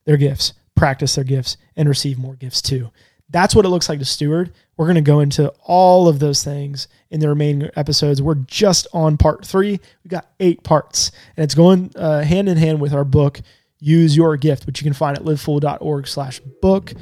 their 0.05 0.17
gifts, 0.17 0.53
practice 0.75 1.15
their 1.15 1.25
gifts, 1.25 1.57
and 1.75 1.89
receive 1.89 2.17
more 2.17 2.35
gifts 2.35 2.61
too. 2.61 2.89
That's 3.33 3.55
what 3.55 3.65
it 3.65 3.69
looks 3.69 3.89
like 3.89 3.97
to 3.97 4.05
steward. 4.05 4.53
We're 4.77 4.85
going 4.85 4.95
to 4.95 5.01
go 5.01 5.19
into 5.19 5.51
all 5.63 6.07
of 6.07 6.19
those 6.19 6.43
things 6.43 6.87
in 7.09 7.19
the 7.19 7.27
remaining 7.27 7.69
episodes. 7.75 8.21
We're 8.21 8.35
just 8.35 8.85
on 8.93 9.17
part 9.17 9.43
three. 9.43 9.79
We've 10.03 10.11
got 10.11 10.27
eight 10.39 10.63
parts, 10.63 11.11
and 11.35 11.43
it's 11.43 11.55
going 11.55 11.91
uh, 11.95 12.21
hand 12.21 12.47
in 12.47 12.57
hand 12.57 12.79
with 12.79 12.93
our 12.93 13.03
book, 13.03 13.41
Use 13.79 14.15
Your 14.15 14.37
Gift, 14.37 14.67
which 14.67 14.79
you 14.79 14.85
can 14.85 14.93
find 14.93 15.17
at 15.17 15.23
livefull.org 15.23 16.07
slash 16.07 16.41
book. 16.61 16.93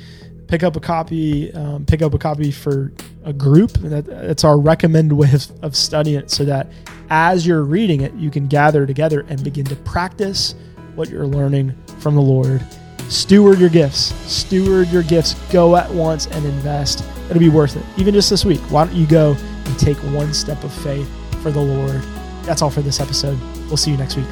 Pick 0.48 0.64
up 0.64 0.78
a 0.78 0.80
copy, 0.80 1.54
um, 1.54 1.86
pick 1.86 2.02
up 2.02 2.14
a 2.14 2.18
copy 2.18 2.50
for 2.50 2.94
a 3.26 3.34
group. 3.34 3.74
That, 3.74 4.06
that's 4.06 4.46
our 4.46 4.58
recommended 4.58 5.14
way 5.14 5.34
of, 5.34 5.52
of 5.62 5.76
studying 5.76 6.18
it 6.18 6.32
so 6.32 6.46
that 6.46 6.72
as 7.10 7.46
you're 7.46 7.64
reading 7.64 8.02
it, 8.02 8.14
you 8.14 8.32
can 8.32 8.48
gather 8.48 8.86
together 8.86 9.26
and 9.28 9.44
begin 9.44 9.66
to 9.66 9.76
practice 9.76 10.56
what 10.96 11.10
you're 11.10 11.28
learning 11.28 11.76
from 12.00 12.16
the 12.16 12.22
Lord 12.22 12.66
Steward 13.12 13.60
your 13.60 13.70
gifts. 13.70 14.14
Steward 14.32 14.88
your 14.88 15.04
gifts. 15.04 15.34
Go 15.52 15.76
at 15.76 15.92
once 15.94 16.28
and 16.28 16.46
invest. 16.46 17.04
It'll 17.30 17.42
be 17.42 17.50
worth 17.50 17.76
it. 17.76 17.84
Even 17.98 18.14
just 18.14 18.30
this 18.30 18.46
week, 18.46 18.62
why 18.72 18.86
don't 18.86 18.96
you 18.96 19.06
go 19.06 19.36
and 19.66 19.78
take 19.78 19.98
one 19.98 20.34
step 20.34 20.64
of 20.64 20.72
faith 20.72 21.10
for 21.44 21.52
the 21.52 21.60
Lord? 21.60 22.02
That's 22.44 22.62
all 22.62 22.70
for 22.70 22.82
this 22.82 23.02
episode. 23.02 23.38
We'll 23.68 23.76
see 23.76 23.92
you 23.92 23.98
next 23.98 24.16
week. 24.16 24.28